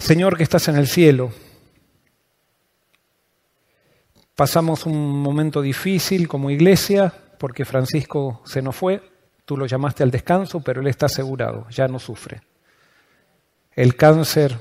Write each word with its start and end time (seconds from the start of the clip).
Señor 0.00 0.38
que 0.38 0.42
estás 0.42 0.66
en 0.68 0.76
el 0.76 0.88
cielo, 0.88 1.30
pasamos 4.34 4.86
un 4.86 5.20
momento 5.20 5.60
difícil 5.60 6.26
como 6.26 6.50
iglesia 6.50 7.12
porque 7.38 7.66
Francisco 7.66 8.40
se 8.46 8.62
nos 8.62 8.74
fue, 8.74 9.02
tú 9.44 9.58
lo 9.58 9.66
llamaste 9.66 10.02
al 10.02 10.10
descanso, 10.10 10.60
pero 10.60 10.80
él 10.80 10.86
está 10.86 11.06
asegurado, 11.06 11.68
ya 11.68 11.86
no 11.86 11.98
sufre. 11.98 12.40
El 13.72 13.94
cáncer 13.94 14.58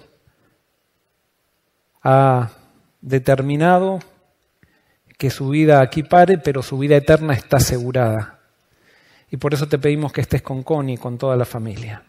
ha 2.04 2.52
determinado 3.00 4.00
que 5.18 5.30
su 5.30 5.50
vida 5.50 5.80
aquí 5.80 6.04
pare, 6.04 6.38
pero 6.38 6.62
su 6.62 6.78
vida 6.78 6.98
eterna 6.98 7.34
está 7.34 7.58
asegurada. 7.58 8.40
Y 9.32 9.38
por 9.38 9.54
eso 9.54 9.70
te 9.70 9.80
pedimos 9.80 10.12
que 10.12 10.22
estés 10.22 10.42
con 10.42 10.64
Connie 10.64 10.96
y 10.96 10.98
con 10.98 11.18
toda 11.18 11.38
la 11.38 11.46
familia. 11.46 12.09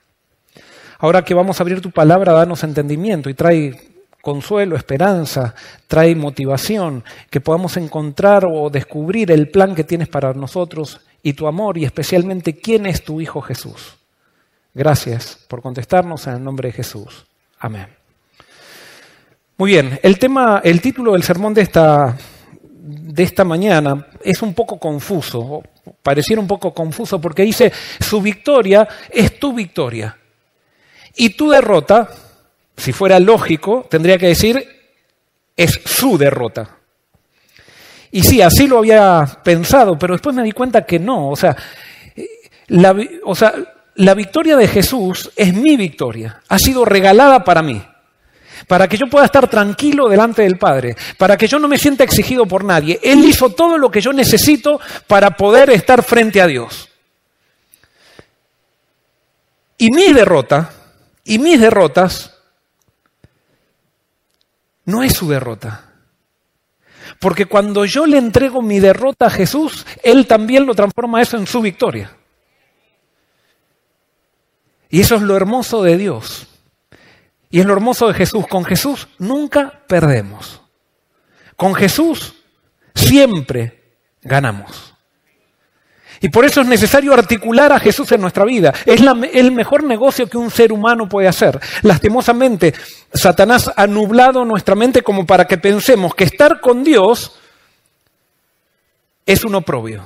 Ahora 1.00 1.24
que 1.24 1.32
vamos 1.32 1.58
a 1.58 1.62
abrir 1.62 1.80
tu 1.80 1.90
palabra, 1.90 2.32
danos 2.32 2.62
entendimiento 2.62 3.30
y 3.30 3.34
trae 3.34 3.90
consuelo, 4.20 4.76
esperanza, 4.76 5.54
trae 5.88 6.14
motivación, 6.14 7.04
que 7.30 7.40
podamos 7.40 7.78
encontrar 7.78 8.44
o 8.44 8.68
descubrir 8.68 9.30
el 9.30 9.48
plan 9.48 9.74
que 9.74 9.84
tienes 9.84 10.08
para 10.08 10.34
nosotros 10.34 11.00
y 11.22 11.32
tu 11.32 11.46
amor 11.46 11.78
y 11.78 11.86
especialmente 11.86 12.56
quién 12.56 12.84
es 12.84 13.02
tu 13.02 13.18
Hijo 13.18 13.40
Jesús. 13.40 13.96
Gracias 14.74 15.38
por 15.48 15.62
contestarnos 15.62 16.26
en 16.26 16.34
el 16.34 16.44
nombre 16.44 16.68
de 16.68 16.72
Jesús. 16.72 17.26
Amén. 17.58 17.86
Muy 19.56 19.70
bien, 19.70 19.98
el 20.02 20.18
tema, 20.18 20.60
el 20.62 20.82
título 20.82 21.12
del 21.12 21.22
sermón 21.22 21.54
de 21.54 21.62
esta, 21.62 22.14
de 22.62 23.22
esta 23.22 23.44
mañana 23.44 24.06
es 24.22 24.42
un 24.42 24.52
poco 24.52 24.78
confuso, 24.78 25.62
pareciera 26.02 26.42
un 26.42 26.48
poco 26.48 26.74
confuso 26.74 27.18
porque 27.18 27.42
dice, 27.42 27.72
su 28.00 28.20
victoria 28.20 28.86
es 29.10 29.38
tu 29.38 29.54
victoria. 29.54 30.16
Y 31.16 31.30
tu 31.30 31.50
derrota, 31.50 32.08
si 32.76 32.92
fuera 32.92 33.18
lógico, 33.20 33.86
tendría 33.90 34.18
que 34.18 34.28
decir, 34.28 34.66
es 35.56 35.80
su 35.84 36.16
derrota. 36.16 36.78
Y 38.12 38.22
sí, 38.22 38.42
así 38.42 38.66
lo 38.66 38.78
había 38.78 39.24
pensado, 39.44 39.98
pero 39.98 40.14
después 40.14 40.34
me 40.34 40.42
di 40.42 40.52
cuenta 40.52 40.84
que 40.84 40.98
no. 40.98 41.30
O 41.30 41.36
sea, 41.36 41.56
la, 42.68 42.96
o 43.24 43.34
sea, 43.34 43.54
la 43.96 44.14
victoria 44.14 44.56
de 44.56 44.66
Jesús 44.66 45.30
es 45.36 45.54
mi 45.54 45.76
victoria. 45.76 46.42
Ha 46.48 46.58
sido 46.58 46.84
regalada 46.84 47.44
para 47.44 47.62
mí. 47.62 47.82
Para 48.66 48.88
que 48.88 48.96
yo 48.96 49.06
pueda 49.06 49.24
estar 49.24 49.48
tranquilo 49.48 50.08
delante 50.08 50.42
del 50.42 50.58
Padre. 50.58 50.96
Para 51.18 51.36
que 51.36 51.46
yo 51.46 51.58
no 51.58 51.68
me 51.68 51.78
sienta 51.78 52.04
exigido 52.04 52.46
por 52.46 52.64
nadie. 52.64 52.98
Él 53.02 53.24
hizo 53.24 53.50
todo 53.50 53.78
lo 53.78 53.90
que 53.90 54.00
yo 54.00 54.12
necesito 54.12 54.80
para 55.06 55.36
poder 55.36 55.70
estar 55.70 56.02
frente 56.02 56.40
a 56.40 56.46
Dios. 56.46 56.88
Y 59.78 59.90
mi 59.92 60.12
derrota, 60.12 60.70
y 61.24 61.38
mis 61.38 61.60
derrotas, 61.60 62.36
no 64.84 65.02
es 65.02 65.14
su 65.14 65.28
derrota. 65.28 65.86
Porque 67.18 67.46
cuando 67.46 67.84
yo 67.84 68.06
le 68.06 68.18
entrego 68.18 68.62
mi 68.62 68.80
derrota 68.80 69.26
a 69.26 69.30
Jesús, 69.30 69.86
Él 70.02 70.26
también 70.26 70.66
lo 70.66 70.74
transforma 70.74 71.20
eso 71.20 71.36
en 71.36 71.46
su 71.46 71.60
victoria. 71.60 72.16
Y 74.88 75.00
eso 75.00 75.16
es 75.16 75.22
lo 75.22 75.36
hermoso 75.36 75.82
de 75.82 75.96
Dios. 75.96 76.48
Y 77.50 77.60
es 77.60 77.66
lo 77.66 77.72
hermoso 77.72 78.08
de 78.08 78.14
Jesús. 78.14 78.46
Con 78.46 78.64
Jesús 78.64 79.08
nunca 79.18 79.82
perdemos. 79.86 80.62
Con 81.56 81.74
Jesús 81.74 82.34
siempre 82.94 83.98
ganamos. 84.22 84.89
Y 86.20 86.28
por 86.28 86.44
eso 86.44 86.60
es 86.60 86.66
necesario 86.66 87.14
articular 87.14 87.72
a 87.72 87.80
Jesús 87.80 88.12
en 88.12 88.20
nuestra 88.20 88.44
vida. 88.44 88.74
Es 88.84 89.00
el 89.32 89.52
mejor 89.52 89.84
negocio 89.84 90.28
que 90.28 90.36
un 90.36 90.50
ser 90.50 90.72
humano 90.72 91.08
puede 91.08 91.28
hacer. 91.28 91.58
Lastimosamente, 91.82 92.74
Satanás 93.12 93.72
ha 93.74 93.86
nublado 93.86 94.44
nuestra 94.44 94.74
mente 94.74 95.02
como 95.02 95.24
para 95.24 95.46
que 95.46 95.56
pensemos 95.56 96.14
que 96.14 96.24
estar 96.24 96.60
con 96.60 96.84
Dios 96.84 97.36
es 99.24 99.44
un 99.44 99.54
oprobio. 99.54 100.02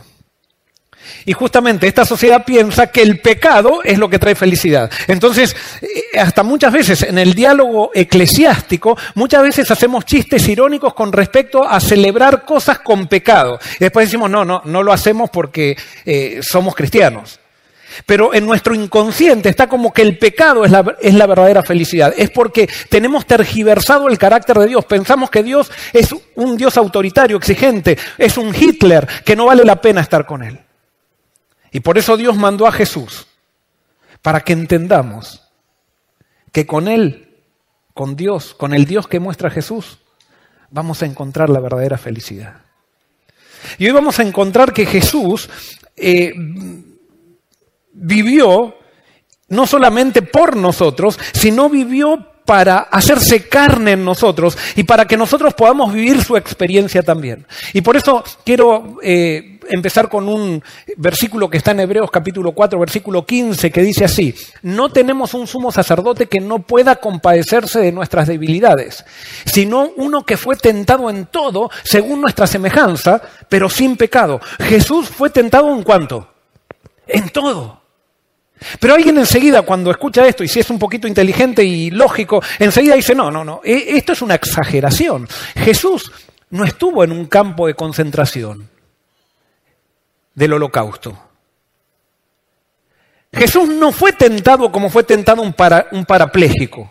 Y 1.25 1.33
justamente 1.33 1.87
esta 1.87 2.05
sociedad 2.05 2.45
piensa 2.45 2.89
que 2.89 3.03
el 3.03 3.21
pecado 3.21 3.83
es 3.83 3.99
lo 3.99 4.09
que 4.09 4.19
trae 4.19 4.35
felicidad. 4.35 4.91
Entonces, 5.07 5.55
eh, 5.81 6.19
hasta 6.19 6.43
muchas 6.43 6.73
veces 6.73 7.03
en 7.03 7.19
el 7.19 7.35
diálogo 7.35 7.91
eclesiástico, 7.95 8.97
muchas 9.15 9.43
veces 9.43 9.71
hacemos 9.71 10.05
chistes 10.05 10.47
irónicos 10.49 10.95
con 10.95 11.13
respecto 11.13 11.65
a 11.65 11.81
celebrar 11.81 12.45
cosas 12.45 12.79
con 12.81 13.07
pecado. 13.07 13.59
Y 13.77 13.85
después 13.85 14.09
decimos, 14.09 14.31
no, 14.31 14.45
no, 14.45 14.63
no 14.65 14.83
lo 14.83 14.93
hacemos 14.93 15.31
porque 15.31 15.77
eh, 16.05 16.41
somos 16.43 16.75
cristianos. 16.75 17.41
Pero 18.07 18.35
en 18.35 18.47
nuestro 18.47 18.75
inconsciente 18.75 19.49
está 19.49 19.69
como 19.69 19.93
que 19.93 20.03
el 20.03 20.19
pecado 20.19 20.65
es 20.65 20.71
la, 20.71 20.97
es 21.01 21.15
la, 21.15 21.27
verdadera 21.27 21.63
felicidad. 21.63 22.13
Es 22.17 22.31
porque 22.31 22.69
tenemos 22.89 23.27
tergiversado 23.27 24.09
el 24.09 24.19
carácter 24.19 24.59
de 24.59 24.67
Dios. 24.67 24.85
Pensamos 24.85 25.31
que 25.31 25.43
Dios 25.43 25.71
es 25.93 26.15
un 26.35 26.57
Dios 26.57 26.77
autoritario, 26.77 27.37
exigente, 27.37 27.97
es 28.19 28.37
un 28.37 28.55
Hitler, 28.55 29.07
que 29.25 29.37
no 29.37 29.47
vale 29.47 29.65
la 29.65 29.81
pena 29.81 30.01
estar 30.01 30.27
con 30.27 30.43
Él. 30.43 30.59
Y 31.75 31.81
por 31.81 31.99
eso 31.99 32.17
Dios 32.17 32.37
mandó 32.37 32.69
a 32.69 32.73
Jesús, 32.73 33.27
para 34.23 34.43
que 34.43 34.53
entendamos 34.53 35.43
que 36.53 36.67
con 36.67 36.87
Él, 36.87 37.35
con 37.93 38.15
Dios, 38.15 38.55
con 38.55 38.73
el 38.73 38.85
Dios 38.85 39.09
que 39.09 39.19
muestra 39.19 39.51
Jesús, 39.51 39.99
vamos 40.71 41.03
a 41.03 41.07
encontrar 41.07 41.51
la 41.51 41.59
verdadera 41.59 41.99
felicidad. 41.99 42.63
Y 43.77 43.87
hoy 43.87 43.93
vamos 43.93 44.21
a 44.21 44.23
encontrar 44.23 44.73
que 44.73 44.87
Jesús 44.87 45.51
eh, 45.97 46.33
vivió 47.93 48.77
no 49.49 49.67
solamente 49.67 50.23
por 50.23 50.57
nosotros, 50.57 51.19
sino 51.33 51.69
vivió 51.69 52.25
para 52.45 52.79
hacerse 52.79 53.49
carne 53.49 53.93
en 53.93 54.05
nosotros 54.05 54.57
y 54.77 54.85
para 54.85 55.07
que 55.07 55.17
nosotros 55.17 55.55
podamos 55.55 55.93
vivir 55.93 56.23
su 56.23 56.37
experiencia 56.37 57.03
también. 57.03 57.49
Y 57.73 57.81
por 57.81 57.97
eso 57.97 58.23
quiero 58.45 58.99
eh, 59.03 59.54
empezar 59.69 60.09
con 60.09 60.29
un 60.29 60.63
versículo 60.97 61.49
que 61.49 61.59
está 61.59 61.73
en 61.73 61.81
Hebreos 61.81 62.11
capítulo 62.11 62.53
4, 62.53 62.79
versículo 62.79 63.25
15, 63.25 63.71
que 63.71 63.83
dice 63.83 64.05
así, 64.05 64.35
no 64.63 64.91
tenemos 64.91 65.35
un 65.35 65.47
sumo 65.47 65.73
sacerdote 65.73 66.27
que 66.27 66.41
no 66.41 66.61
pueda 66.61 66.97
compadecerse 66.97 67.81
de 67.81 67.93
nuestras 67.93 68.29
debilidades, 68.29 69.05
sino 69.45 69.91
uno 69.97 70.25
que 70.25 70.37
fue 70.37 70.57
tentado 70.57 71.11
en 71.11 71.27
todo 71.27 71.71
según 71.83 72.21
nuestra 72.21 72.47
semejanza, 72.47 73.21
pero 73.49 73.69
sin 73.69 73.97
pecado. 73.97 74.41
Jesús 74.61 75.09
fue 75.09 75.31
tentado 75.31 75.75
en 75.75 75.83
cuanto? 75.83 76.29
En 77.07 77.29
todo. 77.31 77.83
Pero 78.81 78.95
alguien 78.95 79.19
enseguida 79.19 79.63
cuando 79.63 79.91
escucha 79.91 80.27
esto, 80.27 80.45
y 80.45 80.49
si 80.49 80.61
es 80.61 80.71
un 80.71 80.79
poquito 80.79 81.07
inteligente 81.07 81.65
y 81.65 81.91
lógico, 81.91 82.43
enseguida 82.59 82.95
dice, 82.95 83.15
no, 83.15 83.31
no, 83.31 83.45
no, 83.45 83.61
e, 83.65 83.97
esto 83.97 84.13
es 84.13 84.23
una 84.23 84.35
exageración. 84.37 85.29
Jesús 85.57 86.11
no 86.51 86.65
estuvo 86.65 87.05
en 87.05 87.13
un 87.13 87.27
campo 87.27 87.67
de 87.67 87.75
concentración 87.75 88.74
del 90.35 90.53
holocausto. 90.53 91.19
Jesús 93.33 93.69
no 93.69 93.93
fue 93.93 94.13
tentado 94.13 94.71
como 94.71 94.91
fue 94.91 95.03
tentado 95.03 95.43
un, 95.43 95.53
parapléjico. 95.53 96.91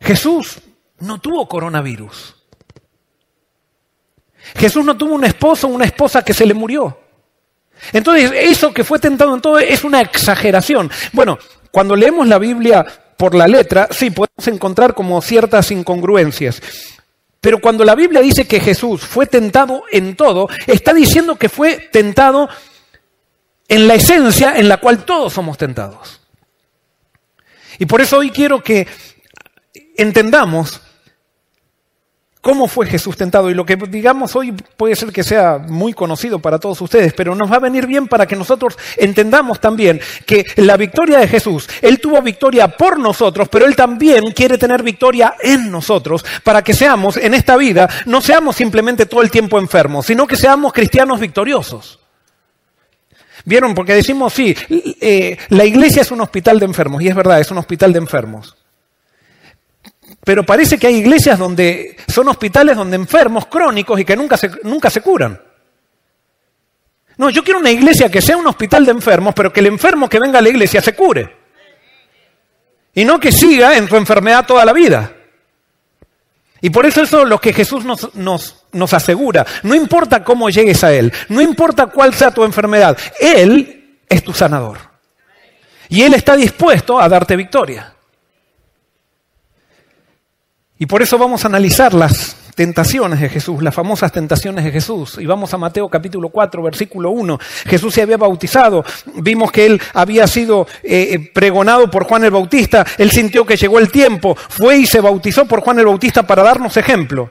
Jesús 0.00 0.58
no 0.98 1.20
tuvo 1.20 1.48
coronavirus. 1.48 2.36
Jesús 4.56 4.84
no 4.84 4.96
tuvo 4.96 5.14
un 5.14 5.24
esposo 5.24 5.66
o 5.66 5.70
una 5.70 5.84
esposa 5.84 6.24
que 6.24 6.34
se 6.34 6.46
le 6.46 6.54
murió. 6.54 6.98
Entonces, 7.92 8.30
eso 8.34 8.74
que 8.74 8.84
fue 8.84 8.98
tentado 8.98 9.34
en 9.34 9.40
todo 9.40 9.58
es 9.58 9.84
una 9.84 10.00
exageración. 10.00 10.90
Bueno, 11.12 11.38
cuando 11.70 11.96
leemos 11.96 12.26
la 12.28 12.38
Biblia 12.38 12.84
por 13.16 13.34
la 13.34 13.46
letra, 13.46 13.88
sí, 13.90 14.10
podemos 14.10 14.46
encontrar 14.46 14.94
como 14.94 15.20
ciertas 15.22 15.70
incongruencias. 15.70 16.60
Pero 17.40 17.58
cuando 17.60 17.84
la 17.84 17.94
Biblia 17.94 18.20
dice 18.20 18.46
que 18.46 18.60
Jesús 18.60 19.00
fue 19.00 19.26
tentado 19.26 19.84
en 19.90 20.14
todo, 20.14 20.48
está 20.66 20.92
diciendo 20.92 21.36
que 21.36 21.48
fue 21.48 21.88
tentado 21.90 22.48
en 23.66 23.88
la 23.88 23.94
esencia 23.94 24.58
en 24.58 24.68
la 24.68 24.76
cual 24.76 25.04
todos 25.04 25.32
somos 25.32 25.56
tentados. 25.56 26.20
Y 27.78 27.86
por 27.86 28.00
eso 28.02 28.18
hoy 28.18 28.30
quiero 28.30 28.62
que 28.62 28.86
entendamos 29.96 30.82
¿Cómo 32.40 32.68
fue 32.68 32.86
Jesús 32.86 33.18
tentado? 33.18 33.50
Y 33.50 33.54
lo 33.54 33.66
que 33.66 33.76
digamos 33.76 34.34
hoy 34.34 34.52
puede 34.52 34.96
ser 34.96 35.12
que 35.12 35.22
sea 35.22 35.58
muy 35.58 35.92
conocido 35.92 36.38
para 36.38 36.58
todos 36.58 36.80
ustedes, 36.80 37.12
pero 37.12 37.34
nos 37.34 37.52
va 37.52 37.56
a 37.56 37.60
venir 37.60 37.86
bien 37.86 38.08
para 38.08 38.24
que 38.24 38.34
nosotros 38.34 38.78
entendamos 38.96 39.60
también 39.60 40.00
que 40.24 40.46
la 40.56 40.78
victoria 40.78 41.18
de 41.18 41.28
Jesús, 41.28 41.68
Él 41.82 42.00
tuvo 42.00 42.22
victoria 42.22 42.68
por 42.68 42.98
nosotros, 42.98 43.48
pero 43.50 43.66
Él 43.66 43.76
también 43.76 44.32
quiere 44.32 44.56
tener 44.56 44.82
victoria 44.82 45.34
en 45.42 45.70
nosotros 45.70 46.24
para 46.42 46.62
que 46.62 46.72
seamos 46.72 47.18
en 47.18 47.34
esta 47.34 47.58
vida, 47.58 47.86
no 48.06 48.22
seamos 48.22 48.56
simplemente 48.56 49.04
todo 49.04 49.20
el 49.20 49.30
tiempo 49.30 49.58
enfermos, 49.58 50.06
sino 50.06 50.26
que 50.26 50.36
seamos 50.36 50.72
cristianos 50.72 51.20
victoriosos. 51.20 51.98
¿Vieron? 53.44 53.74
Porque 53.74 53.94
decimos, 53.94 54.32
sí, 54.32 54.56
eh, 54.68 55.36
la 55.50 55.66
iglesia 55.66 56.02
es 56.02 56.10
un 56.10 56.22
hospital 56.22 56.58
de 56.58 56.66
enfermos, 56.66 57.02
y 57.02 57.08
es 57.08 57.14
verdad, 57.14 57.38
es 57.38 57.50
un 57.50 57.58
hospital 57.58 57.92
de 57.92 57.98
enfermos. 57.98 58.56
Pero 60.24 60.44
parece 60.44 60.78
que 60.78 60.86
hay 60.86 60.96
iglesias 60.96 61.38
donde 61.38 61.96
son 62.06 62.28
hospitales 62.28 62.76
donde 62.76 62.96
enfermos 62.96 63.46
crónicos 63.46 63.98
y 63.98 64.04
que 64.04 64.16
nunca 64.16 64.36
se, 64.36 64.50
nunca 64.62 64.90
se 64.90 65.00
curan. 65.00 65.40
No, 67.16 67.30
yo 67.30 67.42
quiero 67.42 67.60
una 67.60 67.70
iglesia 67.70 68.10
que 68.10 68.22
sea 68.22 68.36
un 68.36 68.46
hospital 68.46 68.84
de 68.84 68.92
enfermos, 68.92 69.34
pero 69.34 69.52
que 69.52 69.60
el 69.60 69.66
enfermo 69.66 70.08
que 70.08 70.18
venga 70.18 70.38
a 70.38 70.42
la 70.42 70.48
iglesia 70.48 70.80
se 70.80 70.94
cure. 70.94 71.36
Y 72.94 73.04
no 73.04 73.20
que 73.20 73.32
siga 73.32 73.76
en 73.76 73.88
su 73.88 73.96
enfermedad 73.96 74.46
toda 74.46 74.64
la 74.64 74.72
vida. 74.72 75.12
Y 76.62 76.70
por 76.70 76.84
eso 76.84 77.02
eso 77.02 77.22
es 77.22 77.28
lo 77.28 77.40
que 77.40 77.52
Jesús 77.52 77.84
nos, 77.84 78.14
nos, 78.14 78.64
nos 78.72 78.92
asegura. 78.92 79.46
No 79.62 79.74
importa 79.74 80.22
cómo 80.22 80.50
llegues 80.50 80.84
a 80.84 80.92
Él, 80.92 81.12
no 81.28 81.40
importa 81.40 81.86
cuál 81.86 82.14
sea 82.14 82.30
tu 82.30 82.44
enfermedad, 82.44 82.98
Él 83.18 83.98
es 84.08 84.22
tu 84.22 84.32
sanador. 84.32 84.78
Y 85.88 86.02
Él 86.02 86.14
está 86.14 86.36
dispuesto 86.36 87.00
a 87.00 87.08
darte 87.08 87.36
victoria. 87.36 87.94
Y 90.80 90.86
por 90.86 91.02
eso 91.02 91.18
vamos 91.18 91.44
a 91.44 91.48
analizar 91.48 91.92
las 91.92 92.34
tentaciones 92.54 93.20
de 93.20 93.28
Jesús, 93.28 93.62
las 93.62 93.74
famosas 93.74 94.12
tentaciones 94.12 94.64
de 94.64 94.72
Jesús. 94.72 95.18
Y 95.20 95.26
vamos 95.26 95.52
a 95.52 95.58
Mateo 95.58 95.90
capítulo 95.90 96.30
4, 96.30 96.62
versículo 96.62 97.10
1. 97.10 97.38
Jesús 97.66 97.92
se 97.92 98.00
había 98.00 98.16
bautizado, 98.16 98.82
vimos 99.16 99.52
que 99.52 99.66
él 99.66 99.82
había 99.92 100.26
sido 100.26 100.66
eh, 100.82 101.08
eh, 101.12 101.30
pregonado 101.34 101.90
por 101.90 102.04
Juan 102.04 102.24
el 102.24 102.30
Bautista, 102.30 102.86
él 102.96 103.10
sintió 103.10 103.44
que 103.44 103.58
llegó 103.58 103.78
el 103.78 103.92
tiempo, 103.92 104.34
fue 104.34 104.78
y 104.78 104.86
se 104.86 105.02
bautizó 105.02 105.44
por 105.44 105.60
Juan 105.60 105.80
el 105.80 105.84
Bautista 105.84 106.22
para 106.22 106.42
darnos 106.42 106.74
ejemplo. 106.78 107.30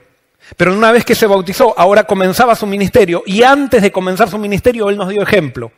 Pero 0.56 0.72
una 0.78 0.92
vez 0.92 1.04
que 1.04 1.16
se 1.16 1.25
bautizó, 1.25 1.74
ahora 1.75 2.04
comenzaba 2.04 2.54
su 2.54 2.68
ministerio 2.68 3.24
y 3.25 3.42
antes 3.42 3.81
de 3.81 3.92
comenzar 3.92 4.30
su 4.30 4.38
ministerio, 4.38 4.92
él 4.92 4.98
nos 4.98 5.10
dio 5.10 5.24
ejemplo. 5.24 5.72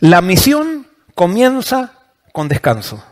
La 0.00 0.20
misión 0.20 0.88
comienza 1.14 1.92
con 2.32 2.48
descanso. 2.48 3.04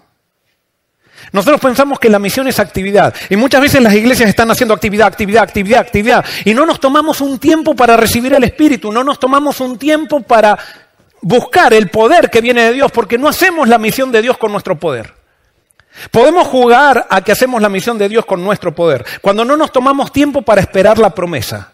Nosotros 1.32 1.60
pensamos 1.60 1.98
que 1.98 2.08
la 2.08 2.18
misión 2.18 2.46
es 2.48 2.60
actividad 2.60 3.14
y 3.28 3.36
muchas 3.36 3.60
veces 3.60 3.82
las 3.82 3.94
iglesias 3.94 4.28
están 4.28 4.50
haciendo 4.50 4.74
actividad, 4.74 5.08
actividad, 5.08 5.42
actividad, 5.42 5.80
actividad 5.80 6.24
y 6.44 6.54
no 6.54 6.66
nos 6.66 6.80
tomamos 6.80 7.20
un 7.20 7.38
tiempo 7.38 7.74
para 7.74 7.96
recibir 7.96 8.32
el 8.34 8.44
Espíritu, 8.44 8.92
no 8.92 9.02
nos 9.02 9.18
tomamos 9.18 9.60
un 9.60 9.78
tiempo 9.78 10.20
para 10.20 10.58
buscar 11.20 11.72
el 11.74 11.88
poder 11.88 12.30
que 12.30 12.40
viene 12.40 12.62
de 12.62 12.72
Dios 12.72 12.92
porque 12.92 13.18
no 13.18 13.28
hacemos 13.28 13.68
la 13.68 13.78
misión 13.78 14.12
de 14.12 14.22
Dios 14.22 14.38
con 14.38 14.52
nuestro 14.52 14.78
poder. 14.78 15.14
Podemos 16.10 16.46
jugar 16.46 17.06
a 17.08 17.22
que 17.22 17.32
hacemos 17.32 17.60
la 17.62 17.68
misión 17.68 17.98
de 17.98 18.08
Dios 18.08 18.24
con 18.24 18.44
nuestro 18.44 18.74
poder 18.74 19.04
cuando 19.20 19.44
no 19.44 19.56
nos 19.56 19.72
tomamos 19.72 20.12
tiempo 20.12 20.42
para 20.42 20.60
esperar 20.60 20.98
la 20.98 21.10
promesa. 21.10 21.72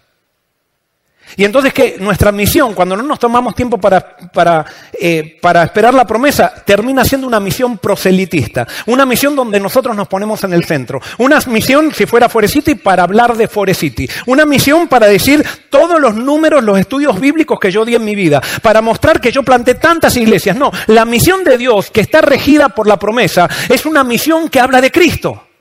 Y 1.36 1.44
entonces 1.44 1.72
que 1.72 1.96
nuestra 1.98 2.32
misión, 2.32 2.74
cuando 2.74 2.96
no 2.96 3.02
nos 3.02 3.18
tomamos 3.18 3.54
tiempo 3.54 3.78
para, 3.78 4.16
para, 4.32 4.64
eh, 4.92 5.38
para, 5.40 5.62
esperar 5.62 5.94
la 5.94 6.06
promesa, 6.06 6.52
termina 6.64 7.04
siendo 7.04 7.26
una 7.26 7.40
misión 7.40 7.78
proselitista, 7.78 8.66
una 8.86 9.06
misión 9.06 9.34
donde 9.34 9.58
nosotros 9.60 9.96
nos 9.96 10.08
ponemos 10.08 10.42
en 10.44 10.52
el 10.52 10.64
centro, 10.64 11.00
una 11.18 11.38
misión, 11.46 11.92
si 11.94 12.06
fuera 12.06 12.28
Forecity, 12.28 12.74
para 12.74 13.04
hablar 13.04 13.36
de 13.36 13.48
Forecity, 13.48 14.08
una 14.26 14.44
misión 14.44 14.88
para 14.88 15.06
decir 15.06 15.44
todos 15.70 16.00
los 16.00 16.14
números, 16.14 16.62
los 16.62 16.78
estudios 16.78 17.18
bíblicos 17.18 17.58
que 17.58 17.70
yo 17.70 17.84
di 17.84 17.94
en 17.94 18.04
mi 18.04 18.14
vida, 18.14 18.42
para 18.60 18.82
mostrar 18.82 19.20
que 19.20 19.32
yo 19.32 19.42
planté 19.42 19.74
tantas 19.74 20.16
iglesias. 20.16 20.56
No, 20.56 20.70
la 20.88 21.04
misión 21.04 21.44
de 21.44 21.58
Dios, 21.58 21.90
que 21.90 22.00
está 22.00 22.20
regida 22.20 22.68
por 22.70 22.86
la 22.86 22.98
promesa, 22.98 23.48
es 23.68 23.86
una 23.86 24.04
misión 24.04 24.48
que 24.48 24.60
habla 24.60 24.80
de 24.80 24.90
Cristo. 24.90 25.51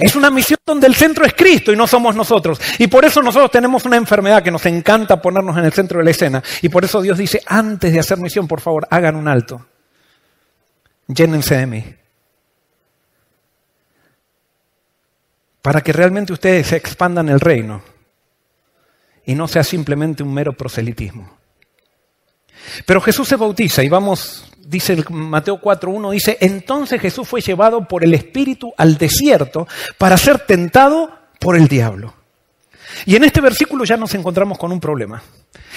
Es 0.00 0.16
una 0.16 0.30
misión 0.30 0.58
donde 0.64 0.86
el 0.86 0.94
centro 0.94 1.26
es 1.26 1.34
Cristo 1.34 1.72
y 1.72 1.76
no 1.76 1.86
somos 1.86 2.16
nosotros. 2.16 2.58
Y 2.78 2.86
por 2.86 3.04
eso 3.04 3.22
nosotros 3.22 3.50
tenemos 3.50 3.84
una 3.84 3.98
enfermedad 3.98 4.42
que 4.42 4.50
nos 4.50 4.64
encanta 4.64 5.20
ponernos 5.20 5.58
en 5.58 5.64
el 5.66 5.72
centro 5.74 5.98
de 5.98 6.04
la 6.04 6.10
escena. 6.10 6.42
Y 6.62 6.70
por 6.70 6.84
eso 6.86 7.02
Dios 7.02 7.18
dice, 7.18 7.42
antes 7.46 7.92
de 7.92 8.00
hacer 8.00 8.16
misión, 8.16 8.48
por 8.48 8.62
favor, 8.62 8.88
hagan 8.90 9.14
un 9.14 9.28
alto. 9.28 9.66
Llénense 11.06 11.54
de 11.54 11.66
mí. 11.66 11.84
Para 15.60 15.82
que 15.82 15.92
realmente 15.92 16.32
ustedes 16.32 16.72
expandan 16.72 17.28
el 17.28 17.38
reino 17.38 17.82
y 19.26 19.34
no 19.34 19.46
sea 19.48 19.62
simplemente 19.62 20.22
un 20.22 20.32
mero 20.32 20.54
proselitismo. 20.54 21.38
Pero 22.86 23.02
Jesús 23.02 23.28
se 23.28 23.36
bautiza 23.36 23.82
y 23.82 23.90
vamos 23.90 24.49
dice 24.70 24.92
el 24.92 25.04
Mateo 25.10 25.60
4.1, 25.60 26.12
dice, 26.12 26.38
entonces 26.40 27.00
Jesús 27.00 27.26
fue 27.26 27.40
llevado 27.40 27.86
por 27.86 28.04
el 28.04 28.14
Espíritu 28.14 28.72
al 28.76 28.96
desierto 28.96 29.66
para 29.98 30.16
ser 30.16 30.38
tentado 30.46 31.10
por 31.40 31.56
el 31.56 31.66
diablo. 31.66 32.14
Y 33.04 33.16
en 33.16 33.24
este 33.24 33.40
versículo 33.40 33.84
ya 33.84 33.96
nos 33.96 34.14
encontramos 34.14 34.58
con 34.58 34.70
un 34.70 34.80
problema. 34.80 35.22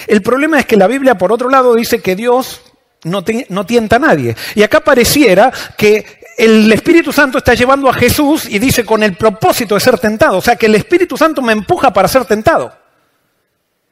El 0.06 0.22
problema 0.22 0.60
es 0.60 0.66
que 0.66 0.76
la 0.76 0.86
Biblia, 0.86 1.16
por 1.16 1.32
otro 1.32 1.48
lado, 1.48 1.74
dice 1.74 2.00
que 2.00 2.14
Dios 2.14 2.62
no, 3.04 3.24
no 3.48 3.66
tienta 3.66 3.96
a 3.96 4.00
nadie. 4.00 4.36
Y 4.54 4.62
acá 4.62 4.80
pareciera 4.80 5.52
que 5.76 6.20
el 6.36 6.72
Espíritu 6.72 7.12
Santo 7.12 7.38
está 7.38 7.54
llevando 7.54 7.88
a 7.88 7.94
Jesús 7.94 8.46
y 8.48 8.58
dice 8.58 8.84
con 8.84 9.02
el 9.02 9.16
propósito 9.16 9.74
de 9.74 9.80
ser 9.80 9.98
tentado. 9.98 10.38
O 10.38 10.42
sea, 10.42 10.56
que 10.56 10.66
el 10.66 10.74
Espíritu 10.74 11.16
Santo 11.16 11.42
me 11.42 11.52
empuja 11.52 11.92
para 11.92 12.08
ser 12.08 12.24
tentado. 12.26 12.72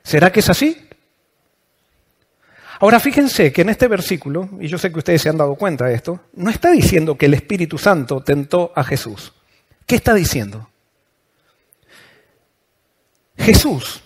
¿Será 0.03 0.31
que 0.31 0.41
es 0.41 0.51
así? 0.51 0.77
Ahora 2.83 2.99
fíjense 2.99 3.53
que 3.53 3.63
en 3.63 3.69
este 3.69 3.87
versículo, 3.87 4.49
y 4.61 4.67
yo 4.67 4.77
sé 4.77 4.91
que 4.91 4.99
ustedes 4.99 5.23
se 5.23 5.29
han 5.29 5.37
dado 5.37 5.55
cuenta 5.55 5.87
de 5.87 5.95
esto, 5.95 6.19
no 6.33 6.51
está 6.51 6.73
diciendo 6.73 7.17
que 7.17 7.27
el 7.27 7.35
Espíritu 7.35 7.79
Santo 7.79 8.25
tentó 8.25 8.73
a 8.75 8.83
Jesús. 8.83 9.33
¿Qué 9.87 9.95
está 9.95 10.15
diciendo? 10.15 10.69
Jesús, 13.37 14.03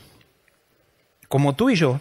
como 1.26 1.56
tú 1.56 1.70
y 1.70 1.74
yo, 1.74 1.98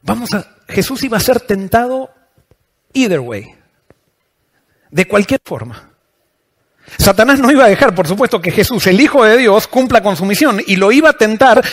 vamos 0.00 0.32
a, 0.32 0.46
Jesús 0.68 1.02
iba 1.02 1.16
a 1.16 1.20
ser 1.20 1.40
tentado 1.40 2.08
either 2.92 3.18
way, 3.18 3.52
de 4.92 5.08
cualquier 5.08 5.40
forma. 5.44 5.90
Satanás 6.98 7.40
no 7.40 7.50
iba 7.50 7.64
a 7.64 7.68
dejar, 7.68 7.96
por 7.96 8.06
supuesto, 8.06 8.40
que 8.40 8.52
Jesús, 8.52 8.86
el 8.86 9.00
Hijo 9.00 9.24
de 9.24 9.38
Dios, 9.38 9.66
cumpla 9.66 10.04
con 10.04 10.14
su 10.14 10.24
misión 10.24 10.62
y 10.64 10.76
lo 10.76 10.92
iba 10.92 11.10
a 11.10 11.14
tentar 11.14 11.64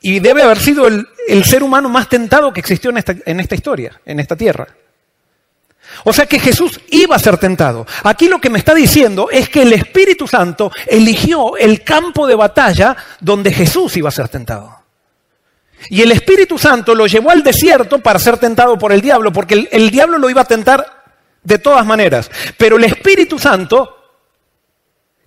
y 0.00 0.20
debe 0.20 0.42
haber 0.42 0.58
sido 0.58 0.86
el, 0.86 1.44
ser 1.44 1.62
humano 1.62 1.88
más 1.88 2.08
tentado 2.08 2.52
que 2.52 2.60
existió 2.60 2.90
en 2.90 2.98
esta, 2.98 3.14
en 3.24 3.40
esta 3.40 3.54
historia, 3.54 4.00
en 4.04 4.18
esta 4.20 4.36
tierra. 4.36 4.66
O 6.04 6.12
sea 6.12 6.26
que 6.26 6.38
Jesús 6.38 6.80
iba 6.90 7.16
a 7.16 7.18
ser 7.18 7.36
tentado. 7.38 7.86
Aquí 8.04 8.28
lo 8.28 8.40
que 8.40 8.50
me 8.50 8.58
está 8.58 8.74
diciendo 8.74 9.28
es 9.30 9.48
que 9.48 9.62
el 9.62 9.72
Espíritu 9.72 10.26
Santo 10.26 10.70
eligió 10.86 11.56
el 11.56 11.82
campo 11.82 12.26
de 12.26 12.34
batalla 12.34 12.96
donde 13.20 13.52
Jesús 13.52 13.96
iba 13.96 14.08
a 14.08 14.12
ser 14.12 14.28
tentado. 14.28 14.80
Y 15.88 16.02
el 16.02 16.12
Espíritu 16.12 16.58
Santo 16.58 16.94
lo 16.94 17.06
llevó 17.06 17.30
al 17.30 17.42
desierto 17.42 17.98
para 18.00 18.18
ser 18.18 18.38
tentado 18.38 18.78
por 18.78 18.92
el 18.92 19.00
diablo, 19.00 19.32
porque 19.32 19.54
el, 19.54 19.68
el 19.72 19.90
diablo 19.90 20.18
lo 20.18 20.30
iba 20.30 20.42
a 20.42 20.46
tentar 20.46 20.86
de 21.42 21.58
todas 21.58 21.84
maneras. 21.84 22.30
Pero 22.56 22.76
el 22.76 22.84
Espíritu 22.84 23.38
Santo, 23.38 23.96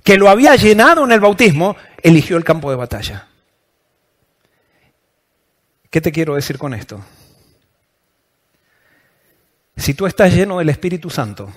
que 0.03 0.17
lo 0.17 0.29
había 0.29 0.55
llenado 0.55 1.03
en 1.03 1.11
el 1.11 1.19
bautismo, 1.19 1.75
eligió 2.01 2.37
el 2.37 2.43
campo 2.43 2.69
de 2.69 2.77
batalla. 2.77 3.27
¿Qué 5.94 6.01
te 6.01 6.12
quiero 6.12 6.34
decir 6.34 6.57
con 6.57 6.74
esto? 6.74 7.06
Si 9.78 9.94
tú 9.94 10.07
estás 10.07 10.34
lleno 10.34 10.57
del 10.57 10.69
Espíritu 10.69 11.12
Santo 11.12 11.54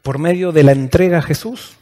por 0.00 0.18
medio 0.18 0.50
de 0.50 0.62
la 0.62 0.72
entrega 0.72 1.18
a 1.18 1.22
Jesús, 1.22 1.76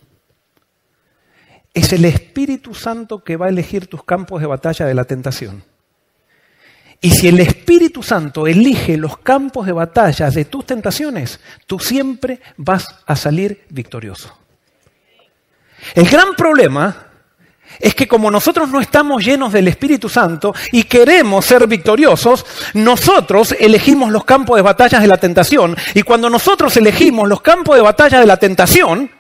es 1.72 1.92
el 1.92 2.04
Espíritu 2.04 2.74
Santo 2.74 3.22
que 3.22 3.36
va 3.36 3.46
a 3.46 3.50
elegir 3.50 3.86
tus 3.86 4.02
campos 4.02 4.40
de 4.40 4.48
batalla 4.48 4.86
de 4.86 4.94
la 4.94 5.04
tentación. 5.04 5.62
Y 7.00 7.12
si 7.12 7.28
el 7.28 7.38
Espíritu 7.38 8.02
Santo 8.02 8.48
elige 8.48 8.96
los 8.96 9.18
campos 9.18 9.66
de 9.66 9.72
batalla 9.72 10.30
de 10.30 10.46
tus 10.46 10.66
tentaciones, 10.66 11.38
tú 11.64 11.78
siempre 11.78 12.40
vas 12.56 12.88
a 13.06 13.14
salir 13.14 13.66
victorioso. 13.68 14.36
El 15.94 16.08
gran 16.08 16.34
problema 16.34 17.09
es 17.80 17.94
que 17.94 18.06
como 18.06 18.30
nosotros 18.30 18.68
no 18.68 18.80
estamos 18.80 19.24
llenos 19.24 19.52
del 19.52 19.66
Espíritu 19.66 20.08
Santo 20.08 20.54
y 20.70 20.84
queremos 20.84 21.46
ser 21.46 21.66
victoriosos, 21.66 22.44
nosotros 22.74 23.56
elegimos 23.58 24.12
los 24.12 24.24
campos 24.24 24.56
de 24.56 24.62
batalla 24.62 25.00
de 25.00 25.06
la 25.06 25.16
tentación. 25.16 25.76
Y 25.94 26.02
cuando 26.02 26.28
nosotros 26.28 26.76
elegimos 26.76 27.26
los 27.26 27.40
campos 27.40 27.76
de 27.76 27.82
batalla 27.82 28.20
de 28.20 28.26
la 28.26 28.36
tentación, 28.36 29.10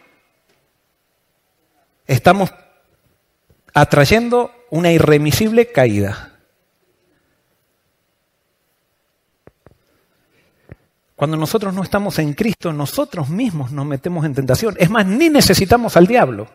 estamos 2.06 2.52
atrayendo 3.72 4.52
una 4.70 4.92
irremisible 4.92 5.72
caída. 5.72 6.26
Cuando 11.16 11.36
nosotros 11.36 11.74
no 11.74 11.82
estamos 11.82 12.18
en 12.18 12.34
Cristo, 12.34 12.72
nosotros 12.72 13.28
mismos 13.28 13.72
nos 13.72 13.86
metemos 13.86 14.24
en 14.24 14.34
tentación. 14.34 14.74
Es 14.78 14.90
más, 14.90 15.06
ni 15.06 15.28
necesitamos 15.28 15.96
al 15.96 16.06
diablo. 16.06 16.48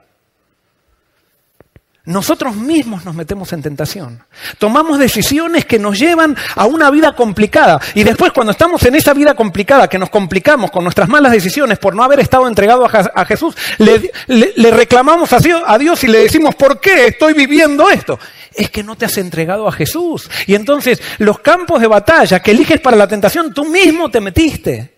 Nosotros 2.06 2.56
mismos 2.56 3.04
nos 3.04 3.16
metemos 3.16 3.52
en 3.54 3.64
tentación. 3.64 4.24
Tomamos 4.60 5.00
decisiones 5.00 5.66
que 5.66 5.80
nos 5.80 5.98
llevan 5.98 6.38
a 6.56 6.66
una 6.66 6.92
vida 6.92 7.16
complicada. 7.16 7.82
Y 7.96 8.04
después 8.04 8.32
cuando 8.32 8.52
estamos 8.52 8.84
en 8.84 8.94
esa 8.94 9.16
vida 9.16 9.34
complicada, 9.34 9.88
que 9.88 9.98
nos 9.98 10.12
complicamos 10.12 10.70
con 10.70 10.84
nuestras 10.84 11.10
malas 11.10 11.32
decisiones 11.32 11.80
por 11.80 11.96
no 11.96 12.04
haber 12.04 12.20
estado 12.20 12.48
entregado 12.48 12.86
a, 12.86 13.26
Jesús, 13.26 13.56
le, 13.80 14.72
reclamamos 14.72 15.34
a 15.34 15.78
Dios 15.80 16.04
y 16.04 16.08
le 16.08 16.20
decimos, 16.20 16.54
¿por 16.54 16.80
qué 16.80 17.08
estoy 17.08 17.34
viviendo 17.34 17.90
esto? 17.90 18.20
Es 18.54 18.70
que 18.70 18.84
no 18.84 18.96
te 18.96 19.06
has 19.06 19.18
entregado 19.18 19.68
a 19.68 19.72
Jesús. 19.72 20.30
Y 20.46 20.54
entonces 20.54 21.02
los 21.18 21.40
campos 21.40 21.82
de 21.82 21.88
batalla 21.88 22.40
que 22.40 22.52
eliges 22.52 22.80
para 22.82 22.98
la 22.98 23.08
tentación, 23.08 23.52
tú 23.52 23.66
mismo 23.66 24.12
te 24.12 24.22
metiste. 24.22 24.94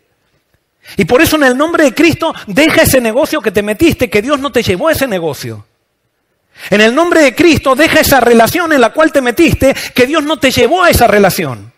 Y 0.98 1.06
por 1.06 1.22
eso 1.22 1.38
en 1.38 1.44
el 1.44 1.58
nombre 1.58 1.86
de 1.86 1.94
Cristo, 1.94 2.34
deja 2.48 2.82
ese 2.82 3.00
negocio 3.00 3.40
que 3.40 3.52
te 3.52 3.64
metiste, 3.64 4.10
que 4.10 4.22
Dios 4.22 4.42
no 4.42 4.52
te 4.52 4.62
llevó 4.62 4.90
a 4.90 4.92
ese 4.92 5.08
negocio. 5.08 5.66
En 6.70 6.82
el 6.82 6.94
nombre 6.94 7.22
de 7.22 7.36
Cristo 7.36 7.76
deja 7.76 8.00
esa 8.00 8.20
relación 8.20 8.74
en 8.74 8.82
la 8.82 8.92
cual 8.92 9.12
te 9.12 9.22
metiste, 9.22 9.76
que 9.94 10.06
Dios 10.06 10.24
no 10.24 10.38
te 10.38 10.52
llevó 10.52 10.84
a 10.84 10.90
esa 10.90 11.08
relación. 11.08 11.72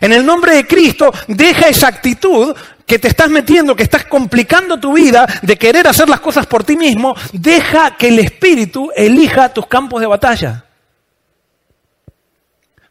En 0.00 0.12
el 0.12 0.26
nombre 0.26 0.54
de 0.54 0.66
Cristo, 0.66 1.12
deja 1.26 1.68
esa 1.68 1.88
actitud 1.88 2.54
que 2.86 2.98
te 2.98 3.08
estás 3.08 3.30
metiendo, 3.30 3.74
que 3.74 3.82
estás 3.82 4.04
complicando 4.04 4.78
tu 4.78 4.92
vida 4.92 5.26
de 5.42 5.56
querer 5.56 5.88
hacer 5.88 6.08
las 6.08 6.20
cosas 6.20 6.46
por 6.46 6.64
ti 6.64 6.76
mismo. 6.76 7.14
Deja 7.32 7.96
que 7.96 8.08
el 8.08 8.18
Espíritu 8.18 8.90
elija 8.94 9.52
tus 9.52 9.66
campos 9.66 10.00
de 10.00 10.06
batalla. 10.06 10.64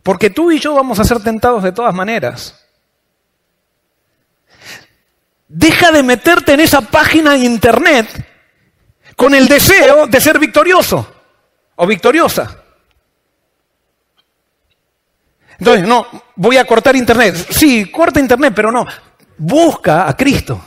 Porque 0.02 0.30
tú 0.30 0.52
y 0.52 0.60
yo 0.60 0.74
vamos 0.74 1.00
a 1.00 1.04
ser 1.04 1.22
tentados 1.22 1.64
de 1.64 1.72
todas 1.72 1.94
maneras. 1.94 2.62
Deja 5.48 5.92
de 5.92 6.04
meterte 6.04 6.54
en 6.54 6.60
esa 6.60 6.82
página 6.82 7.34
de 7.34 7.40
internet 7.40 8.08
con 9.16 9.34
el 9.34 9.48
deseo 9.48 10.08
de 10.08 10.22
ser 10.22 10.40
victorioso 10.40 11.14
o 11.76 11.88
victoriosa. 11.88 12.64
Entonces, 15.58 15.88
no, 15.88 16.06
voy 16.36 16.58
a 16.58 16.66
cortar 16.66 16.96
internet. 16.96 17.36
Sí, 17.50 17.90
corta 17.90 18.20
internet, 18.20 18.54
pero 18.56 18.72
no. 18.72 18.86
Busca 19.38 20.08
a 20.08 20.16
Cristo. 20.16 20.62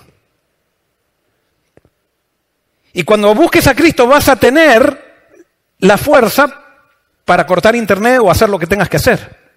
Y 2.92 3.04
cuando 3.04 3.34
busques 3.34 3.66
a 3.66 3.74
Cristo 3.74 4.06
vas 4.06 4.28
a 4.28 4.36
tener 4.36 5.06
la 5.80 5.98
fuerza 5.98 6.64
para 7.24 7.46
cortar 7.46 7.76
internet 7.76 8.20
o 8.22 8.30
hacer 8.30 8.48
lo 8.48 8.58
que 8.58 8.66
tengas 8.66 8.88
que 8.88 8.96
hacer. 8.96 9.47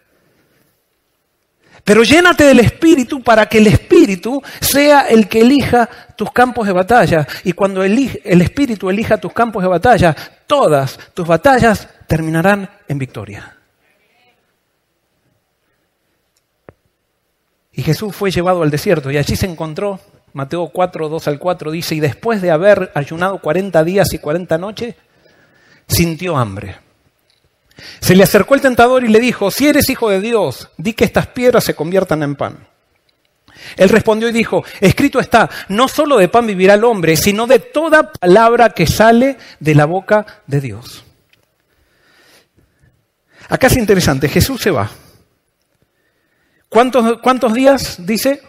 Pero 1.91 2.03
llénate 2.03 2.45
del 2.45 2.61
Espíritu 2.61 3.21
para 3.21 3.47
que 3.47 3.57
el 3.57 3.67
Espíritu 3.67 4.41
sea 4.61 5.09
el 5.09 5.27
que 5.27 5.41
elija 5.41 5.89
tus 6.15 6.31
campos 6.31 6.65
de 6.65 6.71
batalla. 6.71 7.27
Y 7.43 7.51
cuando 7.51 7.83
el 7.83 8.41
Espíritu 8.41 8.89
elija 8.89 9.17
tus 9.17 9.33
campos 9.33 9.61
de 9.61 9.67
batalla, 9.67 10.15
todas 10.47 10.97
tus 11.13 11.27
batallas 11.27 11.89
terminarán 12.07 12.69
en 12.87 12.97
victoria. 12.97 13.57
Y 17.73 17.83
Jesús 17.83 18.15
fue 18.15 18.31
llevado 18.31 18.63
al 18.63 18.71
desierto 18.71 19.11
y 19.11 19.17
allí 19.17 19.35
se 19.35 19.47
encontró, 19.47 19.99
Mateo 20.31 20.69
4, 20.69 21.09
2 21.09 21.27
al 21.27 21.39
4 21.39 21.71
dice, 21.71 21.95
y 21.95 21.99
después 21.99 22.41
de 22.41 22.51
haber 22.51 22.89
ayunado 22.95 23.39
40 23.39 23.83
días 23.83 24.13
y 24.13 24.17
40 24.17 24.57
noches, 24.57 24.95
sintió 25.87 26.37
hambre. 26.37 26.90
Se 27.99 28.15
le 28.15 28.23
acercó 28.23 28.55
el 28.55 28.61
tentador 28.61 29.03
y 29.03 29.07
le 29.07 29.19
dijo, 29.19 29.51
si 29.51 29.67
eres 29.67 29.89
hijo 29.89 30.09
de 30.09 30.21
Dios, 30.21 30.69
di 30.77 30.93
que 30.93 31.05
estas 31.05 31.27
piedras 31.27 31.63
se 31.63 31.75
conviertan 31.75 32.23
en 32.23 32.35
pan. 32.35 32.67
Él 33.77 33.89
respondió 33.89 34.29
y 34.29 34.31
dijo, 34.31 34.63
escrito 34.79 35.19
está, 35.19 35.49
no 35.69 35.87
solo 35.87 36.17
de 36.17 36.29
pan 36.29 36.47
vivirá 36.47 36.73
el 36.73 36.83
hombre, 36.83 37.15
sino 37.15 37.47
de 37.47 37.59
toda 37.59 38.11
palabra 38.11 38.69
que 38.69 38.87
sale 38.87 39.37
de 39.59 39.75
la 39.75 39.85
boca 39.85 40.25
de 40.47 40.61
Dios. 40.61 41.03
Acá 43.49 43.67
es 43.67 43.77
interesante, 43.77 44.29
Jesús 44.29 44.61
se 44.61 44.71
va. 44.71 44.89
¿Cuántos, 46.69 47.19
cuántos 47.21 47.53
días? 47.53 47.97
Dice, 48.05 48.41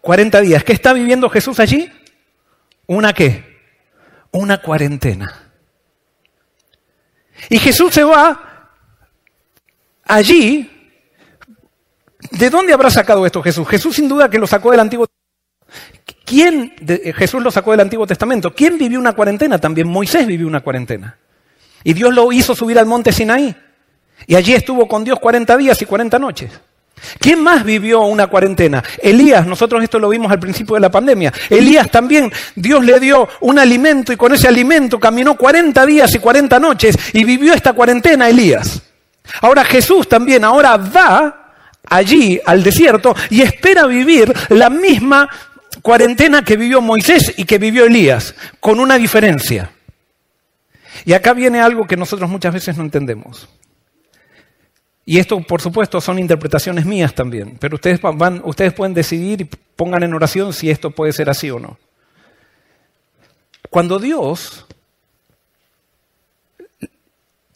40 0.00 0.40
días. 0.40 0.64
¿Qué 0.64 0.72
está 0.72 0.92
viviendo 0.92 1.28
Jesús 1.28 1.60
allí? 1.60 1.90
¿Una 2.86 3.12
qué? 3.12 3.58
Una 4.30 4.60
cuarentena. 4.60 5.52
Y 7.48 7.58
Jesús 7.58 7.94
se 7.94 8.04
va 8.04 8.47
allí, 10.08 10.68
¿de 12.32 12.50
dónde 12.50 12.72
habrá 12.72 12.90
sacado 12.90 13.24
esto 13.24 13.42
Jesús? 13.42 13.68
Jesús 13.68 13.94
sin 13.94 14.08
duda 14.08 14.28
que 14.28 14.38
lo 14.38 14.46
sacó 14.46 14.72
del 14.72 14.80
Antiguo 14.80 15.06
¿Quién, 16.24 16.74
Jesús 17.16 17.42
lo 17.42 17.50
sacó 17.50 17.70
del 17.70 17.80
Antiguo 17.80 18.06
Testamento? 18.06 18.54
¿Quién 18.54 18.76
vivió 18.76 18.98
una 18.98 19.14
cuarentena? 19.14 19.58
También 19.58 19.88
Moisés 19.88 20.26
vivió 20.26 20.46
una 20.46 20.60
cuarentena. 20.60 21.16
Y 21.84 21.94
Dios 21.94 22.12
lo 22.12 22.30
hizo 22.32 22.54
subir 22.54 22.78
al 22.78 22.86
monte 22.86 23.12
Sinaí. 23.12 23.54
Y 24.26 24.34
allí 24.34 24.52
estuvo 24.52 24.86
con 24.86 25.04
Dios 25.04 25.18
40 25.20 25.56
días 25.56 25.80
y 25.80 25.86
40 25.86 26.18
noches. 26.18 26.50
¿Quién 27.18 27.42
más 27.42 27.64
vivió 27.64 28.02
una 28.02 28.26
cuarentena? 28.26 28.82
Elías, 29.00 29.46
nosotros 29.46 29.82
esto 29.82 29.98
lo 29.98 30.08
vimos 30.08 30.30
al 30.30 30.40
principio 30.40 30.74
de 30.74 30.80
la 30.80 30.90
pandemia. 30.90 31.32
Elías 31.48 31.90
también, 31.90 32.30
Dios 32.54 32.84
le 32.84 32.98
dio 33.00 33.28
un 33.40 33.58
alimento 33.58 34.12
y 34.12 34.16
con 34.16 34.34
ese 34.34 34.48
alimento 34.48 34.98
caminó 34.98 35.36
40 35.36 35.86
días 35.86 36.14
y 36.14 36.18
40 36.18 36.58
noches 36.58 36.96
y 37.12 37.24
vivió 37.24 37.54
esta 37.54 37.72
cuarentena 37.72 38.28
Elías. 38.28 38.82
Ahora 39.40 39.64
Jesús 39.64 40.08
también 40.08 40.44
ahora 40.44 40.76
va 40.76 41.54
allí 41.88 42.40
al 42.44 42.62
desierto 42.62 43.14
y 43.30 43.42
espera 43.42 43.86
vivir 43.86 44.32
la 44.50 44.70
misma 44.70 45.28
cuarentena 45.82 46.44
que 46.44 46.56
vivió 46.56 46.80
Moisés 46.80 47.34
y 47.36 47.44
que 47.44 47.58
vivió 47.58 47.84
Elías, 47.84 48.34
con 48.60 48.80
una 48.80 48.96
diferencia. 48.96 49.70
Y 51.04 51.12
acá 51.12 51.32
viene 51.32 51.60
algo 51.60 51.86
que 51.86 51.96
nosotros 51.96 52.28
muchas 52.28 52.52
veces 52.52 52.76
no 52.76 52.82
entendemos. 52.82 53.48
Y 55.04 55.18
esto, 55.18 55.40
por 55.40 55.62
supuesto, 55.62 56.00
son 56.00 56.18
interpretaciones 56.18 56.84
mías 56.84 57.14
también, 57.14 57.56
pero 57.58 57.76
ustedes, 57.76 58.00
van, 58.00 58.42
ustedes 58.44 58.74
pueden 58.74 58.92
decidir 58.92 59.40
y 59.40 59.44
pongan 59.44 60.02
en 60.02 60.12
oración 60.12 60.52
si 60.52 60.68
esto 60.68 60.90
puede 60.90 61.12
ser 61.12 61.30
así 61.30 61.50
o 61.50 61.58
no. 61.58 61.78
Cuando 63.70 63.98
Dios 63.98 64.66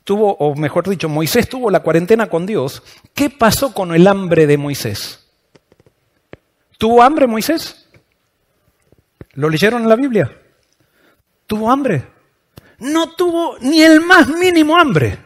tuvo, 0.04 0.34
o 0.34 0.54
mejor 0.54 0.88
dicho, 0.88 1.08
Moisés 1.08 1.48
tuvo 1.48 1.70
la 1.70 1.80
cuarentena 1.80 2.28
con 2.28 2.46
Dios, 2.46 2.82
¿qué 3.14 3.30
pasó 3.30 3.72
con 3.72 3.94
el 3.94 4.06
hambre 4.06 4.46
de 4.46 4.58
Moisés? 4.58 5.26
¿Tuvo 6.78 7.02
hambre 7.02 7.26
Moisés? 7.26 7.86
¿Lo 9.34 9.48
leyeron 9.48 9.82
en 9.82 9.88
la 9.88 9.96
Biblia? 9.96 10.30
¿Tuvo 11.46 11.70
hambre? 11.70 12.04
No 12.78 13.10
tuvo 13.10 13.56
ni 13.60 13.82
el 13.82 14.00
más 14.00 14.28
mínimo 14.28 14.76
hambre. 14.76 15.18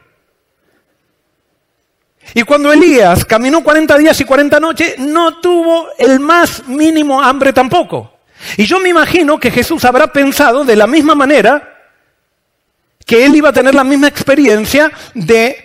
Y 2.34 2.42
cuando 2.42 2.72
Elías 2.72 3.24
caminó 3.24 3.62
40 3.62 3.96
días 3.98 4.20
y 4.20 4.24
40 4.24 4.60
noches, 4.60 4.98
no 4.98 5.40
tuvo 5.40 5.88
el 5.96 6.20
más 6.20 6.66
mínimo 6.66 7.22
hambre 7.22 7.52
tampoco. 7.52 8.18
Y 8.56 8.66
yo 8.66 8.78
me 8.80 8.90
imagino 8.90 9.38
que 9.38 9.50
Jesús 9.50 9.84
habrá 9.84 10.12
pensado 10.12 10.64
de 10.64 10.76
la 10.76 10.86
misma 10.86 11.14
manera 11.14 11.75
que 13.06 13.24
él 13.24 13.36
iba 13.36 13.48
a 13.48 13.52
tener 13.52 13.74
la 13.74 13.84
misma 13.84 14.08
experiencia 14.08 14.92
de 15.14 15.56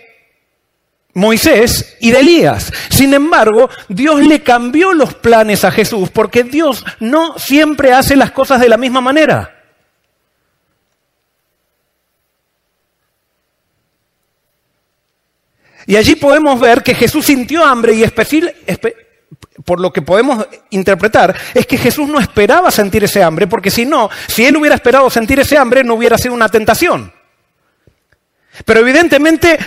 Moisés 1.12 1.96
y 2.00 2.12
de 2.12 2.20
Elías. 2.20 2.72
Sin 2.88 3.12
embargo, 3.12 3.68
Dios 3.88 4.24
le 4.24 4.42
cambió 4.42 4.94
los 4.94 5.12
planes 5.14 5.64
a 5.64 5.72
Jesús 5.72 6.08
porque 6.10 6.44
Dios 6.44 6.84
no 7.00 7.36
siempre 7.38 7.92
hace 7.92 8.16
las 8.16 8.30
cosas 8.30 8.60
de 8.60 8.68
la 8.68 8.76
misma 8.76 9.00
manera. 9.00 9.58
Y 15.84 15.96
allí 15.96 16.14
podemos 16.14 16.60
ver 16.60 16.84
que 16.84 16.94
Jesús 16.94 17.26
sintió 17.26 17.64
hambre 17.64 17.92
y 17.94 18.04
por 19.64 19.80
lo 19.80 19.92
que 19.92 20.00
podemos 20.00 20.46
interpretar, 20.70 21.34
es 21.54 21.66
que 21.66 21.76
Jesús 21.76 22.08
no 22.08 22.20
esperaba 22.20 22.70
sentir 22.70 23.02
ese 23.02 23.20
hambre, 23.20 23.48
porque 23.48 23.70
si 23.70 23.84
no, 23.84 24.08
si 24.28 24.44
él 24.44 24.56
hubiera 24.56 24.76
esperado 24.76 25.10
sentir 25.10 25.40
ese 25.40 25.58
hambre, 25.58 25.82
no 25.82 25.94
hubiera 25.94 26.16
sido 26.16 26.34
una 26.34 26.48
tentación. 26.48 27.12
Pero 28.64 28.80
evidentemente 28.80 29.58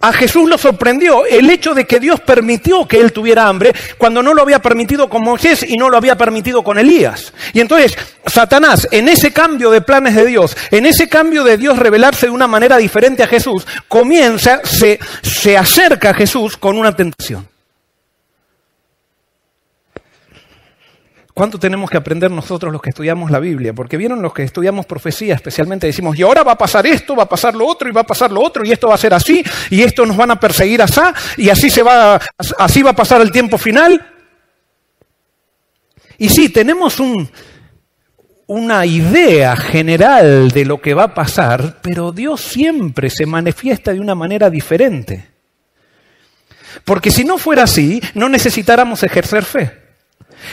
a 0.00 0.12
Jesús 0.12 0.48
lo 0.48 0.58
sorprendió 0.58 1.24
el 1.24 1.48
hecho 1.48 1.72
de 1.72 1.86
que 1.86 1.98
Dios 1.98 2.20
permitió 2.20 2.86
que 2.86 3.00
él 3.00 3.12
tuviera 3.12 3.48
hambre 3.48 3.72
cuando 3.96 4.22
no 4.22 4.34
lo 4.34 4.42
había 4.42 4.60
permitido 4.60 5.08
con 5.08 5.22
Moisés 5.22 5.64
y 5.66 5.76
no 5.76 5.88
lo 5.88 5.96
había 5.96 6.16
permitido 6.16 6.62
con 6.62 6.78
Elías. 6.78 7.32
Y 7.54 7.60
entonces 7.60 7.96
Satanás, 8.26 8.86
en 8.90 9.08
ese 9.08 9.32
cambio 9.32 9.70
de 9.70 9.80
planes 9.80 10.14
de 10.14 10.26
Dios, 10.26 10.56
en 10.70 10.84
ese 10.84 11.08
cambio 11.08 11.44
de 11.44 11.56
Dios 11.56 11.78
revelarse 11.78 12.26
de 12.26 12.32
una 12.32 12.46
manera 12.46 12.76
diferente 12.76 13.22
a 13.22 13.26
Jesús, 13.26 13.66
comienza, 13.88 14.60
se, 14.64 14.98
se 15.22 15.56
acerca 15.56 16.10
a 16.10 16.14
Jesús 16.14 16.56
con 16.56 16.78
una 16.78 16.94
tentación. 16.94 17.48
¿Cuánto 21.36 21.58
tenemos 21.58 21.90
que 21.90 21.98
aprender 21.98 22.30
nosotros 22.30 22.72
los 22.72 22.80
que 22.80 22.88
estudiamos 22.88 23.30
la 23.30 23.38
Biblia? 23.38 23.74
Porque 23.74 23.98
vieron 23.98 24.22
los 24.22 24.32
que 24.32 24.42
estudiamos 24.42 24.86
profecía, 24.86 25.34
especialmente 25.34 25.86
decimos, 25.86 26.18
y 26.18 26.22
ahora 26.22 26.42
va 26.42 26.52
a 26.52 26.56
pasar 26.56 26.86
esto, 26.86 27.14
va 27.14 27.24
a 27.24 27.28
pasar 27.28 27.54
lo 27.54 27.66
otro, 27.66 27.90
y 27.90 27.92
va 27.92 28.00
a 28.00 28.06
pasar 28.06 28.32
lo 28.32 28.40
otro, 28.40 28.64
y 28.64 28.72
esto 28.72 28.88
va 28.88 28.94
a 28.94 28.96
ser 28.96 29.12
así, 29.12 29.44
y 29.68 29.82
esto 29.82 30.06
nos 30.06 30.16
van 30.16 30.30
a 30.30 30.40
perseguir 30.40 30.80
así, 30.80 30.98
y 31.36 31.50
así 31.50 31.68
se 31.68 31.82
va, 31.82 32.18
así 32.56 32.82
va 32.82 32.92
a 32.92 32.96
pasar 32.96 33.20
el 33.20 33.30
tiempo 33.30 33.58
final. 33.58 34.14
Y 36.16 36.30
sí, 36.30 36.48
tenemos 36.48 36.98
un, 37.00 37.30
una 38.46 38.86
idea 38.86 39.56
general 39.56 40.50
de 40.52 40.64
lo 40.64 40.80
que 40.80 40.94
va 40.94 41.02
a 41.02 41.14
pasar, 41.14 41.80
pero 41.82 42.12
Dios 42.12 42.40
siempre 42.40 43.10
se 43.10 43.26
manifiesta 43.26 43.92
de 43.92 44.00
una 44.00 44.14
manera 44.14 44.48
diferente. 44.48 45.28
Porque 46.82 47.10
si 47.10 47.24
no 47.24 47.36
fuera 47.36 47.64
así, 47.64 48.00
no 48.14 48.30
necesitáramos 48.30 49.02
ejercer 49.02 49.44
fe. 49.44 49.85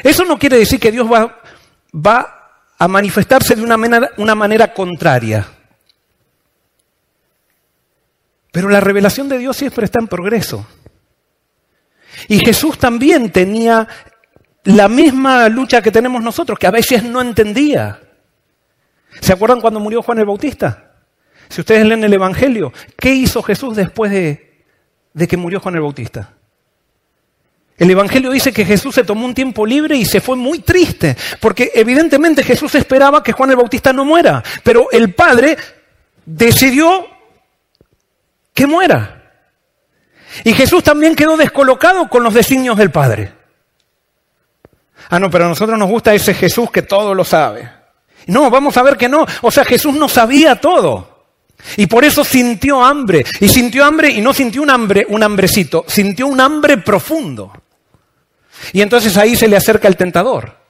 Eso 0.03 0.25
no 0.25 0.37
quiere 0.37 0.57
decir 0.57 0.79
que 0.79 0.91
Dios 0.91 1.11
va, 1.11 1.41
va 1.93 2.61
a 2.77 2.87
manifestarse 2.87 3.55
de 3.55 3.63
una 3.63 3.77
manera, 3.77 4.11
una 4.17 4.35
manera 4.35 4.73
contraria. 4.73 5.47
Pero 8.51 8.69
la 8.69 8.79
revelación 8.79 9.27
de 9.29 9.39
Dios 9.39 9.57
siempre 9.57 9.85
está 9.85 9.99
en 9.99 10.07
progreso. 10.07 10.65
Y 12.27 12.39
Jesús 12.39 12.77
también 12.77 13.31
tenía 13.31 13.87
la 14.65 14.87
misma 14.87 15.49
lucha 15.49 15.81
que 15.81 15.91
tenemos 15.91 16.21
nosotros, 16.21 16.59
que 16.59 16.67
a 16.67 16.71
veces 16.71 17.03
no 17.03 17.21
entendía. 17.21 17.99
¿Se 19.19 19.33
acuerdan 19.33 19.61
cuando 19.61 19.79
murió 19.79 20.01
Juan 20.01 20.19
el 20.19 20.25
Bautista? 20.25 20.91
Si 21.49 21.61
ustedes 21.61 21.85
leen 21.85 22.03
el 22.03 22.13
Evangelio, 22.13 22.71
¿qué 22.97 23.13
hizo 23.13 23.41
Jesús 23.43 23.75
después 23.75 24.11
de, 24.11 24.63
de 25.13 25.27
que 25.27 25.37
murió 25.37 25.59
Juan 25.59 25.75
el 25.75 25.81
Bautista? 25.81 26.33
El 27.77 27.89
Evangelio 27.89 28.31
dice 28.31 28.53
que 28.53 28.65
Jesús 28.65 28.93
se 28.93 29.03
tomó 29.03 29.25
un 29.25 29.33
tiempo 29.33 29.65
libre 29.65 29.95
y 29.95 30.05
se 30.05 30.21
fue 30.21 30.35
muy 30.35 30.59
triste, 30.59 31.17
porque 31.39 31.71
evidentemente 31.73 32.43
Jesús 32.43 32.75
esperaba 32.75 33.23
que 33.23 33.31
Juan 33.31 33.49
el 33.49 33.55
Bautista 33.55 33.91
no 33.91 34.05
muera, 34.05 34.43
pero 34.63 34.89
el 34.91 35.13
Padre 35.13 35.57
decidió 36.25 37.07
que 38.53 38.67
muera. 38.67 39.23
Y 40.43 40.53
Jesús 40.53 40.83
también 40.83 41.15
quedó 41.15 41.35
descolocado 41.35 42.09
con 42.09 42.23
los 42.23 42.33
designios 42.33 42.77
del 42.77 42.91
Padre. 42.91 43.33
Ah, 45.09 45.19
no, 45.19 45.29
pero 45.29 45.45
a 45.45 45.49
nosotros 45.49 45.77
nos 45.77 45.89
gusta 45.89 46.13
ese 46.13 46.33
Jesús 46.33 46.71
que 46.71 46.83
todo 46.83 47.13
lo 47.13 47.23
sabe. 47.23 47.69
No, 48.27 48.49
vamos 48.49 48.77
a 48.77 48.83
ver 48.83 48.97
que 48.97 49.09
no. 49.09 49.25
O 49.41 49.51
sea, 49.51 49.65
Jesús 49.65 49.93
no 49.95 50.07
sabía 50.07 50.55
todo. 50.55 51.25
Y 51.77 51.87
por 51.87 52.03
eso 52.03 52.23
sintió 52.23 52.83
hambre. 52.83 53.25
Y 53.39 53.47
sintió 53.47 53.85
hambre 53.85 54.09
y 54.09 54.21
no 54.21 54.33
sintió 54.33 54.61
un 54.61 54.69
hambre, 54.69 55.05
un 55.09 55.23
hambrecito, 55.23 55.85
sintió 55.87 56.27
un 56.27 56.39
hambre 56.39 56.77
profundo. 56.77 57.51
Y 58.71 58.81
entonces 58.81 59.17
ahí 59.17 59.35
se 59.35 59.47
le 59.47 59.57
acerca 59.57 59.87
el 59.87 59.97
tentador. 59.97 60.63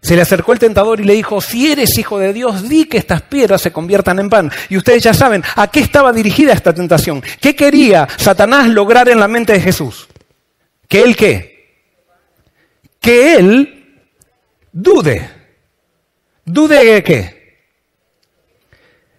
Se 0.00 0.14
le 0.14 0.22
acercó 0.22 0.52
el 0.52 0.58
tentador 0.58 1.00
y 1.00 1.04
le 1.04 1.14
dijo, 1.14 1.40
si 1.40 1.70
eres 1.70 1.98
hijo 1.98 2.18
de 2.18 2.32
Dios, 2.32 2.68
di 2.68 2.84
que 2.84 2.98
estas 2.98 3.22
piedras 3.22 3.60
se 3.60 3.72
conviertan 3.72 4.18
en 4.20 4.30
pan. 4.30 4.50
Y 4.68 4.76
ustedes 4.76 5.02
ya 5.02 5.12
saben 5.12 5.42
a 5.56 5.68
qué 5.70 5.80
estaba 5.80 6.12
dirigida 6.12 6.52
esta 6.52 6.72
tentación. 6.72 7.22
¿Qué 7.40 7.56
quería 7.56 8.06
Satanás 8.16 8.68
lograr 8.68 9.08
en 9.08 9.18
la 9.18 9.28
mente 9.28 9.52
de 9.52 9.60
Jesús? 9.60 10.06
¿Que 10.86 11.02
él 11.02 11.16
qué? 11.16 11.58
Que 13.00 13.34
él 13.34 14.02
dude. 14.72 15.30
¿Dude 16.44 16.84
de 16.84 17.02
qué? 17.02 17.38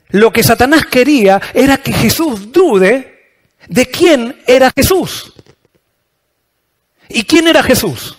Lo 0.10 0.32
que 0.32 0.44
Satanás 0.44 0.86
quería 0.88 1.40
era 1.54 1.78
que 1.78 1.94
Jesús 1.94 2.52
dude 2.52 3.20
de 3.68 3.86
quién 3.86 4.42
era 4.48 4.72
Jesús. 4.76 5.34
¿Y 7.10 7.24
quién 7.24 7.48
era 7.48 7.64
Jesús? 7.64 8.16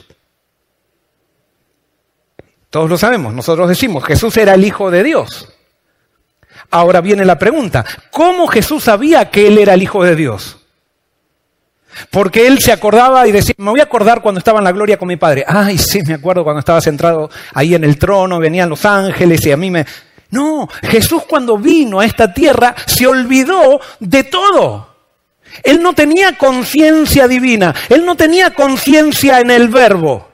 Todos 2.68 2.90
lo 2.90 2.98
sabemos, 2.98 3.32
nosotros 3.32 3.68
decimos, 3.68 4.04
Jesús 4.04 4.36
era 4.36 4.54
el 4.54 4.64
Hijo 4.64 4.90
de 4.90 5.02
Dios. 5.02 5.48
Ahora 6.70 7.00
viene 7.00 7.24
la 7.24 7.38
pregunta, 7.38 7.84
¿cómo 8.10 8.46
Jesús 8.46 8.84
sabía 8.84 9.30
que 9.30 9.48
Él 9.48 9.58
era 9.58 9.74
el 9.74 9.82
Hijo 9.82 10.04
de 10.04 10.14
Dios? 10.14 10.56
Porque 12.10 12.46
Él 12.46 12.60
se 12.60 12.72
acordaba 12.72 13.26
y 13.26 13.32
decía, 13.32 13.54
me 13.58 13.70
voy 13.70 13.80
a 13.80 13.84
acordar 13.84 14.22
cuando 14.22 14.38
estaba 14.38 14.58
en 14.58 14.64
la 14.64 14.72
gloria 14.72 14.96
con 14.96 15.08
mi 15.08 15.16
Padre. 15.16 15.44
Ay, 15.46 15.78
sí, 15.78 16.02
me 16.02 16.14
acuerdo 16.14 16.44
cuando 16.44 16.60
estaba 16.60 16.80
centrado 16.80 17.28
ahí 17.54 17.74
en 17.74 17.82
el 17.82 17.98
trono, 17.98 18.38
venían 18.38 18.68
los 18.68 18.84
ángeles 18.84 19.44
y 19.46 19.52
a 19.52 19.56
mí 19.56 19.70
me... 19.70 19.84
No, 20.30 20.68
Jesús 20.82 21.24
cuando 21.28 21.58
vino 21.58 21.98
a 21.98 22.04
esta 22.04 22.32
tierra 22.32 22.74
se 22.86 23.04
olvidó 23.06 23.80
de 23.98 24.24
todo. 24.24 24.89
Él 25.62 25.82
no 25.82 25.92
tenía 25.92 26.36
conciencia 26.36 27.28
divina, 27.28 27.74
él 27.88 28.04
no 28.04 28.16
tenía 28.16 28.50
conciencia 28.50 29.40
en 29.40 29.50
el 29.50 29.68
verbo. 29.68 30.28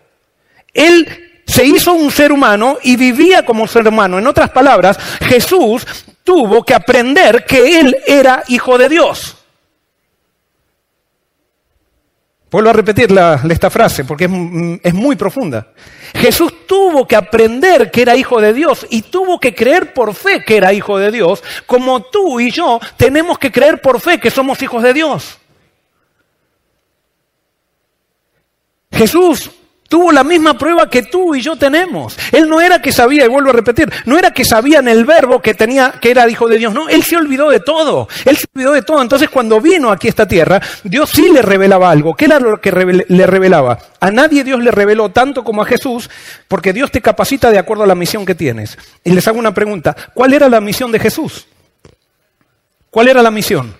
Él 0.72 1.42
se 1.46 1.64
hizo 1.64 1.92
un 1.92 2.10
ser 2.10 2.32
humano 2.32 2.78
y 2.82 2.96
vivía 2.96 3.44
como 3.44 3.66
ser 3.66 3.86
humano. 3.88 4.18
En 4.18 4.26
otras 4.26 4.50
palabras, 4.50 4.98
Jesús 5.20 5.86
tuvo 6.24 6.64
que 6.64 6.74
aprender 6.74 7.44
que 7.44 7.78
Él 7.78 7.96
era 8.06 8.42
hijo 8.48 8.76
de 8.76 8.88
Dios. 8.88 9.35
Vuelvo 12.56 12.70
a 12.70 12.72
repetir 12.72 13.14
esta 13.50 13.68
frase 13.68 14.02
porque 14.06 14.24
es, 14.24 14.30
es, 14.82 14.94
muy 14.94 15.14
profunda. 15.14 15.74
Jesús 16.14 16.66
tuvo 16.66 17.06
que 17.06 17.14
aprender 17.14 17.90
que 17.90 18.00
era 18.00 18.16
hijo 18.16 18.40
de 18.40 18.54
Dios 18.54 18.86
y 18.88 19.02
tuvo 19.02 19.38
que 19.38 19.54
creer 19.54 19.92
por 19.92 20.14
fe 20.14 20.42
que 20.42 20.56
era 20.56 20.72
hijo 20.72 20.96
de 20.96 21.10
Dios, 21.10 21.44
como 21.66 22.04
tú 22.04 22.40
y 22.40 22.50
yo 22.50 22.80
tenemos 22.96 23.38
que 23.38 23.52
creer 23.52 23.82
por 23.82 24.00
fe 24.00 24.18
que 24.18 24.30
somos 24.30 24.62
hijos 24.62 24.82
de 24.82 24.94
Dios. 24.94 25.38
Jesús 28.90 29.50
Tuvo 29.88 30.10
la 30.10 30.24
misma 30.24 30.58
prueba 30.58 30.90
que 30.90 31.02
tú 31.02 31.34
y 31.34 31.40
yo 31.40 31.56
tenemos. 31.56 32.16
Él 32.32 32.48
no 32.48 32.60
era 32.60 32.80
que 32.80 32.92
sabía, 32.92 33.24
y 33.24 33.28
vuelvo 33.28 33.50
a 33.50 33.52
repetir, 33.52 33.92
no 34.04 34.18
era 34.18 34.32
que 34.32 34.44
sabía 34.44 34.80
en 34.80 34.88
el 34.88 35.04
verbo 35.04 35.40
que 35.40 35.54
tenía, 35.54 35.92
que 36.00 36.10
era 36.10 36.28
hijo 36.28 36.48
de 36.48 36.58
Dios, 36.58 36.74
no, 36.74 36.88
él 36.88 37.02
se 37.04 37.16
olvidó 37.16 37.50
de 37.50 37.60
todo. 37.60 38.08
Él 38.24 38.36
se 38.36 38.46
olvidó 38.54 38.72
de 38.72 38.82
todo. 38.82 39.00
Entonces 39.00 39.30
cuando 39.30 39.60
vino 39.60 39.90
aquí 39.90 40.08
a 40.08 40.10
esta 40.10 40.26
tierra, 40.26 40.60
Dios 40.82 41.10
sí 41.10 41.30
le 41.32 41.42
revelaba 41.42 41.90
algo. 41.90 42.14
¿Qué 42.14 42.24
era 42.24 42.40
lo 42.40 42.60
que 42.60 42.72
le 43.08 43.26
revelaba? 43.26 43.78
A 44.00 44.10
nadie 44.10 44.44
Dios 44.44 44.60
le 44.60 44.70
reveló 44.70 45.10
tanto 45.10 45.44
como 45.44 45.62
a 45.62 45.66
Jesús, 45.66 46.10
porque 46.48 46.72
Dios 46.72 46.90
te 46.90 47.00
capacita 47.00 47.50
de 47.50 47.58
acuerdo 47.58 47.84
a 47.84 47.86
la 47.86 47.94
misión 47.94 48.26
que 48.26 48.34
tienes. 48.34 48.76
Y 49.04 49.12
les 49.12 49.26
hago 49.28 49.38
una 49.38 49.54
pregunta. 49.54 49.94
¿Cuál 50.14 50.34
era 50.34 50.48
la 50.48 50.60
misión 50.60 50.90
de 50.90 50.98
Jesús? 50.98 51.46
¿Cuál 52.90 53.08
era 53.08 53.22
la 53.22 53.30
misión? 53.30 53.74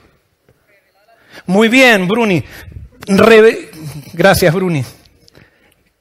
Muy 1.47 1.69
bien, 1.69 2.07
Bruni. 2.07 2.45
Gracias, 4.13 4.55
Bruni. 4.55 4.85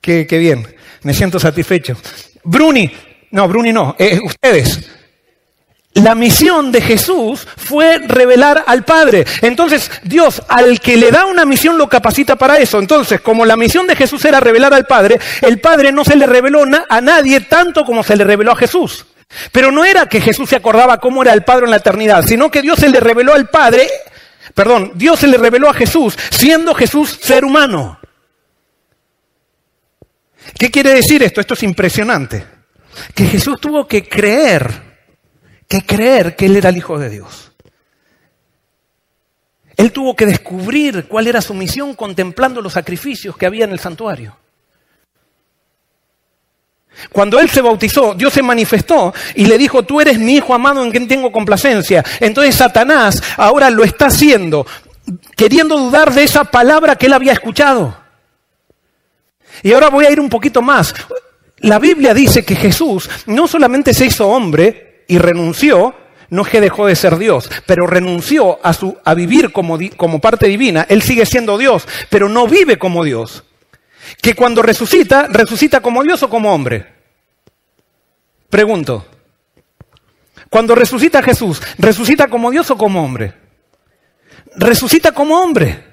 Qué, 0.06 0.38
bien, 0.38 0.68
me 1.02 1.16
siento 1.16 1.40
satisfecho. 1.40 1.98
Bruni, 2.44 2.92
no, 3.32 3.48
Bruni 3.48 3.74
no, 3.74 3.96
eh, 3.98 4.20
ustedes. 4.24 4.88
La 5.96 6.14
misión 6.14 6.72
de 6.72 6.80
Jesús 6.80 7.48
fue 7.58 7.98
revelar 7.98 8.66
al 8.68 8.86
Padre. 8.86 9.26
Entonces, 9.42 9.90
Dios, 10.04 10.44
al 10.48 10.80
que 10.80 10.96
le 10.96 11.10
da 11.10 11.26
una 11.26 11.44
misión, 11.44 11.80
lo 11.80 11.90
capacita 11.90 12.36
para 12.36 12.58
eso. 12.60 12.78
Entonces, 12.78 13.20
como 13.20 13.48
la 13.48 13.58
misión 13.58 13.88
de 13.88 13.96
Jesús 13.96 14.24
era 14.26 14.40
revelar 14.40 14.76
al 14.76 14.86
Padre, 14.86 15.20
el 15.42 15.60
Padre 15.60 15.92
no 15.92 16.06
se 16.06 16.16
le 16.16 16.28
reveló 16.28 16.66
a 16.88 17.02
nadie 17.02 17.40
tanto 17.42 17.84
como 17.84 18.04
se 18.04 18.16
le 18.16 18.26
reveló 18.26 18.52
a 18.52 18.58
Jesús. 18.58 19.08
Pero 19.52 19.72
no 19.72 19.86
era 19.86 20.08
que 20.08 20.22
Jesús 20.22 20.50
se 20.50 20.56
acordaba 20.56 21.00
cómo 21.00 21.24
era 21.24 21.34
el 21.34 21.44
Padre 21.44 21.66
en 21.66 21.72
la 21.72 21.78
eternidad, 21.78 22.24
sino 22.24 22.52
que 22.52 22.62
Dios 22.62 22.78
se 22.78 22.90
le 22.90 23.00
reveló 23.00 23.34
al 23.34 23.50
Padre, 23.50 23.90
perdón, 24.54 24.92
Dios 24.94 25.20
se 25.20 25.28
le 25.28 25.38
reveló 25.38 25.68
a 25.68 25.74
Jesús, 25.74 26.16
siendo 26.30 26.76
Jesús 26.76 27.18
ser 27.24 27.44
humano. 27.44 27.98
¿Qué 30.58 30.70
quiere 30.70 30.94
decir 30.94 31.24
esto? 31.24 31.42
Esto 31.42 31.54
es 31.54 31.64
impresionante. 31.64 32.46
Que 33.14 33.26
Jesús 33.26 33.60
tuvo 33.60 33.88
que 33.88 34.08
creer, 34.08 34.70
que 35.68 35.82
creer 35.82 36.36
que 36.36 36.46
Él 36.46 36.56
era 36.56 36.70
el 36.70 36.78
Hijo 36.78 36.98
de 36.98 37.10
Dios. 37.10 37.52
Él 39.76 39.92
tuvo 39.92 40.16
que 40.16 40.26
descubrir 40.26 41.06
cuál 41.08 41.28
era 41.28 41.42
su 41.42 41.54
misión 41.54 41.96
contemplando 41.96 42.62
los 42.62 42.74
sacrificios 42.74 43.36
que 43.36 43.46
había 43.46 43.66
en 43.66 43.72
el 43.72 43.80
santuario. 43.80 44.38
Cuando 47.12 47.40
él 47.40 47.50
se 47.50 47.62
bautizó, 47.62 48.14
Dios 48.14 48.32
se 48.32 48.42
manifestó 48.42 49.14
y 49.36 49.46
le 49.46 49.58
dijo, 49.58 49.84
tú 49.84 50.00
eres 50.00 50.18
mi 50.18 50.36
hijo 50.36 50.54
amado 50.54 50.82
en 50.82 50.92
quien 50.92 51.10
tengo 51.10 51.30
complacencia. 51.30 52.04
Entonces 52.22 52.56
Satanás 52.56 53.22
ahora 53.36 53.70
lo 53.70 53.84
está 53.84 54.06
haciendo, 54.06 54.66
queriendo 55.36 55.78
dudar 55.78 56.14
de 56.14 56.24
esa 56.24 56.46
palabra 56.46 56.96
que 56.96 57.08
él 57.08 57.14
había 57.14 57.34
escuchado. 57.34 58.05
Y 59.64 59.74
ahora 59.74 59.90
voy 59.90 60.06
a 60.06 60.12
ir 60.12 60.20
un 60.20 60.30
poquito 60.30 60.62
más. 60.62 60.94
La 61.60 61.80
Biblia 61.80 62.14
dice 62.14 62.44
que 62.44 62.56
Jesús 62.56 63.10
no 63.28 63.48
solamente 63.48 63.94
se 63.94 64.06
hizo 64.06 64.28
hombre 64.28 65.04
y 65.08 65.18
renunció, 65.18 65.96
no 66.30 66.42
es 66.42 66.50
que 66.50 66.62
dejó 66.62 66.88
de 66.88 66.96
ser 66.96 67.18
Dios, 67.18 67.50
pero 67.66 67.88
renunció 67.88 68.60
a, 68.64 69.14
vivir 69.14 69.52
como, 69.52 69.78
como 69.96 70.20
parte 70.20 70.48
divina. 70.48 70.86
Él 70.90 71.02
sigue 71.02 71.26
siendo 71.26 71.58
Dios, 71.58 71.88
pero 72.10 72.30
no 72.30 72.48
vive 72.48 72.78
como 72.78 73.04
Dios. 73.04 73.44
Que 74.22 74.36
cuando 74.36 74.62
resucita, 74.62 75.28
resucita 75.30 75.82
como 75.82 76.04
Dios 76.04 76.22
o 76.24 76.30
como 76.30 76.54
hombre. 76.54 76.86
Pregunto. 78.50 79.06
Cuando 80.50 80.76
resucita 80.76 81.24
Jesús, 81.24 81.62
¿resucita 81.78 82.28
como 82.28 82.52
Dios 82.52 82.70
o 82.72 82.78
como 82.78 83.04
hombre? 83.04 83.34
Resucita 84.56 85.12
como 85.12 85.42
hombre. 85.42 85.84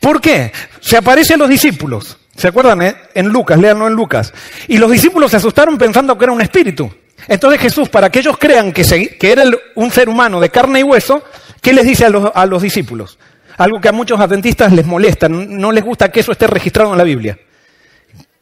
¿Por 0.00 0.20
qué? 0.20 0.52
Se 0.80 0.96
aparece 0.96 1.34
a 1.34 1.36
los 1.36 1.48
discípulos. 1.48 2.18
¿Se 2.36 2.48
acuerdan? 2.48 2.82
Eh? 2.82 2.96
En 3.14 3.28
Lucas, 3.28 3.58
léanlo 3.58 3.86
en 3.86 3.94
Lucas. 3.94 4.32
Y 4.68 4.78
los 4.78 4.90
discípulos 4.90 5.30
se 5.30 5.36
asustaron 5.36 5.78
pensando 5.78 6.18
que 6.18 6.24
era 6.24 6.32
un 6.32 6.40
espíritu. 6.40 6.90
Entonces 7.28 7.60
Jesús, 7.60 7.88
para 7.88 8.10
que 8.10 8.18
ellos 8.18 8.36
crean 8.38 8.72
que, 8.72 8.84
era 9.20 9.44
un 9.76 9.90
ser 9.90 10.08
humano 10.08 10.40
de 10.40 10.50
carne 10.50 10.80
y 10.80 10.82
hueso, 10.82 11.22
¿qué 11.60 11.72
les 11.72 11.86
dice 11.86 12.04
a 12.04 12.46
los, 12.46 12.62
discípulos? 12.62 13.18
Algo 13.56 13.80
que 13.80 13.88
a 13.88 13.92
muchos 13.92 14.20
adventistas 14.20 14.72
les 14.72 14.84
molesta, 14.84 15.28
no 15.28 15.72
les 15.72 15.84
gusta 15.84 16.10
que 16.10 16.20
eso 16.20 16.32
esté 16.32 16.46
registrado 16.46 16.92
en 16.92 16.98
la 16.98 17.04
Biblia. 17.04 17.38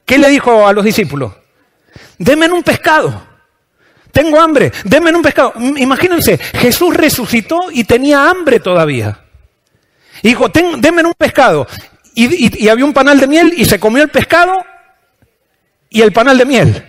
¿Qué 0.05 0.18
le 0.18 0.28
dijo 0.28 0.66
a 0.66 0.72
los 0.72 0.85
discípulos? 0.85 1.33
Denme 2.18 2.50
un 2.50 2.62
pescado. 2.62 3.33
Tengo 4.11 4.40
hambre, 4.40 4.72
denme 4.85 5.14
un 5.14 5.22
pescado. 5.22 5.55
Imagínense, 5.57 6.38
Jesús 6.38 6.94
resucitó 6.94 7.70
y 7.70 7.85
tenía 7.85 8.28
hambre 8.28 8.61
todavía. 8.61 9.20
dijo, 10.22 10.48
denme 10.48 11.05
un 11.05 11.14
pescado. 11.14 11.66
Y, 12.14 12.68
había 12.68 12.85
un 12.85 12.92
panal 12.92 13.18
de 13.18 13.27
miel 13.27 13.55
y 13.57 13.64
se 13.64 13.81
comió 13.81 14.03
el 14.03 14.11
pescado 14.11 14.64
y 15.88 16.03
el 16.03 16.12
panal 16.12 16.38
de 16.38 16.44
miel. 16.44 16.85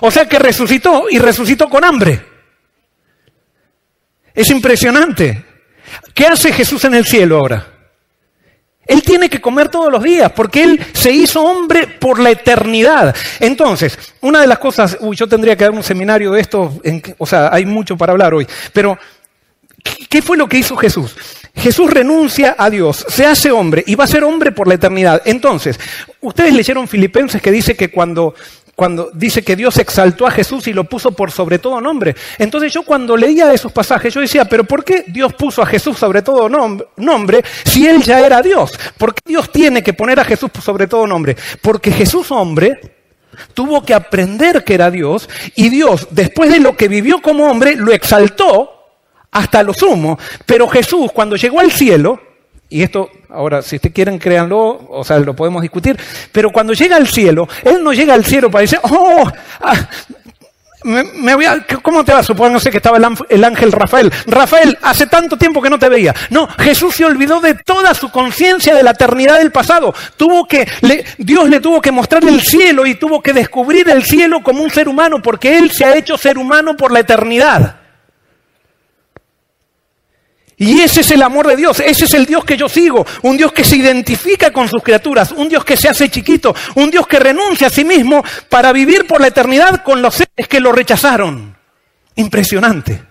O 0.00 0.10
sea 0.10 0.26
que 0.26 0.38
resucitó 0.38 1.06
y 1.10 1.18
resucitó 1.18 1.68
con 1.68 1.84
hambre. 1.84 2.24
Es 4.34 4.50
impresionante. 4.50 5.44
¿Qué 6.12 6.26
hace 6.26 6.52
Jesús 6.52 6.84
en 6.84 6.94
el 6.94 7.04
cielo 7.04 7.38
ahora? 7.38 7.74
Él 8.86 9.02
tiene 9.02 9.30
que 9.30 9.40
comer 9.40 9.68
todos 9.68 9.90
los 9.90 10.02
días 10.02 10.32
porque 10.32 10.62
Él 10.62 10.84
se 10.92 11.10
hizo 11.10 11.42
hombre 11.42 11.86
por 11.86 12.18
la 12.18 12.30
eternidad. 12.30 13.14
Entonces, 13.40 13.98
una 14.20 14.40
de 14.40 14.46
las 14.46 14.58
cosas, 14.58 14.98
uy, 15.00 15.16
yo 15.16 15.26
tendría 15.26 15.56
que 15.56 15.64
dar 15.64 15.72
un 15.72 15.82
seminario 15.82 16.32
de 16.32 16.40
esto, 16.40 16.80
o 17.18 17.26
sea, 17.26 17.48
hay 17.52 17.64
mucho 17.64 17.96
para 17.96 18.12
hablar 18.12 18.34
hoy, 18.34 18.46
pero 18.72 18.98
¿qué 20.08 20.20
fue 20.20 20.36
lo 20.36 20.48
que 20.48 20.58
hizo 20.58 20.76
Jesús? 20.76 21.16
Jesús 21.54 21.90
renuncia 21.90 22.56
a 22.58 22.68
Dios, 22.68 23.06
se 23.08 23.24
hace 23.24 23.50
hombre 23.50 23.84
y 23.86 23.94
va 23.94 24.04
a 24.04 24.08
ser 24.08 24.24
hombre 24.24 24.52
por 24.52 24.66
la 24.66 24.74
eternidad. 24.74 25.22
Entonces, 25.24 25.78
ustedes 26.20 26.52
leyeron 26.52 26.88
Filipenses 26.88 27.40
que 27.40 27.52
dice 27.52 27.76
que 27.76 27.90
cuando, 27.90 28.34
cuando 28.74 29.10
dice 29.14 29.42
que 29.42 29.56
Dios 29.56 29.78
exaltó 29.78 30.26
a 30.26 30.32
Jesús 30.32 30.66
y 30.66 30.72
lo 30.72 30.84
puso 30.84 31.12
por 31.12 31.30
sobre 31.30 31.58
todo 31.58 31.80
nombre. 31.80 32.16
Entonces 32.38 32.72
yo 32.72 32.82
cuando 32.82 33.16
leía 33.16 33.52
esos 33.52 33.72
pasajes 33.72 34.12
yo 34.12 34.20
decía, 34.20 34.44
pero 34.46 34.64
¿por 34.64 34.84
qué 34.84 35.04
Dios 35.06 35.32
puso 35.34 35.62
a 35.62 35.66
Jesús 35.66 35.96
sobre 35.96 36.22
todo 36.22 36.48
nombre 36.96 37.44
si 37.64 37.86
él 37.86 38.02
ya 38.02 38.20
era 38.20 38.42
Dios? 38.42 38.72
¿Por 38.98 39.14
qué 39.14 39.22
Dios 39.24 39.50
tiene 39.52 39.82
que 39.82 39.92
poner 39.92 40.18
a 40.18 40.24
Jesús 40.24 40.50
sobre 40.60 40.86
todo 40.88 41.06
nombre? 41.06 41.36
Porque 41.62 41.92
Jesús 41.92 42.30
hombre 42.32 42.80
tuvo 43.54 43.84
que 43.84 43.94
aprender 43.94 44.64
que 44.64 44.74
era 44.74 44.90
Dios 44.90 45.28
y 45.54 45.68
Dios, 45.68 46.08
después 46.10 46.50
de 46.50 46.60
lo 46.60 46.76
que 46.76 46.88
vivió 46.88 47.22
como 47.22 47.46
hombre, 47.46 47.76
lo 47.76 47.92
exaltó 47.92 48.73
hasta 49.34 49.62
lo 49.62 49.74
sumo. 49.74 50.18
Pero 50.46 50.66
Jesús, 50.68 51.12
cuando 51.12 51.36
llegó 51.36 51.60
al 51.60 51.70
cielo, 51.70 52.20
y 52.70 52.82
esto, 52.82 53.10
ahora, 53.28 53.60
si 53.60 53.76
ustedes 53.76 53.94
quieren, 53.94 54.18
créanlo, 54.18 54.86
o 54.88 55.04
sea, 55.04 55.18
lo 55.18 55.34
podemos 55.34 55.60
discutir, 55.60 55.98
pero 56.32 56.50
cuando 56.50 56.72
llega 56.72 56.96
al 56.96 57.06
cielo, 57.06 57.46
Él 57.62 57.84
no 57.84 57.92
llega 57.92 58.14
al 58.14 58.24
cielo 58.24 58.50
para 58.50 58.62
decir, 58.62 58.78
oh, 58.82 59.30
ah, 59.60 59.88
me, 60.84 61.34
voy 61.34 61.46
a, 61.46 61.64
¿cómo 61.82 62.04
te 62.04 62.12
va? 62.12 62.22
sé 62.22 62.70
que 62.70 62.76
estaba 62.76 62.98
el 63.28 63.44
ángel 63.44 63.72
Rafael. 63.72 64.12
Rafael, 64.26 64.78
hace 64.82 65.06
tanto 65.06 65.36
tiempo 65.36 65.62
que 65.62 65.70
no 65.70 65.78
te 65.78 65.88
veía. 65.88 66.14
No, 66.30 66.46
Jesús 66.58 66.94
se 66.94 67.04
olvidó 67.04 67.40
de 67.40 67.54
toda 67.54 67.94
su 67.94 68.10
conciencia 68.10 68.74
de 68.74 68.82
la 68.82 68.90
eternidad 68.90 69.38
del 69.38 69.50
pasado. 69.50 69.94
Tuvo 70.16 70.46
que, 70.46 70.68
Dios 71.18 71.48
le 71.48 71.60
tuvo 71.60 71.80
que 71.80 71.90
mostrar 71.90 72.22
el 72.24 72.40
cielo 72.42 72.86
y 72.86 72.96
tuvo 72.96 73.22
que 73.22 73.32
descubrir 73.32 73.88
el 73.88 74.04
cielo 74.04 74.42
como 74.42 74.62
un 74.62 74.70
ser 74.70 74.88
humano, 74.88 75.22
porque 75.22 75.56
Él 75.56 75.70
se 75.70 75.86
ha 75.86 75.96
hecho 75.96 76.18
ser 76.18 76.38
humano 76.38 76.76
por 76.76 76.92
la 76.92 77.00
eternidad. 77.00 77.83
Y 80.56 80.80
ese 80.80 81.00
es 81.00 81.10
el 81.10 81.22
amor 81.22 81.48
de 81.48 81.56
Dios, 81.56 81.80
ese 81.80 82.04
es 82.04 82.14
el 82.14 82.26
Dios 82.26 82.44
que 82.44 82.56
yo 82.56 82.68
sigo, 82.68 83.04
un 83.22 83.36
Dios 83.36 83.52
que 83.52 83.64
se 83.64 83.76
identifica 83.76 84.52
con 84.52 84.68
sus 84.68 84.82
criaturas, 84.82 85.32
un 85.32 85.48
Dios 85.48 85.64
que 85.64 85.76
se 85.76 85.88
hace 85.88 86.08
chiquito, 86.08 86.54
un 86.76 86.90
Dios 86.90 87.06
que 87.06 87.18
renuncia 87.18 87.66
a 87.66 87.70
sí 87.70 87.84
mismo 87.84 88.22
para 88.48 88.72
vivir 88.72 89.06
por 89.06 89.20
la 89.20 89.28
eternidad 89.28 89.82
con 89.82 90.00
los 90.00 90.14
seres 90.14 90.48
que 90.48 90.60
lo 90.60 90.70
rechazaron. 90.70 91.56
Impresionante. 92.14 93.02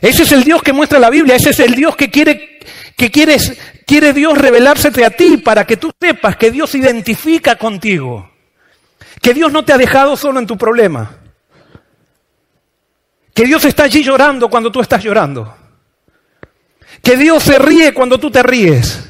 Ese 0.00 0.22
es 0.22 0.32
el 0.32 0.44
Dios 0.44 0.62
que 0.62 0.72
muestra 0.72 1.00
la 1.00 1.10
Biblia, 1.10 1.34
ese 1.34 1.50
es 1.50 1.58
el 1.58 1.74
Dios 1.74 1.96
que 1.96 2.10
quiere 2.10 2.58
que 2.96 3.10
quieres, 3.12 3.56
quiere 3.86 4.12
Dios 4.12 4.36
revelársete 4.36 5.04
a 5.04 5.10
ti 5.10 5.36
para 5.36 5.64
que 5.64 5.76
tú 5.76 5.92
sepas 6.00 6.36
que 6.36 6.50
Dios 6.50 6.70
se 6.70 6.78
identifica 6.78 7.56
contigo. 7.56 8.28
Que 9.22 9.32
Dios 9.32 9.52
no 9.52 9.64
te 9.64 9.72
ha 9.72 9.78
dejado 9.78 10.16
solo 10.16 10.40
en 10.40 10.46
tu 10.46 10.58
problema. 10.58 11.16
Que 13.32 13.44
Dios 13.44 13.64
está 13.64 13.84
allí 13.84 14.02
llorando 14.02 14.50
cuando 14.50 14.72
tú 14.72 14.80
estás 14.80 15.02
llorando. 15.02 15.57
Que 17.02 17.16
Dios 17.16 17.42
se 17.42 17.58
ríe 17.58 17.92
cuando 17.94 18.18
tú 18.18 18.30
te 18.30 18.42
ríes. 18.42 19.08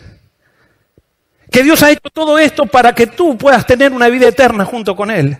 Que 1.50 1.62
Dios 1.62 1.82
ha 1.82 1.90
hecho 1.90 2.10
todo 2.12 2.38
esto 2.38 2.66
para 2.66 2.94
que 2.94 3.06
tú 3.06 3.36
puedas 3.38 3.66
tener 3.66 3.92
una 3.92 4.08
vida 4.08 4.28
eterna 4.28 4.64
junto 4.64 4.94
con 4.94 5.10
Él. 5.10 5.38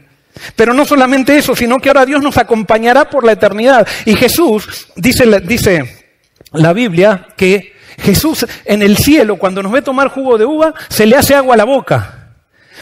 Pero 0.57 0.73
no 0.73 0.85
solamente 0.85 1.37
eso, 1.37 1.55
sino 1.55 1.79
que 1.79 1.89
ahora 1.89 2.07
Dios 2.07 2.23
nos 2.23 2.39
acompañará 2.39 3.11
por 3.11 3.25
la 3.25 3.33
eternidad. 3.33 3.87
Y 4.05 4.15
Jesús, 4.15 4.89
dice, 4.97 5.41
dice 5.41 6.07
la 6.53 6.73
Biblia, 6.73 7.29
que 7.37 7.75
Jesús 7.99 8.47
en 8.65 8.83
el 8.83 8.97
cielo, 8.97 9.37
cuando 9.37 9.63
nos 9.63 9.73
ve 9.73 9.83
tomar 9.83 10.09
jugo 10.09 10.39
de 10.39 10.45
uva, 10.45 10.75
se 10.89 11.07
le 11.07 11.17
hace 11.17 11.35
agua 11.35 11.55
a 11.55 11.59
la 11.59 11.65
boca. 11.65 12.15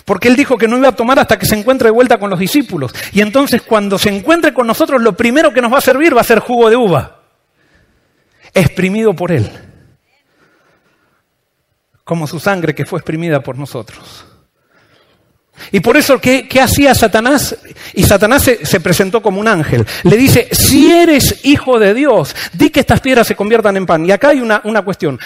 Porque 0.05 0.29
Él 0.29 0.37
dijo 0.37 0.57
que 0.57 0.69
no 0.69 0.77
iba 0.77 0.89
a 0.89 0.97
tomar 0.97 1.19
hasta 1.19 1.39
que 1.39 1.47
se 1.47 1.59
encuentre 1.59 1.89
de 1.89 1.93
vuelta 1.93 2.19
con 2.19 2.31
los 2.31 2.39
discípulos. 2.39 2.95
Y 3.13 3.23
entonces 3.23 3.63
cuando 3.63 3.99
se 3.99 4.11
encuentre 4.11 4.55
con 4.55 4.67
nosotros, 4.67 5.03
lo 5.03 5.17
primero 5.17 5.53
que 5.53 5.63
nos 5.63 5.73
va 5.73 5.79
a 5.79 5.83
servir 5.83 6.17
va 6.17 6.21
a 6.21 6.25
ser 6.25 6.39
jugo 6.39 6.71
de 6.71 6.77
uva 6.77 7.16
exprimido 8.57 9.15
por 9.15 9.31
Él, 9.31 9.51
como 12.05 12.27
su 12.27 12.41
sangre 12.41 12.75
que 12.75 12.87
fue 12.87 12.99
exprimida 12.99 13.41
por 13.41 13.59
nosotros. 13.59 14.27
Y 15.73 15.81
por 15.81 15.97
eso, 15.97 16.21
¿qué, 16.21 16.49
hacía 16.61 16.95
Satanás? 16.95 17.57
Y 17.95 18.05
Satanás 18.05 18.51
se, 18.63 18.81
presentó 18.81 19.23
como 19.23 19.41
un 19.41 19.49
ángel. 19.49 19.87
Le 20.05 20.17
dice, 20.17 20.49
si 20.53 20.93
eres 20.93 21.45
hijo 21.45 21.79
de 21.79 21.95
Dios, 21.95 22.35
di 22.53 22.71
que 22.71 22.81
estas 22.81 23.01
piedras 23.01 23.27
se 23.27 23.37
conviertan 23.37 23.77
en 23.77 23.87
pan. 23.87 24.05
Y 24.05 24.13
acá 24.13 24.29
hay 24.29 24.41
una, 24.41 24.61
una 24.65 24.83
cuestión. 24.83 25.19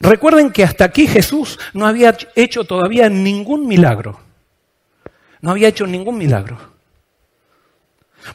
Recuerden 0.00 0.50
que 0.50 0.64
hasta 0.64 0.84
aquí 0.84 1.06
Jesús 1.06 1.58
no 1.72 1.86
había 1.86 2.16
hecho 2.34 2.64
todavía 2.64 3.08
ningún 3.08 3.66
milagro. 3.66 4.20
No 5.40 5.52
había 5.52 5.68
hecho 5.68 5.86
ningún 5.86 6.18
milagro. 6.18 6.58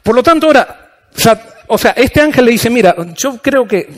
Por 0.02 0.14
lo 0.14 0.22
tanto, 0.22 0.46
ahora, 0.46 0.90
o 1.68 1.78
sea, 1.78 1.92
este 1.92 2.20
ángel 2.20 2.44
le 2.44 2.52
dice, 2.52 2.70
mira, 2.70 2.94
yo 3.14 3.38
creo 3.38 3.66
que, 3.66 3.88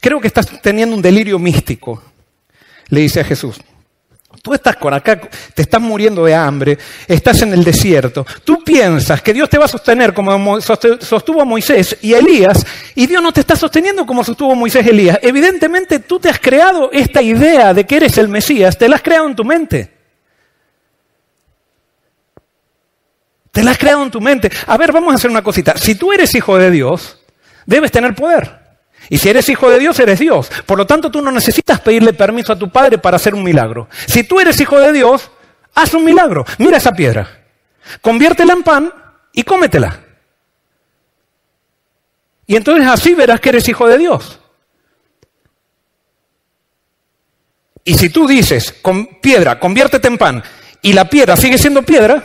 creo 0.00 0.20
que 0.20 0.26
estás 0.26 0.46
teniendo 0.62 0.94
un 0.94 1.02
delirio 1.02 1.38
místico, 1.38 2.02
le 2.88 3.00
dice 3.00 3.20
a 3.20 3.24
Jesús. 3.24 3.58
Tú 4.42 4.54
estás 4.54 4.76
con 4.76 4.94
acá, 4.94 5.20
te 5.54 5.62
estás 5.62 5.80
muriendo 5.80 6.24
de 6.24 6.34
hambre, 6.34 6.78
estás 7.06 7.42
en 7.42 7.52
el 7.52 7.64
desierto. 7.64 8.24
Tú 8.44 8.62
piensas 8.62 9.20
que 9.20 9.34
Dios 9.34 9.48
te 9.50 9.58
va 9.58 9.64
a 9.64 9.68
sostener 9.68 10.14
como 10.14 10.60
sostuvo 10.60 11.44
Moisés 11.44 11.96
y 12.02 12.12
Elías, 12.12 12.64
y 12.94 13.06
Dios 13.06 13.22
no 13.22 13.32
te 13.32 13.40
está 13.40 13.56
sosteniendo 13.56 14.06
como 14.06 14.22
sostuvo 14.22 14.54
Moisés 14.54 14.86
y 14.86 14.90
Elías. 14.90 15.18
Evidentemente 15.22 15.98
tú 15.98 16.20
te 16.20 16.28
has 16.28 16.38
creado 16.38 16.90
esta 16.92 17.20
idea 17.20 17.74
de 17.74 17.84
que 17.84 17.96
eres 17.96 18.16
el 18.18 18.28
Mesías, 18.28 18.78
te 18.78 18.88
la 18.88 18.96
has 18.96 19.02
creado 19.02 19.28
en 19.28 19.36
tu 19.36 19.44
mente. 19.44 19.97
Te 23.58 23.64
la 23.64 23.72
has 23.72 23.78
creado 23.78 24.04
en 24.04 24.10
tu 24.12 24.20
mente. 24.20 24.52
A 24.68 24.76
ver, 24.76 24.92
vamos 24.92 25.10
a 25.10 25.16
hacer 25.16 25.32
una 25.32 25.42
cosita. 25.42 25.76
Si 25.76 25.96
tú 25.96 26.12
eres 26.12 26.32
hijo 26.36 26.56
de 26.56 26.70
Dios, 26.70 27.18
debes 27.66 27.90
tener 27.90 28.14
poder. 28.14 28.56
Y 29.08 29.18
si 29.18 29.30
eres 29.30 29.48
hijo 29.48 29.68
de 29.68 29.80
Dios, 29.80 29.98
eres 29.98 30.20
Dios. 30.20 30.48
Por 30.64 30.78
lo 30.78 30.86
tanto, 30.86 31.10
tú 31.10 31.20
no 31.20 31.32
necesitas 31.32 31.80
pedirle 31.80 32.12
permiso 32.12 32.52
a 32.52 32.56
tu 32.56 32.70
padre 32.70 32.98
para 32.98 33.16
hacer 33.16 33.34
un 33.34 33.42
milagro. 33.42 33.88
Si 34.06 34.22
tú 34.22 34.38
eres 34.38 34.60
hijo 34.60 34.78
de 34.78 34.92
Dios, 34.92 35.32
haz 35.74 35.92
un 35.92 36.04
milagro. 36.04 36.46
Mira 36.58 36.76
esa 36.76 36.92
piedra. 36.92 37.46
Conviértela 38.00 38.52
en 38.52 38.62
pan 38.62 38.92
y 39.32 39.42
cómetela. 39.42 40.04
Y 42.46 42.54
entonces 42.54 42.86
así 42.86 43.14
verás 43.14 43.40
que 43.40 43.48
eres 43.48 43.68
hijo 43.68 43.88
de 43.88 43.98
Dios. 43.98 44.38
Y 47.82 47.94
si 47.94 48.08
tú 48.08 48.28
dices, 48.28 48.72
con 48.80 49.18
piedra, 49.20 49.58
conviértete 49.58 50.06
en 50.06 50.16
pan, 50.16 50.44
y 50.80 50.92
la 50.92 51.10
piedra 51.10 51.36
sigue 51.36 51.58
siendo 51.58 51.82
piedra, 51.82 52.22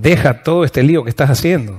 deja 0.00 0.42
todo 0.42 0.64
este 0.64 0.82
lío 0.82 1.04
que 1.04 1.10
estás 1.10 1.30
haciendo. 1.30 1.78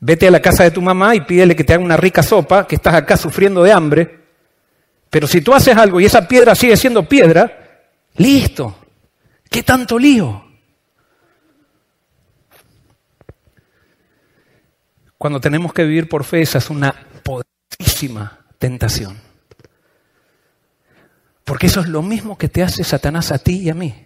Vete 0.00 0.28
a 0.28 0.30
la 0.30 0.40
casa 0.40 0.64
de 0.64 0.70
tu 0.70 0.82
mamá 0.82 1.14
y 1.14 1.20
pídele 1.20 1.56
que 1.56 1.64
te 1.64 1.74
haga 1.74 1.84
una 1.84 1.96
rica 1.96 2.22
sopa, 2.22 2.66
que 2.66 2.76
estás 2.76 2.94
acá 2.94 3.16
sufriendo 3.16 3.62
de 3.62 3.72
hambre. 3.72 4.20
Pero 5.08 5.26
si 5.26 5.40
tú 5.40 5.54
haces 5.54 5.76
algo 5.76 6.00
y 6.00 6.04
esa 6.04 6.26
piedra 6.26 6.54
sigue 6.54 6.76
siendo 6.76 7.08
piedra, 7.08 7.88
listo. 8.16 8.76
¿Qué 9.48 9.62
tanto 9.62 9.98
lío? 9.98 10.44
Cuando 15.16 15.40
tenemos 15.40 15.72
que 15.72 15.84
vivir 15.84 16.08
por 16.08 16.24
fe, 16.24 16.42
esa 16.42 16.58
es 16.58 16.68
una 16.68 16.94
poderosísima 17.22 18.44
tentación. 18.58 19.18
Porque 21.44 21.68
eso 21.68 21.80
es 21.80 21.88
lo 21.88 22.02
mismo 22.02 22.36
que 22.36 22.48
te 22.48 22.62
hace 22.62 22.84
Satanás 22.84 23.32
a 23.32 23.38
ti 23.38 23.60
y 23.60 23.70
a 23.70 23.74
mí. 23.74 24.05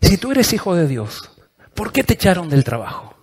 Si 0.00 0.16
tú 0.16 0.32
eres 0.32 0.52
hijo 0.52 0.74
de 0.74 0.86
Dios, 0.86 1.30
¿por 1.74 1.92
qué 1.92 2.04
te 2.04 2.14
echaron 2.14 2.48
del 2.48 2.64
trabajo? 2.64 3.14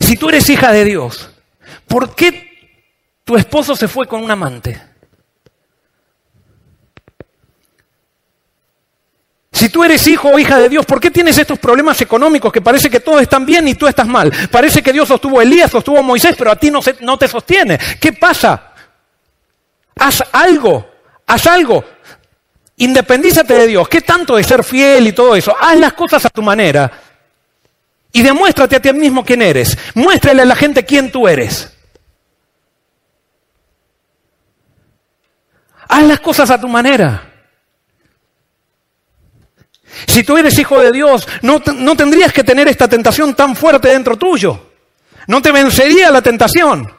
Si 0.00 0.16
tú 0.16 0.28
eres 0.28 0.48
hija 0.50 0.72
de 0.72 0.84
Dios, 0.84 1.30
¿por 1.86 2.14
qué 2.14 2.82
tu 3.24 3.36
esposo 3.36 3.74
se 3.74 3.88
fue 3.88 4.06
con 4.06 4.22
un 4.22 4.30
amante? 4.30 4.80
Si 9.56 9.70
tú 9.70 9.82
eres 9.82 10.06
hijo 10.06 10.28
o 10.28 10.38
hija 10.38 10.58
de 10.58 10.68
Dios, 10.68 10.84
¿por 10.84 11.00
qué 11.00 11.10
tienes 11.10 11.38
estos 11.38 11.58
problemas 11.58 11.98
económicos 12.02 12.52
que 12.52 12.60
parece 12.60 12.90
que 12.90 13.00
todos 13.00 13.22
están 13.22 13.46
bien 13.46 13.66
y 13.66 13.74
tú 13.74 13.86
estás 13.86 14.06
mal? 14.06 14.30
Parece 14.50 14.82
que 14.82 14.92
Dios 14.92 15.08
sostuvo 15.08 15.40
a 15.40 15.42
Elías, 15.42 15.70
sostuvo 15.70 15.98
a 15.98 16.02
Moisés, 16.02 16.34
pero 16.36 16.50
a 16.50 16.56
ti 16.56 16.70
no, 16.70 16.80
no 17.00 17.16
te 17.16 17.26
sostiene. 17.26 17.78
¿Qué 17.98 18.12
pasa? 18.12 18.74
Haz 19.98 20.22
algo, 20.30 20.86
haz 21.26 21.46
algo. 21.46 21.82
Independízate 22.76 23.54
de 23.54 23.66
Dios. 23.66 23.88
¿Qué 23.88 24.02
tanto 24.02 24.36
de 24.36 24.44
ser 24.44 24.62
fiel 24.62 25.06
y 25.06 25.12
todo 25.12 25.34
eso? 25.34 25.54
Haz 25.58 25.78
las 25.78 25.94
cosas 25.94 26.24
a 26.26 26.30
tu 26.30 26.42
manera 26.42 26.90
y 28.12 28.22
demuéstrate 28.22 28.76
a 28.76 28.80
ti 28.80 28.92
mismo 28.92 29.24
quién 29.24 29.42
eres. 29.42 29.76
Muéstrale 29.94 30.42
a 30.42 30.46
la 30.46 30.56
gente 30.56 30.84
quién 30.84 31.10
tú 31.10 31.28
eres. 31.28 31.72
Haz 35.88 36.02
las 36.04 36.20
cosas 36.20 36.50
a 36.50 36.60
tu 36.60 36.68
manera. 36.68 37.32
Si 40.06 40.24
tú 40.24 40.36
eres 40.36 40.58
hijo 40.58 40.80
de 40.80 40.92
Dios, 40.92 41.26
no, 41.42 41.62
no, 41.74 41.96
tendrías 41.96 42.32
que 42.32 42.44
tener 42.44 42.68
esta 42.68 42.88
tentación 42.88 43.34
tan 43.34 43.56
fuerte 43.56 43.88
dentro 43.88 44.16
tuyo. 44.16 44.70
No 45.26 45.40
te 45.40 45.52
vencería 45.52 46.10
la 46.10 46.20
tentación. 46.20 46.92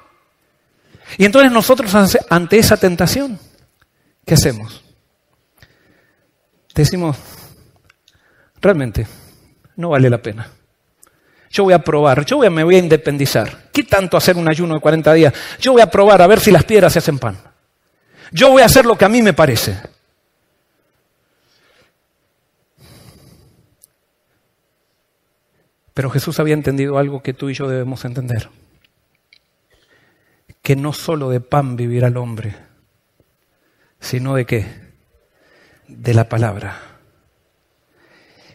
Y 1.18 1.26
entonces 1.26 1.52
nosotros 1.52 1.92
ante 2.30 2.58
esa 2.58 2.78
tentación, 2.78 3.40
¿qué 4.26 4.34
hacemos? 4.34 4.87
Decimos, 6.82 7.18
realmente, 8.62 9.08
no 9.76 9.90
vale 9.90 10.10
la 10.10 10.22
pena. 10.22 10.50
Yo 11.50 11.64
voy 11.64 11.74
a 11.74 11.80
probar, 11.80 12.26
yo 12.26 12.40
me 12.52 12.64
voy 12.64 12.76
a 12.76 12.80
independizar. 12.80 13.70
¿Qué 13.72 13.84
tanto 13.84 14.18
hacer 14.18 14.38
un 14.38 14.50
ayuno 14.50 14.76
de 14.76 14.82
40 14.82 15.14
días? 15.14 15.34
Yo 15.60 15.72
voy 15.72 15.82
a 15.82 15.90
probar 15.90 16.22
a 16.22 16.28
ver 16.28 16.40
si 16.40 16.52
las 16.52 16.64
piedras 16.66 16.94
se 16.94 17.00
hacen 17.00 17.20
pan. 17.20 17.38
Yo 18.32 18.52
voy 18.52 18.62
a 18.62 18.66
hacer 18.66 18.86
lo 18.86 18.98
que 18.98 19.06
a 19.06 19.10
mí 19.10 19.22
me 19.22 19.34
parece. 19.34 19.78
Pero 25.94 26.12
Jesús 26.12 26.40
había 26.40 26.54
entendido 26.54 27.00
algo 27.00 27.24
que 27.24 27.34
tú 27.34 27.50
y 27.50 27.56
yo 27.56 27.68
debemos 27.68 28.06
entender. 28.06 28.50
Que 30.62 30.76
no 30.76 30.94
solo 30.94 31.30
de 31.30 31.40
pan 31.40 31.76
vivirá 31.76 32.10
el 32.10 32.18
hombre, 32.18 32.56
sino 34.00 34.36
de 34.36 34.46
qué? 34.46 34.87
De 35.88 36.14
la 36.14 36.28
palabra. 36.28 36.82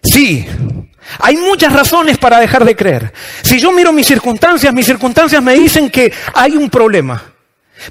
Sí, 0.03 0.47
hay 1.21 1.37
muchas 1.37 1.73
razones 1.73 2.19
para 2.19 2.39
dejar 2.41 2.65
de 2.65 2.77
creer. 2.77 3.13
Si 3.43 3.59
yo 3.59 3.73
miro 3.73 3.93
mis 3.93 4.07
circunstancias, 4.07 4.73
mis 4.73 4.87
circunstancias 4.87 5.43
me 5.43 5.55
dicen 5.55 5.91
que 5.91 6.13
hay 6.35 6.57
un 6.57 6.69
problema. 6.69 7.23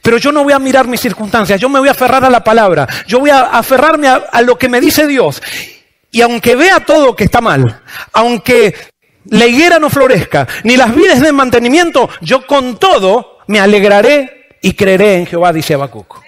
Pero 0.02 0.18
yo 0.18 0.32
no 0.32 0.44
voy 0.44 0.54
a 0.54 0.60
mirar 0.60 0.88
mis 0.88 1.02
circunstancias, 1.02 1.60
yo 1.60 1.68
me 1.68 1.80
voy 1.80 1.90
a 1.90 1.94
aferrar 1.94 2.24
a 2.24 2.30
la 2.30 2.44
palabra, 2.44 2.88
yo 3.08 3.20
voy 3.20 3.30
a 3.30 3.42
aferrarme 3.42 4.08
a, 4.08 4.42
lo 4.42 4.58
que 4.58 4.70
me 4.70 4.80
dice 4.80 5.06
Dios. 5.06 5.42
Y 6.12 6.22
aunque 6.22 6.56
vea 6.56 6.80
todo 6.80 7.16
que 7.16 7.26
está 7.26 7.42
mal, 7.42 7.82
aunque 8.14 8.74
la 9.26 9.46
higuera 9.46 9.80
no 9.80 9.90
florezca, 9.90 10.48
ni 10.64 10.78
las 10.78 10.96
vides 10.96 11.22
de 11.22 11.32
mantenimiento, 11.32 12.10
yo 12.22 12.46
con 12.46 12.78
todo 12.78 13.40
me 13.48 13.60
alegraré 13.60 14.58
y 14.62 14.74
creeré 14.74 15.16
en 15.16 15.26
Jehová, 15.26 15.52
dice 15.52 15.74
Habacuc. 15.74 16.22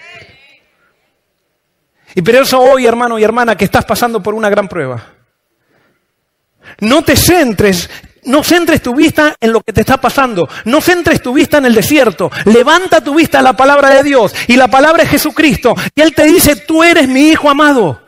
Y 2.14 2.22
por 2.22 2.34
eso 2.34 2.60
hoy, 2.60 2.86
hermano 2.86 3.18
y 3.18 3.24
hermana, 3.24 3.56
que 3.56 3.64
estás 3.64 3.84
pasando 3.84 4.22
por 4.22 4.34
una 4.34 4.48
gran 4.48 4.68
prueba, 4.68 5.04
no 6.80 7.02
te 7.02 7.16
centres, 7.16 7.90
no 8.24 8.42
centres 8.42 8.82
tu 8.82 8.94
vista 8.94 9.34
en 9.40 9.52
lo 9.52 9.60
que 9.60 9.72
te 9.72 9.80
está 9.80 9.96
pasando, 9.96 10.48
no 10.64 10.80
centres 10.80 11.20
tu 11.20 11.32
vista 11.32 11.58
en 11.58 11.66
el 11.66 11.74
desierto, 11.74 12.30
levanta 12.44 13.02
tu 13.02 13.14
vista 13.14 13.40
a 13.40 13.42
la 13.42 13.54
palabra 13.54 13.90
de 13.90 14.02
Dios 14.02 14.34
y 14.46 14.56
la 14.56 14.68
palabra 14.68 15.02
es 15.02 15.10
Jesucristo. 15.10 15.74
Y 15.94 16.00
Él 16.00 16.14
te 16.14 16.24
dice, 16.24 16.56
tú 16.56 16.82
eres 16.82 17.08
mi 17.08 17.28
hijo 17.28 17.50
amado. 17.50 18.00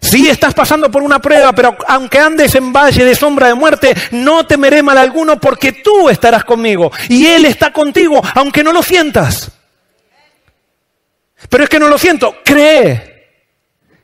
Sí, 0.00 0.28
estás 0.28 0.52
pasando 0.52 0.90
por 0.90 1.02
una 1.02 1.18
prueba, 1.18 1.54
pero 1.54 1.78
aunque 1.88 2.18
andes 2.18 2.54
en 2.54 2.74
valle 2.74 3.06
de 3.06 3.14
sombra 3.14 3.48
de 3.48 3.54
muerte, 3.54 3.96
no 4.10 4.44
temeré 4.44 4.82
mal 4.82 4.98
alguno 4.98 5.40
porque 5.40 5.72
tú 5.72 6.10
estarás 6.10 6.44
conmigo 6.44 6.92
y 7.08 7.24
Él 7.24 7.46
está 7.46 7.72
contigo, 7.72 8.22
aunque 8.34 8.62
no 8.62 8.70
lo 8.70 8.82
sientas. 8.82 9.50
Pero 11.48 11.64
es 11.64 11.70
que 11.70 11.78
no 11.78 11.88
lo 11.88 11.98
siento, 11.98 12.36
cree, 12.44 13.28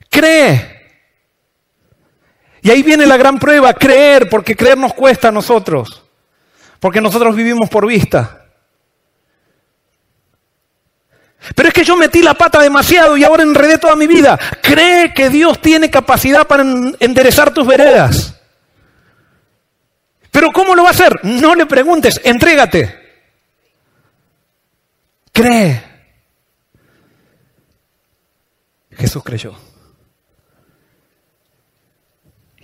cree. 0.09 0.81
Y 2.63 2.71
ahí 2.71 2.83
viene 2.83 3.07
la 3.07 3.17
gran 3.17 3.39
prueba, 3.39 3.73
creer, 3.73 4.29
porque 4.29 4.55
creer 4.55 4.77
nos 4.77 4.93
cuesta 4.95 5.29
a 5.29 5.33
nosotros, 5.33 6.03
porque 6.79 7.01
nosotros 7.01 7.35
vivimos 7.35 7.69
por 7.69 7.87
vista. 7.87 8.37
Pero 11.55 11.69
es 11.69 11.75
que 11.75 11.85
yo 11.85 11.97
metí 11.97 12.23
la 12.23 12.35
pata 12.35 12.61
demasiado 12.61 13.17
y 13.17 13.25
ahora 13.25 13.43
enredé 13.43 13.79
toda 13.79 13.97
mi 13.97 14.07
vida. 14.07 14.39
Cree 14.63 15.15
que 15.15 15.31
Dios 15.31 15.61
tiene 15.61 15.91
capacidad 15.91 16.47
para 16.47 16.63
enderezar 16.63 17.55
tus 17.55 17.67
veredas. 17.67 18.35
Pero 20.31 20.51
¿cómo 20.53 20.75
lo 20.75 20.83
va 20.83 20.91
a 20.91 20.93
hacer? 20.93 21.19
No 21.25 21.55
le 21.55 21.67
preguntes, 21.67 22.21
entrégate. 22.25 22.99
Cree. 25.33 25.90
Jesús 29.01 29.25
creyó. 29.25 29.55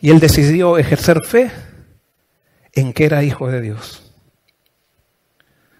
Y 0.00 0.10
él 0.10 0.20
decidió 0.20 0.78
ejercer 0.78 1.24
fe 1.24 1.50
en 2.74 2.92
que 2.92 3.06
era 3.06 3.24
hijo 3.24 3.48
de 3.48 3.60
Dios. 3.60 4.12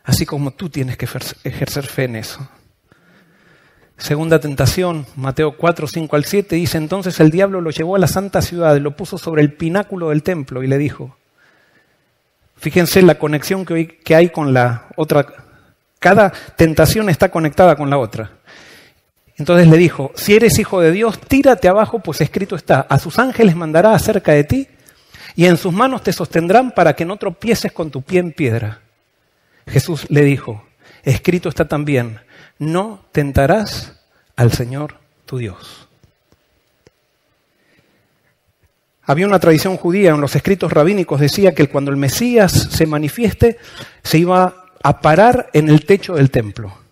Así 0.02 0.24
como 0.24 0.52
tú 0.52 0.70
tienes 0.70 0.96
que 0.96 1.06
ejercer 1.44 1.86
fe 1.86 2.04
en 2.04 2.16
eso. 2.16 2.48
Segunda 3.98 4.40
tentación, 4.40 5.06
Mateo 5.16 5.56
4, 5.56 5.86
5 5.86 6.16
al 6.16 6.24
7, 6.24 6.56
dice, 6.56 6.78
entonces 6.78 7.18
el 7.20 7.30
diablo 7.30 7.60
lo 7.60 7.70
llevó 7.70 7.96
a 7.96 7.98
la 7.98 8.06
santa 8.06 8.42
ciudad, 8.42 8.76
lo 8.78 8.96
puso 8.96 9.18
sobre 9.18 9.42
el 9.42 9.54
pináculo 9.54 10.10
del 10.10 10.22
templo 10.22 10.62
y 10.62 10.66
le 10.66 10.78
dijo, 10.78 11.16
fíjense 12.56 13.00
la 13.02 13.18
conexión 13.18 13.64
que 13.64 14.14
hay 14.14 14.28
con 14.28 14.52
la 14.52 14.88
otra, 14.96 15.26
cada 15.98 16.30
tentación 16.56 17.08
está 17.08 17.30
conectada 17.30 17.76
con 17.76 17.88
la 17.88 17.98
otra. 17.98 18.35
Entonces 19.38 19.68
le 19.68 19.76
dijo, 19.76 20.12
si 20.14 20.34
eres 20.34 20.58
hijo 20.58 20.80
de 20.80 20.92
Dios, 20.92 21.20
tírate 21.20 21.68
abajo, 21.68 21.98
pues 21.98 22.20
escrito 22.20 22.56
está, 22.56 22.80
a 22.88 22.98
sus 22.98 23.18
ángeles 23.18 23.54
mandará 23.54 23.94
acerca 23.94 24.32
de 24.32 24.44
ti 24.44 24.68
y 25.34 25.44
en 25.44 25.58
sus 25.58 25.72
manos 25.72 26.02
te 26.02 26.12
sostendrán 26.12 26.72
para 26.72 26.94
que 26.94 27.04
no 27.04 27.18
tropieces 27.18 27.72
con 27.72 27.90
tu 27.90 28.00
pie 28.00 28.20
en 28.20 28.32
piedra. 28.32 28.80
Jesús 29.66 30.06
le 30.08 30.22
dijo, 30.22 30.64
escrito 31.02 31.50
está 31.50 31.68
también, 31.68 32.20
no 32.58 33.04
tentarás 33.12 34.00
al 34.36 34.52
Señor 34.52 34.94
tu 35.26 35.36
Dios. 35.36 35.88
Había 39.02 39.26
una 39.26 39.38
tradición 39.38 39.76
judía, 39.76 40.10
en 40.10 40.20
los 40.20 40.34
escritos 40.34 40.72
rabínicos 40.72 41.20
decía 41.20 41.54
que 41.54 41.68
cuando 41.68 41.90
el 41.90 41.96
Mesías 41.96 42.52
se 42.52 42.86
manifieste, 42.86 43.58
se 44.02 44.18
iba 44.18 44.64
a 44.82 45.00
parar 45.00 45.50
en 45.52 45.68
el 45.68 45.84
techo 45.84 46.14
del 46.14 46.30
templo 46.30 46.85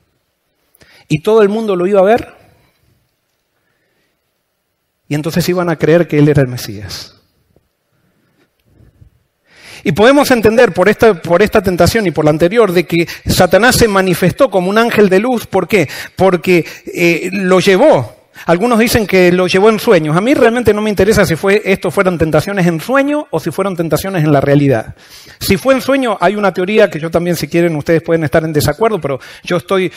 y 1.08 1.20
todo 1.20 1.42
el 1.42 1.48
mundo 1.48 1.76
lo 1.76 1.86
iba 1.86 2.00
a 2.00 2.04
ver 2.04 2.44
y 5.08 5.14
entonces 5.14 5.48
iban 5.48 5.68
a 5.68 5.76
creer 5.76 6.08
que 6.08 6.18
él 6.18 6.28
era 6.28 6.42
el 6.42 6.48
Mesías. 6.48 7.14
Y 9.86 9.92
podemos 9.92 10.30
entender 10.30 10.72
por 10.72 10.88
esta, 10.88 11.20
por 11.20 11.42
esta 11.42 11.62
tentación 11.62 12.06
y 12.06 12.10
por 12.10 12.24
la 12.24 12.30
anterior 12.30 12.72
de 12.72 12.86
que 12.86 13.06
Satanás 13.26 13.76
se 13.76 13.86
manifestó 13.86 14.50
como 14.50 14.70
un 14.70 14.78
ángel 14.78 15.10
de 15.10 15.18
luz. 15.18 15.46
¿Por 15.46 15.68
qué? 15.68 15.88
Porque 16.16 16.64
eh, 16.86 17.28
lo 17.32 17.60
llevó. 17.60 18.24
Algunos 18.46 18.78
dicen 18.78 19.06
que 19.06 19.30
lo 19.30 19.46
llevó 19.46 19.68
en 19.68 19.78
sueños. 19.78 20.16
A 20.16 20.22
mí 20.22 20.32
realmente 20.32 20.72
no 20.72 20.80
me 20.80 20.90
interesa 20.90 21.26
si 21.26 21.36
fue, 21.36 21.62
esto 21.64 21.90
fueron 21.90 22.18
tentaciones 22.18 22.66
en 22.66 22.80
sueño 22.80 23.26
o 23.30 23.38
si 23.38 23.50
fueron 23.50 23.76
tentaciones 23.76 24.24
en 24.24 24.32
la 24.32 24.40
realidad. 24.40 24.94
Si 25.38 25.56
fue 25.58 25.74
en 25.74 25.82
sueño, 25.82 26.16
hay 26.20 26.34
una 26.34 26.52
teoría 26.52 26.90
que 26.90 26.98
yo 26.98 27.10
también, 27.10 27.36
si 27.36 27.46
quieren, 27.46 27.76
ustedes 27.76 28.02
pueden 28.02 28.24
estar 28.24 28.42
en 28.42 28.52
desacuerdo, 28.52 29.00
pero 29.00 29.20
yo 29.44 29.58
estoy 29.58 29.92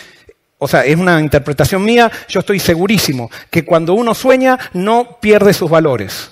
o 0.60 0.68
sea, 0.68 0.86
es 0.86 0.98
una 0.98 1.20
interpretación 1.20 1.84
mía, 1.84 2.12
yo 2.28 2.40
estoy 2.40 2.60
segurísimo 2.60 3.30
que 3.50 3.64
cuando 3.64 3.94
uno 3.94 4.14
sueña 4.16 4.58
no 4.74 5.18
pierde 5.22 5.54
sus 5.54 5.70
valores 5.70 6.32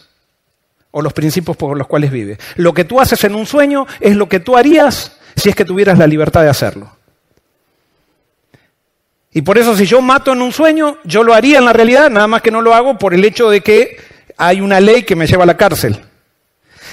o 0.92 1.02
los 1.02 1.14
principios 1.14 1.58
por 1.58 1.78
los 1.78 1.88
cuales 1.88 2.10
vive. 2.10 2.38
Lo 2.56 2.74
que 2.74 2.86
tú 2.86 3.00
haces 3.00 3.24
en 3.24 3.36
un 3.36 3.46
sueño 3.46 3.86
es 4.00 4.16
lo 4.16 4.28
que 4.28 4.40
tú 4.40 4.58
harías 4.58 5.18
si 5.36 5.50
es 5.50 5.56
que 5.56 5.66
tuvieras 5.66 6.00
la 6.00 6.08
libertad 6.08 6.42
de 6.42 6.50
hacerlo. 6.50 6.90
Y 9.32 9.42
por 9.42 9.58
eso 9.58 9.76
si 9.76 9.86
yo 9.86 10.02
mato 10.02 10.32
en 10.32 10.42
un 10.42 10.54
sueño, 10.54 10.98
yo 11.04 11.22
lo 11.22 11.34
haría 11.34 11.58
en 11.58 11.66
la 11.66 11.74
realidad, 11.74 12.10
nada 12.10 12.28
más 12.28 12.42
que 12.42 12.52
no 12.52 12.62
lo 12.62 12.74
hago 12.74 12.98
por 12.98 13.14
el 13.14 13.26
hecho 13.26 13.50
de 13.50 13.60
que 13.60 13.98
hay 14.38 14.62
una 14.62 14.80
ley 14.80 15.04
que 15.04 15.16
me 15.16 15.28
lleva 15.28 15.44
a 15.44 15.48
la 15.48 15.58
cárcel. 15.58 16.00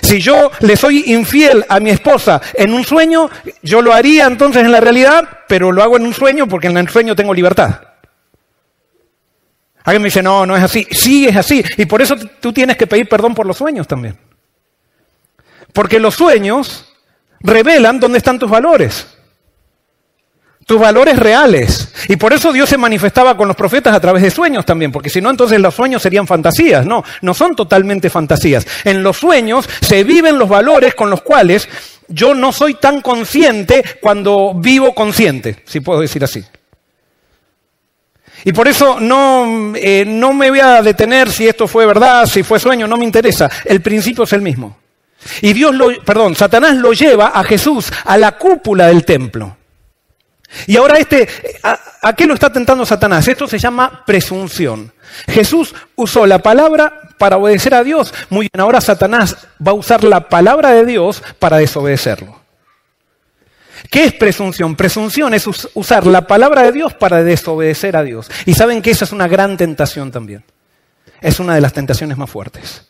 Si 0.03 0.21
yo 0.21 0.51
le 0.61 0.77
soy 0.77 1.05
infiel 1.07 1.65
a 1.69 1.79
mi 1.81 1.91
esposa 1.91 2.41
en 2.55 2.75
un 2.75 2.85
sueño, 2.85 3.31
yo 3.63 3.81
lo 3.81 3.93
haría 3.93 4.27
entonces 4.27 4.63
en 4.63 4.73
la 4.73 4.81
realidad, 4.81 5.27
pero 5.49 5.71
lo 5.71 5.83
hago 5.83 5.97
en 5.97 6.05
un 6.05 6.13
sueño 6.13 6.49
porque 6.49 6.67
en 6.67 6.77
el 6.77 6.89
sueño 6.89 7.15
tengo 7.15 7.33
libertad. 7.33 7.81
Alguien 9.85 10.03
me 10.03 10.09
dice, 10.09 10.23
no, 10.23 10.45
no 10.45 10.57
es 10.57 10.63
así. 10.63 10.87
Sí, 10.91 11.27
es 11.27 11.37
así. 11.37 11.65
Y 11.77 11.87
por 11.87 12.03
eso 12.03 12.17
tú 12.41 12.53
tienes 12.53 12.77
que 12.77 12.87
pedir 12.87 13.09
perdón 13.09 13.35
por 13.35 13.47
los 13.47 13.57
sueños 13.57 13.87
también. 13.87 14.19
Porque 15.73 15.99
los 15.99 16.15
sueños 16.15 16.93
revelan 17.41 17.99
dónde 17.99 18.19
están 18.19 18.39
tus 18.39 18.51
valores 18.51 19.07
tus 20.67 20.81
valores 20.81 21.19
reales. 21.19 21.93
Y 22.09 22.17
por 22.17 22.33
eso 22.33 22.53
Dios 22.53 22.69
se 22.69 22.79
manifestaba 22.79 23.37
con 23.37 23.49
los 23.49 23.57
profetas 23.57 23.95
a 23.95 24.01
través 24.01 24.23
de 24.23 24.31
sueños 24.31 24.65
también, 24.65 24.93
porque 24.93 25.11
si 25.11 25.21
no, 25.21 25.31
entonces 25.31 25.61
los 25.61 25.75
sueños 25.75 26.03
serían 26.03 26.27
fantasías. 26.27 26.87
No, 26.87 27.05
no 27.21 27.35
son 27.35 27.55
totalmente 27.55 28.11
fantasías. 28.11 28.67
En 28.85 29.03
los 29.03 29.17
sueños 29.17 29.69
se 29.81 30.05
viven 30.05 30.39
los 30.39 30.49
valores 30.49 30.95
con 30.95 31.11
los 31.11 31.23
cuales 31.23 31.69
yo 32.09 32.35
no 32.35 32.53
soy 32.53 32.75
tan 32.75 33.01
consciente 33.01 33.83
cuando 34.01 34.55
vivo 34.55 34.95
consciente, 34.95 35.63
si 35.65 35.81
puedo 35.81 36.01
decir 36.01 36.23
así. 36.25 36.45
Y 38.45 38.53
por 38.53 38.67
eso 38.67 38.99
no, 38.99 39.73
eh, 39.77 40.05
no 40.07 40.33
me 40.33 40.51
voy 40.51 40.61
a 40.61 40.83
detener 40.83 41.31
si 41.31 41.47
esto 41.47 41.69
fue 41.69 41.87
verdad, 41.87 42.27
si 42.27 42.43
fue 42.43 42.59
sueño, 42.59 42.89
no 42.89 42.97
me 42.97 43.05
interesa. 43.05 43.49
El 43.65 43.81
principio 43.81 44.25
es 44.25 44.33
el 44.33 44.43
mismo. 44.43 44.79
Y 45.41 45.53
Dios 45.53 45.73
lo, 45.75 46.03
perdón, 46.03 46.35
Satanás 46.35 46.77
lo 46.77 46.93
lleva 46.93 47.29
a 47.29 47.45
Jesús 47.45 47.93
a 48.05 48.19
la 48.19 48.33
cúpula 48.33 48.89
del 48.89 49.05
templo. 49.05 49.57
Y 50.67 50.77
ahora 50.77 50.99
este, 50.99 51.29
¿a, 51.63 52.13
qué 52.15 52.27
lo 52.27 52.35
está 52.35 52.53
tentando 52.53 52.85
Satanás? 52.85 53.27
Esto 53.29 53.47
se 53.47 53.59
llama 53.59 54.05
presunción. 54.05 54.93
Jesús 55.29 55.75
usó 55.97 56.27
la 56.27 56.41
palabra 56.41 57.01
para 57.19 57.37
obedecer 57.37 57.75
a 57.75 57.85
Dios. 57.85 58.13
Muy 58.31 58.49
bien, 58.53 58.61
ahora 58.61 58.81
Satanás 58.81 59.37
va 59.67 59.73
a 59.73 59.75
usar 59.75 60.05
la 60.05 60.29
palabra 60.29 60.71
de 60.71 60.85
Dios 60.85 61.23
para 61.39 61.59
desobedecerlo. 61.59 62.41
¿Qué 63.91 64.05
es 64.05 64.13
presunción? 64.15 64.77
Presunción 64.77 65.35
es 65.35 65.47
usar 65.75 66.07
la 66.07 66.27
palabra 66.27 66.63
de 66.63 66.73
Dios 66.73 66.95
para 66.95 67.23
desobedecer 67.23 67.97
a 67.97 68.03
Dios. 68.03 68.31
Y 68.47 68.55
saben 68.55 68.81
que 68.81 68.91
esa 68.91 69.05
es 69.05 69.13
una 69.13 69.29
gran 69.29 69.57
tentación 69.57 70.11
también. 70.11 70.45
Es 71.21 71.41
una 71.41 71.55
de 71.55 71.61
las 71.61 71.73
tentaciones 71.73 72.17
más 72.17 72.31
fuertes. 72.31 72.87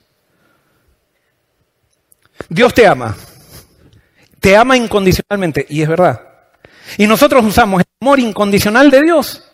Dios 2.49 2.75
te 2.75 2.87
ama. 2.87 3.17
te 4.41 4.57
ama 4.57 4.77
incondicionalmente, 4.77 5.67
y 5.69 5.83
es 5.83 5.89
verdad. 5.89 6.32
Y 6.99 7.07
nosotros 7.07 7.45
usamos 7.45 7.81
el 7.81 7.87
amor 8.01 8.21
incondicional 8.21 8.91
de 8.91 9.03
Dios 9.03 9.51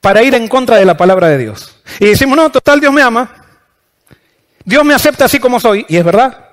para 0.00 0.22
ir 0.22 0.34
en 0.34 0.48
contra 0.48 0.76
de 0.76 0.84
la 0.84 0.96
palabra 0.96 1.28
de 1.28 1.38
Dios. 1.38 1.76
Y 1.98 2.06
decimos, 2.06 2.36
no, 2.36 2.50
total, 2.50 2.80
Dios 2.80 2.92
me 2.92 3.02
ama. 3.02 3.30
Dios 4.64 4.84
me 4.84 4.94
acepta 4.94 5.24
así 5.24 5.38
como 5.38 5.58
soy, 5.58 5.84
y 5.88 5.96
es 5.96 6.04
verdad. 6.04 6.48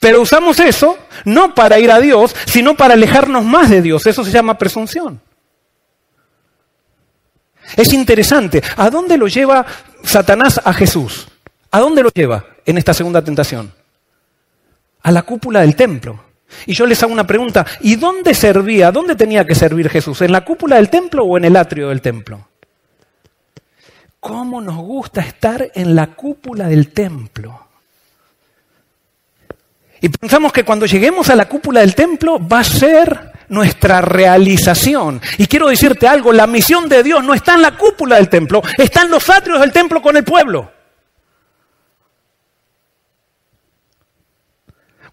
Pero 0.00 0.20
usamos 0.20 0.58
eso 0.60 0.98
no 1.24 1.54
para 1.54 1.78
ir 1.78 1.90
a 1.90 2.00
Dios, 2.00 2.34
sino 2.46 2.76
para 2.76 2.94
alejarnos 2.94 3.44
más 3.44 3.70
de 3.70 3.82
Dios. 3.82 4.06
Eso 4.06 4.24
se 4.24 4.30
llama 4.30 4.58
presunción. 4.58 5.20
Es 7.76 7.92
interesante. 7.92 8.62
¿A 8.76 8.90
dónde 8.90 9.16
lo 9.16 9.28
lleva 9.28 9.64
Satanás 10.02 10.60
a 10.62 10.72
Jesús? 10.72 11.28
¿A 11.70 11.80
dónde 11.80 12.02
lo 12.02 12.10
lleva 12.10 12.44
en 12.64 12.78
esta 12.78 12.94
segunda 12.94 13.22
tentación? 13.22 13.72
A 15.02 15.10
la 15.10 15.22
cúpula 15.22 15.60
del 15.60 15.76
templo. 15.76 16.27
Y 16.66 16.74
yo 16.74 16.86
les 16.86 17.02
hago 17.02 17.12
una 17.12 17.26
pregunta, 17.26 17.66
¿y 17.80 17.96
dónde 17.96 18.34
servía, 18.34 18.90
dónde 18.90 19.16
tenía 19.16 19.44
que 19.44 19.54
servir 19.54 19.88
Jesús? 19.88 20.22
¿En 20.22 20.32
la 20.32 20.44
cúpula 20.44 20.76
del 20.76 20.90
templo 20.90 21.24
o 21.24 21.36
en 21.36 21.44
el 21.44 21.56
atrio 21.56 21.88
del 21.88 22.00
templo? 22.00 22.48
¿Cómo 24.20 24.60
nos 24.60 24.76
gusta 24.76 25.20
estar 25.20 25.70
en 25.74 25.94
la 25.94 26.08
cúpula 26.08 26.68
del 26.68 26.92
templo? 26.92 27.66
Y 30.00 30.08
pensamos 30.08 30.52
que 30.52 30.64
cuando 30.64 30.86
lleguemos 30.86 31.28
a 31.28 31.36
la 31.36 31.48
cúpula 31.48 31.80
del 31.80 31.94
templo 31.94 32.38
va 32.40 32.60
a 32.60 32.64
ser 32.64 33.32
nuestra 33.48 34.00
realización. 34.00 35.20
Y 35.38 35.46
quiero 35.46 35.68
decirte 35.68 36.06
algo, 36.06 36.32
la 36.32 36.46
misión 36.46 36.88
de 36.88 37.02
Dios 37.02 37.24
no 37.24 37.34
está 37.34 37.54
en 37.54 37.62
la 37.62 37.76
cúpula 37.76 38.16
del 38.16 38.28
templo, 38.28 38.62
está 38.76 39.02
en 39.02 39.10
los 39.10 39.28
atrios 39.28 39.60
del 39.60 39.72
templo 39.72 40.00
con 40.02 40.16
el 40.16 40.24
pueblo. 40.24 40.72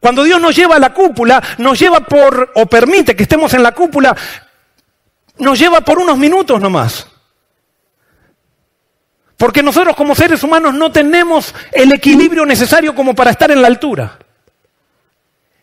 Cuando 0.06 0.24
Dios 0.24 0.40
nos 0.40 0.56
lleva 0.56 0.76
a 0.76 0.80
la 0.80 0.94
cúpula, 0.94 1.42
nos 1.58 1.80
lleva 1.80 2.00
por, 2.02 2.52
o 2.54 2.68
permite 2.68 3.16
que 3.16 3.24
estemos 3.24 3.52
en 3.56 3.64
la 3.64 3.72
cúpula, 3.72 4.16
nos 5.40 5.58
lleva 5.58 5.82
por 5.82 5.98
unos 5.98 6.16
minutos 6.16 6.62
nomás. 6.62 7.08
Porque 9.36 9.64
nosotros 9.64 9.96
como 9.96 10.14
seres 10.14 10.44
humanos 10.44 10.76
no 10.76 10.92
tenemos 10.92 11.56
el 11.72 11.92
equilibrio 11.92 12.46
necesario 12.46 12.94
como 12.94 13.16
para 13.16 13.32
estar 13.32 13.50
en 13.50 13.60
la 13.64 13.68
altura. 13.68 14.20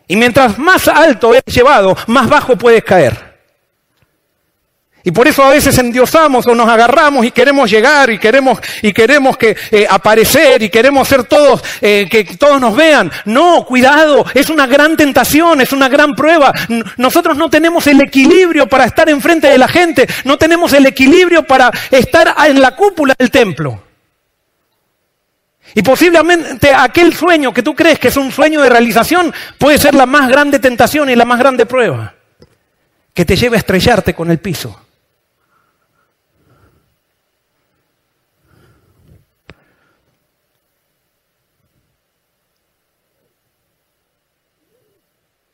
Y 0.08 0.16
mientras 0.16 0.58
más 0.58 0.88
alto 0.88 1.32
es 1.36 1.44
llevado, 1.46 1.96
más 2.08 2.28
bajo 2.28 2.56
puedes 2.56 2.82
caer. 2.82 3.31
Y 5.04 5.10
por 5.10 5.26
eso 5.26 5.42
a 5.42 5.50
veces 5.50 5.76
endiosamos 5.78 6.46
o 6.46 6.54
nos 6.54 6.68
agarramos 6.68 7.26
y 7.26 7.32
queremos 7.32 7.70
llegar 7.70 8.10
y 8.10 8.18
queremos, 8.18 8.60
y 8.82 8.92
queremos 8.92 9.36
que, 9.36 9.56
eh, 9.70 9.86
aparecer 9.88 10.62
y 10.62 10.68
queremos 10.68 11.08
ser 11.08 11.24
todos, 11.24 11.62
eh, 11.80 12.06
que 12.08 12.24
todos 12.24 12.60
nos 12.60 12.76
vean. 12.76 13.10
No, 13.24 13.64
cuidado, 13.66 14.24
es 14.34 14.48
una 14.48 14.66
gran 14.66 14.96
tentación, 14.96 15.60
es 15.60 15.72
una 15.72 15.88
gran 15.88 16.14
prueba. 16.14 16.52
Nosotros 16.96 17.36
no 17.36 17.50
tenemos 17.50 17.86
el 17.88 18.00
equilibrio 18.00 18.68
para 18.68 18.84
estar 18.84 19.08
enfrente 19.08 19.48
de 19.48 19.58
la 19.58 19.68
gente, 19.68 20.06
no 20.24 20.38
tenemos 20.38 20.72
el 20.72 20.86
equilibrio 20.86 21.42
para 21.42 21.70
estar 21.90 22.34
en 22.46 22.60
la 22.60 22.76
cúpula 22.76 23.14
del 23.18 23.30
templo. 23.30 23.82
Y 25.74 25.82
posiblemente 25.82 26.72
aquel 26.72 27.14
sueño 27.14 27.52
que 27.52 27.62
tú 27.62 27.74
crees 27.74 27.98
que 27.98 28.08
es 28.08 28.16
un 28.16 28.30
sueño 28.30 28.60
de 28.60 28.68
realización 28.68 29.32
puede 29.58 29.78
ser 29.78 29.94
la 29.94 30.06
más 30.06 30.28
grande 30.28 30.58
tentación 30.58 31.08
y 31.10 31.16
la 31.16 31.24
más 31.24 31.38
grande 31.38 31.66
prueba 31.66 32.14
que 33.14 33.24
te 33.24 33.36
lleve 33.36 33.56
a 33.56 33.60
estrellarte 33.60 34.14
con 34.14 34.30
el 34.30 34.38
piso. 34.38 34.78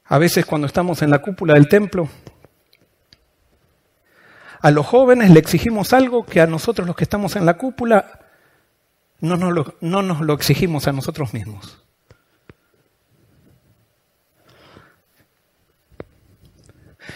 A 0.08 0.18
veces 0.18 0.46
cuando 0.46 0.66
estamos 0.66 1.02
en 1.02 1.10
la 1.10 1.18
cúpula 1.18 1.54
del 1.54 1.68
templo, 1.68 2.08
a 4.60 4.70
los 4.70 4.86
jóvenes 4.86 5.30
le 5.30 5.38
exigimos 5.38 5.92
algo 5.92 6.24
que 6.24 6.40
a 6.40 6.46
nosotros 6.46 6.86
los 6.86 6.96
que 6.96 7.04
estamos 7.04 7.36
en 7.36 7.44
la 7.46 7.58
cúpula 7.58 8.20
no 9.20 9.36
nos 9.36 10.20
lo, 10.20 10.34
exigimos 10.34 10.88
a 10.88 10.92
nosotros 10.92 11.34
mismos. 11.34 11.78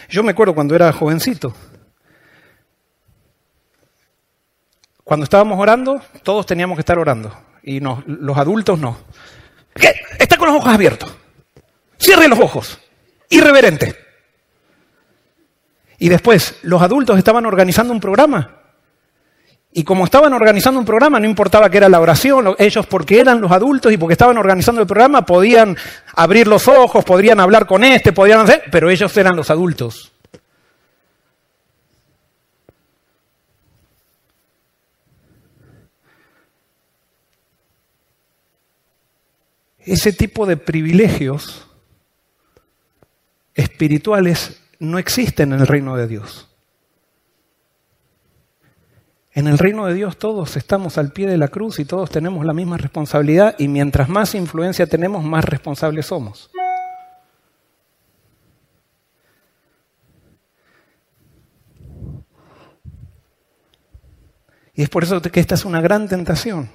Yo 0.09 0.21
me 0.21 0.31
acuerdo 0.31 0.53
cuando 0.53 0.75
era 0.75 0.91
jovencito. 0.93 1.53
Cuando 5.03 5.23
estábamos 5.23 5.59
orando, 5.59 6.01
todos 6.23 6.45
teníamos 6.45 6.75
que 6.75 6.81
estar 6.81 6.99
orando. 6.99 7.35
Y 7.63 7.79
los 7.79 8.37
adultos 8.37 8.79
no. 8.79 8.97
¿Qué? 9.73 9.93
Está 10.19 10.37
con 10.37 10.47
los 10.47 10.57
ojos 10.57 10.73
abiertos. 10.73 11.13
Cierre 11.97 12.27
los 12.27 12.39
ojos. 12.39 12.82
Irreverente. 13.29 13.95
Y 15.99 16.09
después, 16.09 16.55
los 16.63 16.81
adultos 16.81 17.17
estaban 17.17 17.45
organizando 17.45 17.93
un 17.93 17.99
programa 17.99 18.63
y 19.75 19.83
como 19.83 20.05
estaban 20.05 20.31
organizando 20.33 20.79
un 20.79 20.85
programa, 20.85 21.19
no 21.19 21.25
importaba 21.25 21.69
que 21.69 21.77
era 21.77 21.89
la 21.89 21.99
oración, 21.99 22.55
ellos 22.59 22.85
porque 22.85 23.19
eran 23.19 23.41
los 23.41 23.51
adultos 23.51 23.91
y 23.91 23.97
porque 23.97 24.13
estaban 24.13 24.37
organizando 24.37 24.81
el 24.81 24.87
programa, 24.87 25.25
podían 25.25 25.75
abrir 26.15 26.47
los 26.47 26.67
ojos, 26.67 27.03
podrían 27.03 27.39
hablar 27.39 27.65
con 27.65 27.83
este, 27.83 28.13
podían 28.13 28.41
hacer, 28.41 28.65
pero 28.71 28.91
ellos 28.91 29.15
eran 29.17 29.35
los 29.35 29.49
adultos. 29.49 30.11
Ese 39.79 40.13
tipo 40.13 40.45
de 40.45 40.55
privilegios 40.55 41.67
espirituales 43.55 44.61
no 44.79 44.97
existen 44.97 45.53
en 45.53 45.61
el 45.61 45.67
reino 45.67 45.95
de 45.95 46.07
Dios. 46.07 46.49
En 49.31 49.47
el 49.47 49.57
reino 49.57 49.87
de 49.87 49.95
Dios 49.95 50.17
todos 50.17 50.57
estamos 50.57 50.97
al 50.97 51.11
pie 51.11 51.27
de 51.27 51.37
la 51.37 51.47
cruz 51.47 51.79
y 51.79 51.85
todos 51.85 52.11
tenemos 52.11 52.45
la 52.45 52.53
misma 52.53 52.77
responsabilidad 52.77 53.55
y 53.57 53.67
mientras 53.67 54.07
más 54.07 54.35
influencia 54.35 54.85
tenemos, 54.85 55.23
más 55.23 55.43
responsables 55.43 56.05
somos. 56.05 56.51
Y 64.75 64.81
es 64.81 64.89
por 64.89 65.03
eso 65.03 65.21
que 65.21 65.39
esta 65.39 65.55
es 65.55 65.65
una 65.65 65.81
gran 65.81 66.07
tentación, 66.07 66.69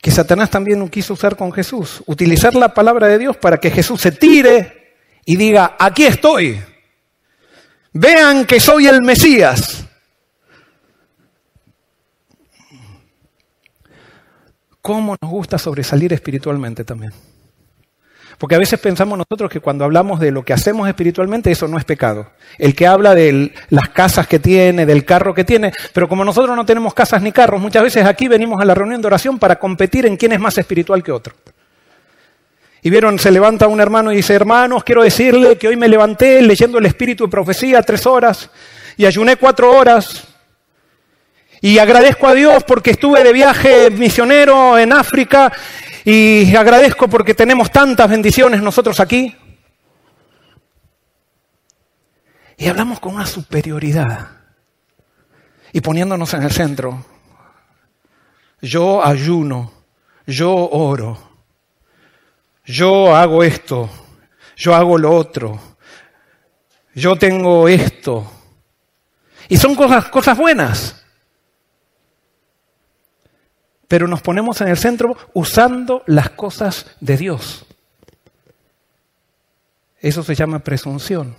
que 0.00 0.10
Satanás 0.10 0.50
también 0.50 0.88
quiso 0.88 1.14
usar 1.14 1.36
con 1.36 1.52
Jesús, 1.52 2.02
utilizar 2.06 2.54
la 2.54 2.74
palabra 2.74 3.06
de 3.08 3.18
Dios 3.18 3.36
para 3.36 3.58
que 3.58 3.70
Jesús 3.70 4.00
se 4.00 4.12
tire 4.12 4.83
y 5.24 5.36
diga, 5.36 5.76
aquí 5.78 6.04
estoy, 6.04 6.60
vean 7.92 8.44
que 8.44 8.60
soy 8.60 8.86
el 8.86 9.02
Mesías. 9.02 9.84
cómo 14.84 15.16
nos 15.18 15.30
gusta 15.30 15.56
sobresalir 15.56 16.12
espiritualmente 16.12 16.84
también. 16.84 17.10
Porque 18.36 18.54
a 18.54 18.58
veces 18.58 18.78
pensamos 18.78 19.16
nosotros 19.16 19.50
que 19.50 19.60
cuando 19.60 19.82
hablamos 19.82 20.20
de 20.20 20.30
lo 20.30 20.44
que 20.44 20.52
hacemos 20.52 20.86
espiritualmente, 20.86 21.50
eso 21.50 21.66
no 21.68 21.78
es 21.78 21.86
pecado. 21.86 22.32
El 22.58 22.74
que 22.74 22.86
habla 22.86 23.14
de 23.14 23.54
las 23.70 23.88
casas 23.88 24.26
que 24.26 24.38
tiene, 24.38 24.84
del 24.84 25.06
carro 25.06 25.32
que 25.32 25.42
tiene, 25.42 25.72
pero 25.94 26.06
como 26.06 26.22
nosotros 26.22 26.54
no 26.54 26.66
tenemos 26.66 26.92
casas 26.92 27.22
ni 27.22 27.32
carros, 27.32 27.62
muchas 27.62 27.82
veces 27.82 28.04
aquí 28.04 28.28
venimos 28.28 28.60
a 28.60 28.66
la 28.66 28.74
reunión 28.74 29.00
de 29.00 29.06
oración 29.06 29.38
para 29.38 29.58
competir 29.58 30.04
en 30.04 30.18
quién 30.18 30.32
es 30.32 30.40
más 30.40 30.58
espiritual 30.58 31.02
que 31.02 31.12
otro. 31.12 31.34
Y 32.84 32.90
vieron, 32.90 33.18
se 33.18 33.30
levanta 33.30 33.66
un 33.66 33.80
hermano 33.80 34.12
y 34.12 34.16
dice, 34.16 34.34
hermanos, 34.34 34.84
quiero 34.84 35.02
decirle 35.02 35.56
que 35.56 35.68
hoy 35.68 35.76
me 35.76 35.88
levanté 35.88 36.42
leyendo 36.42 36.76
el 36.76 36.84
Espíritu 36.84 37.24
de 37.24 37.30
Profecía 37.30 37.80
tres 37.80 38.04
horas 38.04 38.50
y 38.98 39.06
ayuné 39.06 39.36
cuatro 39.36 39.72
horas 39.72 40.24
y 41.62 41.78
agradezco 41.78 42.28
a 42.28 42.34
Dios 42.34 42.62
porque 42.64 42.90
estuve 42.90 43.24
de 43.24 43.32
viaje 43.32 43.88
misionero 43.90 44.76
en 44.76 44.92
África 44.92 45.50
y 46.04 46.54
agradezco 46.54 47.08
porque 47.08 47.32
tenemos 47.32 47.70
tantas 47.70 48.10
bendiciones 48.10 48.60
nosotros 48.60 49.00
aquí. 49.00 49.34
Y 52.58 52.68
hablamos 52.68 53.00
con 53.00 53.14
una 53.14 53.24
superioridad 53.24 54.28
y 55.72 55.80
poniéndonos 55.80 56.34
en 56.34 56.42
el 56.42 56.52
centro. 56.52 57.02
Yo 58.60 59.02
ayuno, 59.02 59.72
yo 60.26 60.54
oro, 60.54 61.33
yo 62.64 63.14
hago 63.14 63.42
esto, 63.42 63.88
yo 64.56 64.74
hago 64.74 64.98
lo 64.98 65.14
otro, 65.14 65.60
yo 66.94 67.16
tengo 67.16 67.68
esto. 67.68 68.30
Y 69.48 69.56
son 69.56 69.74
cosas, 69.74 70.38
buenas 70.38 71.04
pero 73.94 74.08
nos 74.08 74.22
ponemos 74.22 74.60
en 74.60 74.66
el 74.66 74.76
centro 74.76 75.16
usando 75.34 76.02
las 76.06 76.30
cosas 76.30 76.86
de 77.00 77.16
Dios. 77.16 77.64
Eso 80.00 80.24
se 80.24 80.34
llama 80.34 80.58
presunción. 80.58 81.36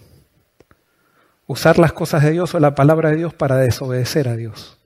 Usar 1.48 1.78
las 1.78 1.92
cosas 1.92 2.24
de 2.24 2.32
Dios 2.32 2.56
o 2.56 2.60
la 2.60 2.74
palabra 2.74 3.10
de 3.10 3.18
Dios 3.18 3.34
para 3.34 3.58
desobedecer 3.58 4.30
a 4.30 4.38
Dios. 4.38 4.78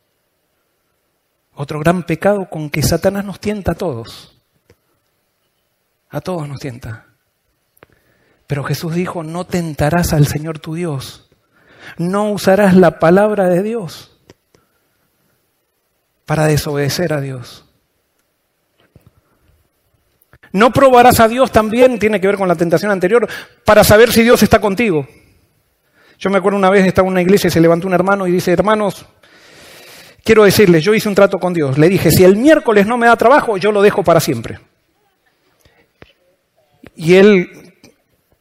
Otro 1.54 1.80
gran 1.80 2.04
pecado 2.04 2.50
con 2.50 2.72
que 2.72 2.82
Satanás 2.82 3.24
nos 3.24 3.40
tienta 3.40 3.74
a 3.74 3.76
todos. 3.76 4.39
A 6.10 6.22
todos 6.22 6.48
nos 6.48 6.60
tienta. 6.60 7.06
Pero 8.48 8.64
Jesús 8.64 8.96
dijo, 8.96 9.24
no 9.24 9.46
tentarás 9.46 10.12
al 10.14 10.26
Señor 10.26 10.58
tu 10.60 10.74
Dios, 10.74 11.30
no 11.98 12.32
usarás 12.32 12.76
la 12.76 12.98
palabra 12.98 13.48
de 13.48 13.62
Dios 13.62 14.20
para 16.26 16.48
desobedecer 16.48 17.14
a 17.14 17.22
Dios. 17.22 17.66
No 20.52 20.72
probarás 20.72 21.20
a 21.20 21.28
Dios 21.28 21.52
también, 21.52 22.00
tiene 22.00 22.20
que 22.20 22.28
ver 22.28 22.38
con 22.38 22.48
la 22.48 22.56
tentación 22.56 22.92
anterior, 22.92 23.28
para 23.64 23.84
saber 23.84 24.12
si 24.12 24.24
Dios 24.24 24.42
está 24.42 24.60
contigo. 24.60 25.08
Yo 26.18 26.30
me 26.30 26.40
acuerdo 26.40 26.58
una 26.58 26.72
vez 26.72 26.86
estaba 26.86 27.08
en 27.08 27.14
una 27.14 27.22
iglesia 27.22 27.50
y 27.50 27.52
se 27.52 27.62
levantó 27.62 27.88
un 27.88 27.94
hermano 27.94 28.28
y 28.28 28.32
dice, 28.32 28.52
hermanos, 28.52 29.06
quiero 30.24 30.44
decirles, 30.44 30.84
yo 30.84 30.94
hice 30.94 31.08
un 31.08 31.16
trato 31.16 31.40
con 31.40 31.54
Dios. 31.54 31.78
Le 31.78 31.88
dije, 31.88 32.12
si 32.12 32.24
el 32.24 32.36
miércoles 32.36 32.88
no 32.88 32.98
me 32.98 33.08
da 33.08 33.16
trabajo, 33.16 33.58
yo 33.58 33.72
lo 33.72 33.82
dejo 33.82 34.04
para 34.04 34.20
siempre. 34.20 34.60
Y 37.00 37.16
él, 37.16 37.74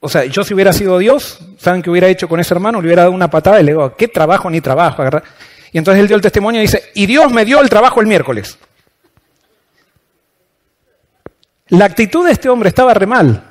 o 0.00 0.08
sea, 0.08 0.24
yo 0.24 0.42
si 0.42 0.52
hubiera 0.52 0.72
sido 0.72 0.98
Dios, 0.98 1.38
¿saben 1.58 1.80
qué 1.80 1.90
hubiera 1.90 2.08
hecho 2.08 2.28
con 2.28 2.40
ese 2.40 2.52
hermano? 2.52 2.80
Le 2.80 2.88
hubiera 2.88 3.02
dado 3.02 3.14
una 3.14 3.30
patada 3.30 3.60
y 3.60 3.62
le 3.62 3.70
digo, 3.70 3.94
¿qué 3.94 4.08
trabajo 4.08 4.50
ni 4.50 4.60
trabajo? 4.60 5.04
Y 5.70 5.78
entonces 5.78 6.00
él 6.00 6.08
dio 6.08 6.16
el 6.16 6.22
testimonio 6.22 6.60
y 6.60 6.62
dice, 6.62 6.90
y 6.92 7.06
Dios 7.06 7.32
me 7.32 7.44
dio 7.44 7.60
el 7.60 7.68
trabajo 7.68 8.00
el 8.00 8.08
miércoles. 8.08 8.58
La 11.68 11.84
actitud 11.84 12.26
de 12.26 12.32
este 12.32 12.48
hombre 12.48 12.70
estaba 12.70 12.92
re 12.94 13.06
mal, 13.06 13.44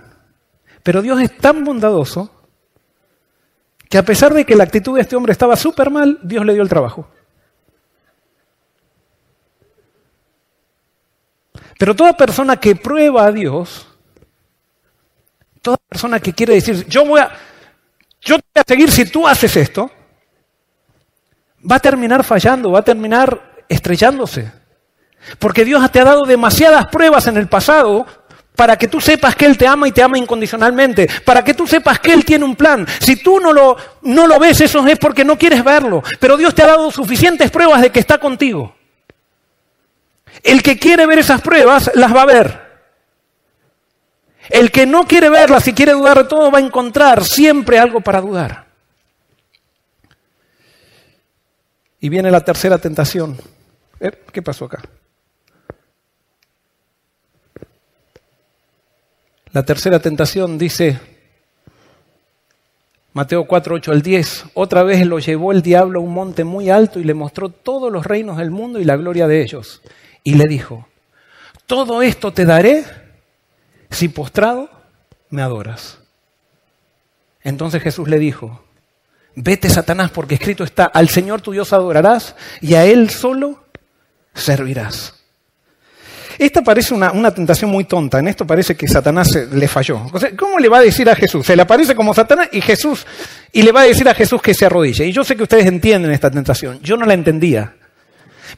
pero 0.83 1.01
Dios 1.01 1.21
es 1.21 1.37
tan 1.37 1.63
bondadoso 1.63 2.29
que 3.87 3.97
a 3.97 4.03
pesar 4.03 4.33
de 4.33 4.45
que 4.45 4.55
la 4.57 4.65
actitud 4.65 4.95
de 4.95 5.03
este 5.03 5.15
hombre 5.15 5.31
estaba 5.31 5.55
súper 5.55 5.89
mal, 5.89 6.19
Dios 6.21 6.45
le 6.45 6.53
dio 6.53 6.63
el 6.63 6.69
trabajo. 6.69 7.07
Pero 11.79 11.95
toda 11.95 12.17
persona 12.17 12.57
que 12.57 12.75
prueba 12.75 13.25
a 13.25 13.31
Dios, 13.31 13.86
toda 15.67 15.77
persona 15.89 16.21
que 16.21 16.31
quiere 16.31 16.53
decir, 16.53 16.85
yo 16.87 17.03
voy 17.03 17.19
a, 17.19 17.29
yo 18.21 18.37
te 18.37 18.45
voy 18.53 18.61
a 18.61 18.63
seguir 18.65 18.89
si 18.89 19.03
tú 19.03 19.27
haces 19.27 19.53
esto, 19.57 19.91
va 21.69 21.75
a 21.75 21.79
terminar 21.81 22.23
fallando, 22.23 22.71
va 22.71 22.79
a 22.79 22.83
terminar 22.83 23.65
estrellándose. 23.67 24.49
Porque 25.39 25.65
Dios 25.65 25.91
te 25.91 25.99
ha 25.99 26.05
dado 26.05 26.25
demasiadas 26.25 26.87
pruebas 26.87 27.27
en 27.27 27.35
el 27.35 27.49
pasado 27.49 28.05
para 28.55 28.77
que 28.77 28.87
tú 28.87 29.01
sepas 29.01 29.35
que 29.35 29.45
Él 29.45 29.57
te 29.57 29.67
ama 29.67 29.89
y 29.89 29.91
te 29.91 30.01
ama 30.01 30.17
incondicionalmente, 30.17 31.09
para 31.25 31.43
que 31.43 31.53
tú 31.53 31.67
sepas 31.67 31.99
que 31.99 32.13
Él 32.13 32.23
tiene 32.23 32.45
un 32.45 32.55
plan. 32.55 32.87
Si 33.01 33.17
tú 33.17 33.41
no 33.41 33.51
lo, 33.51 33.75
no 34.03 34.25
lo 34.25 34.39
ves, 34.39 34.61
eso 34.61 34.87
es 34.87 34.97
porque 34.97 35.25
no 35.25 35.37
quieres 35.37 35.65
verlo. 35.65 36.01
Pero 36.21 36.37
Dios 36.37 36.55
te 36.55 36.63
ha 36.63 36.67
dado 36.67 36.89
suficientes 36.91 37.51
pruebas 37.51 37.81
de 37.81 37.89
que 37.89 37.99
está 37.99 38.19
contigo. 38.19 38.73
El 40.43 40.63
que 40.63 40.79
quiere 40.79 41.05
ver 41.05 41.19
esas 41.19 41.41
pruebas, 41.41 41.91
las 41.93 42.15
va 42.15 42.21
a 42.21 42.25
ver. 42.25 42.66
El 44.49 44.71
que 44.71 44.85
no 44.85 45.05
quiere 45.05 45.29
verlas 45.29 45.67
y 45.67 45.73
quiere 45.73 45.91
dudar 45.93 46.17
de 46.17 46.23
todo, 46.23 46.51
va 46.51 46.59
a 46.59 46.61
encontrar 46.61 47.23
siempre 47.23 47.79
algo 47.79 48.01
para 48.01 48.21
dudar. 48.21 48.67
Y 51.99 52.09
viene 52.09 52.31
la 52.31 52.41
tercera 52.41 52.77
tentación. 52.77 53.37
Eh, 53.99 54.11
¿Qué 54.31 54.41
pasó 54.41 54.65
acá? 54.65 54.81
La 59.51 59.63
tercera 59.63 59.99
tentación 59.99 60.57
dice, 60.57 60.99
Mateo 63.13 63.47
4, 63.47 63.75
8 63.75 63.91
al 63.91 64.01
10, 64.03 64.45
otra 64.53 64.83
vez 64.83 65.05
lo 65.07 65.17
llevó 65.17 65.51
el 65.51 65.63
diablo 65.63 65.99
a 65.99 66.03
un 66.03 66.13
monte 66.13 66.43
muy 66.43 66.69
alto 66.69 66.99
y 66.99 67.03
le 67.03 67.15
mostró 67.15 67.49
todos 67.49 67.91
los 67.91 68.05
reinos 68.05 68.37
del 68.37 68.51
mundo 68.51 68.79
y 68.79 68.85
la 68.85 68.95
gloria 68.95 69.27
de 69.27 69.41
ellos. 69.41 69.81
Y 70.23 70.35
le 70.35 70.45
dijo, 70.47 70.87
todo 71.65 72.03
esto 72.03 72.31
te 72.31 72.45
daré 72.45 72.85
si 73.89 74.09
postrado 74.09 74.69
me 75.29 75.41
adoras. 75.41 75.99
Entonces 77.43 77.81
Jesús 77.81 78.07
le 78.07 78.19
dijo, 78.19 78.63
vete 79.35 79.69
Satanás 79.69 80.11
porque 80.11 80.35
escrito 80.35 80.63
está, 80.63 80.85
al 80.85 81.09
Señor 81.09 81.41
tu 81.41 81.51
Dios 81.51 81.73
adorarás 81.73 82.35
y 82.61 82.73
a 82.75 82.85
Él 82.85 83.09
solo 83.09 83.63
servirás. 84.33 85.13
Esta 86.37 86.61
parece 86.61 86.93
una, 86.93 87.33
tentación 87.33 87.71
muy 87.71 87.85
tonta. 87.85 88.19
En 88.19 88.27
esto 88.27 88.45
parece 88.45 88.75
que 88.75 88.87
Satanás 88.87 89.27
le 89.51 89.67
falló. 89.67 90.01
¿Cómo 90.37 90.59
le 90.59 90.69
va 90.69 90.77
a 90.77 90.81
decir 90.81 91.09
a 91.09 91.15
Jesús? 91.15 91.45
Se 91.45 91.55
le 91.55 91.63
aparece 91.63 91.95
como 91.95 92.13
Satanás 92.13 92.49
y 92.51 92.61
Jesús, 92.61 93.07
y 93.51 93.63
le 93.63 93.71
va 93.71 93.81
a 93.81 93.85
decir 93.85 94.07
a 94.07 94.13
Jesús 94.13 94.39
que 94.41 94.53
se 94.53 94.67
arrodille. 94.67 95.07
Y 95.07 95.11
yo 95.11 95.23
sé 95.23 95.35
que 95.35 95.43
ustedes 95.43 95.65
entienden 95.65 96.11
esta 96.11 96.29
tentación. 96.29 96.79
Yo 96.81 96.95
no 96.95 97.05
la 97.05 97.15
entendía. 97.15 97.75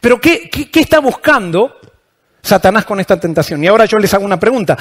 Pero 0.01 0.19
¿qué, 0.19 0.49
qué 0.49 0.79
está 0.79 0.99
buscando 0.99 1.79
Satanás 2.41 2.85
con 2.85 2.99
esta 2.99 3.19
tentación? 3.19 3.63
Y 3.63 3.67
ahora 3.67 3.85
yo 3.85 3.97
les 3.97 4.13
hago 4.13 4.25
una 4.25 4.39
pregunta. 4.39 4.77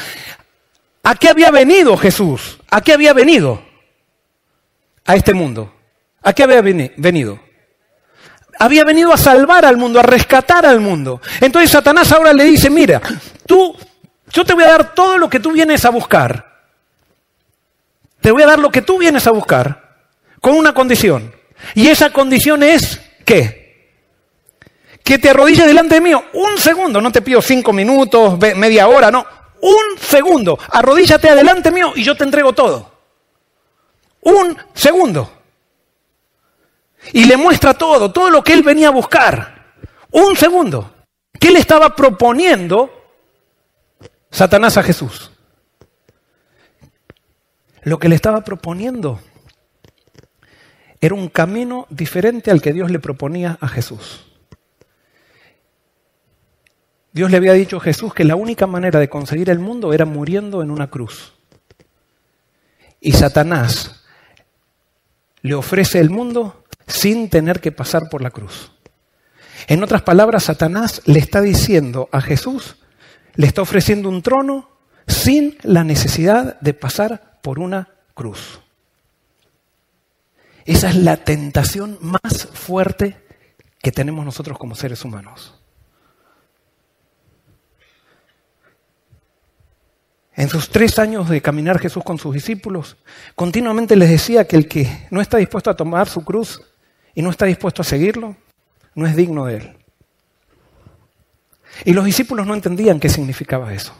¿A 1.03 1.15
qué 1.15 1.29
había 1.29 1.51
venido 1.51 1.97
Jesús? 1.97 2.59
¿A 2.71 2.81
qué 2.81 2.93
había 2.93 3.13
venido? 3.13 3.63
A 5.05 5.17
este 5.17 5.35
mundo. 5.35 5.75
¿A 6.23 6.33
qué 6.33 6.43
había 6.43 6.61
venido? 6.61 7.41
había 8.59 8.85
venido 8.85 9.13
a 9.13 9.17
salvar 9.17 9.65
al 9.65 9.77
mundo, 9.77 10.01
a 10.01 10.03
rescatar 10.03 10.67
al 10.67 10.81
mundo. 10.81 11.21
Entonces 11.41 11.71
Satanás 11.71 12.11
ahora 12.13 12.33
le 12.33 12.45
dice, 12.45 12.69
mira, 12.69 13.01
tú, 13.47 13.77
yo 14.33 14.45
te 14.45 14.53
voy 14.53 14.65
a 14.65 14.69
dar 14.69 14.95
todo 14.95 15.17
lo 15.17 15.31
que 15.31 15.41
tú 15.41 15.53
vienes 15.53 15.85
a 15.85 15.91
buscar. 15.91 16.45
Te 18.21 18.33
voy 18.33 18.43
a 18.43 18.47
dar 18.47 18.59
lo 18.59 18.71
que 18.71 18.83
tú 18.83 18.99
vienes 18.99 19.27
a 19.27 19.31
buscar, 19.31 19.99
con 20.41 20.57
una 20.57 20.75
condición. 20.75 21.33
Y 21.75 21.89
esa 21.89 22.11
condición 22.11 22.63
es, 22.63 23.01
¿qué? 23.25 23.68
Que 25.09 25.19
te 25.19 25.31
arrodilles 25.31 25.67
delante 25.67 25.95
de 25.95 26.01
mí 26.03 26.13
un 26.13 26.59
segundo, 26.59 27.01
no 27.01 27.11
te 27.11 27.23
pido 27.23 27.41
cinco 27.41 27.73
minutos, 27.73 28.39
media 28.55 28.89
hora, 28.89 29.11
no, 29.11 29.25
un 29.63 29.99
segundo. 29.99 30.59
Arrodíllate 30.69 31.31
adelante 31.31 31.71
mío 31.71 31.93
y 31.97 32.05
yo 32.05 32.15
te 32.15 32.25
entrego 32.25 32.53
todo. 32.53 32.93
Un 34.21 34.55
segundo. 34.75 35.33
Y 37.15 37.25
le 37.25 37.39
muestra 37.39 37.73
todo, 37.73 38.13
todo 38.13 38.29
lo 38.29 38.45
que 38.45 38.53
él 38.53 38.63
venía 38.63 38.89
a 38.89 38.91
buscar. 38.91 39.73
Un 40.11 40.37
segundo. 40.37 40.93
¿Qué 41.41 41.53
le 41.53 41.59
estaba 41.59 41.97
proponiendo 41.97 42.91
Satanás 44.31 44.77
a 44.77 44.83
Jesús? 44.83 45.31
Lo 47.81 47.99
que 47.99 48.11
le 48.11 48.15
estaba 48.15 48.45
proponiendo 48.45 49.21
era 51.01 51.15
un 51.15 51.31
camino 51.31 51.87
diferente 51.89 52.51
al 52.51 52.61
que 52.61 52.75
Dios 52.75 52.91
le 52.91 52.99
proponía 52.99 53.57
a 53.63 53.69
Jesús. 53.69 54.28
Dios 57.13 57.31
le 57.31 57.37
había 57.37 57.53
dicho 57.53 57.79
a 57.79 57.81
Jesús 57.81 58.15
que 58.15 58.25
la 58.25 58.37
única 58.37 58.67
manera 58.67 59.01
de 59.01 59.09
conseguir 59.09 59.51
el 59.51 59.59
mundo 59.59 59.93
era 59.93 60.05
muriendo 60.05 60.63
en 60.63 60.71
una 60.71 60.89
cruz. 60.89 61.35
Y 63.01 63.13
Satanás 63.13 64.05
le 65.43 65.55
ofrece 65.55 66.01
el 66.01 66.11
mundo 66.11 66.65
sin 66.87 67.29
tener 67.31 67.61
que 67.61 67.73
pasar 67.73 68.09
por 68.09 68.23
la 68.23 68.31
cruz. 68.31 68.73
En 69.67 69.83
otras 69.83 70.03
palabras, 70.03 70.45
Satanás 70.45 71.03
le 71.05 71.19
está 71.19 71.41
diciendo 71.41 72.09
a 72.13 72.21
Jesús, 72.21 72.77
le 73.35 73.47
está 73.47 73.63
ofreciendo 73.63 74.09
un 74.09 74.23
trono 74.23 74.71
sin 75.07 75.57
la 75.63 75.85
necesidad 75.85 76.61
de 76.61 76.75
pasar 76.75 77.39
por 77.43 77.59
una 77.59 77.89
cruz. 78.15 78.61
Esa 80.65 80.91
es 80.91 80.97
la 80.97 81.17
tentación 81.17 81.99
más 82.01 82.49
fuerte 82.53 83.17
que 83.81 83.93
tenemos 83.93 84.25
nosotros 84.25 84.59
como 84.59 84.75
seres 84.75 85.05
humanos. 85.05 85.58
En 90.39 90.49
sus 90.49 90.70
tres 90.70 91.01
años 91.01 91.28
de 91.28 91.43
caminar 91.43 91.80
Jesús 91.80 92.05
con 92.05 92.16
sus 92.16 92.32
discípulos, 92.32 92.97
continuamente 93.34 93.97
les 93.97 94.09
decía 94.09 94.47
que 94.47 94.55
el 94.55 94.68
que 94.68 95.09
no 95.11 95.20
está 95.20 95.36
dispuesto 95.36 95.68
a 95.68 95.74
tomar 95.74 96.09
su 96.09 96.24
cruz 96.24 96.62
y 97.12 97.22
no 97.22 97.30
está 97.30 97.47
dispuesto 97.47 97.82
a 97.82 97.84
seguirlo, 97.84 98.36
no 98.95 99.05
es 99.09 99.16
digno 99.16 99.47
de 99.47 99.57
él. 99.57 99.76
Y 101.84 101.93
los 101.93 102.05
discípulos 102.05 102.47
no 102.47 102.55
entendían 102.55 103.01
qué 103.01 103.09
significaba 103.09 103.74
eso, 103.74 103.93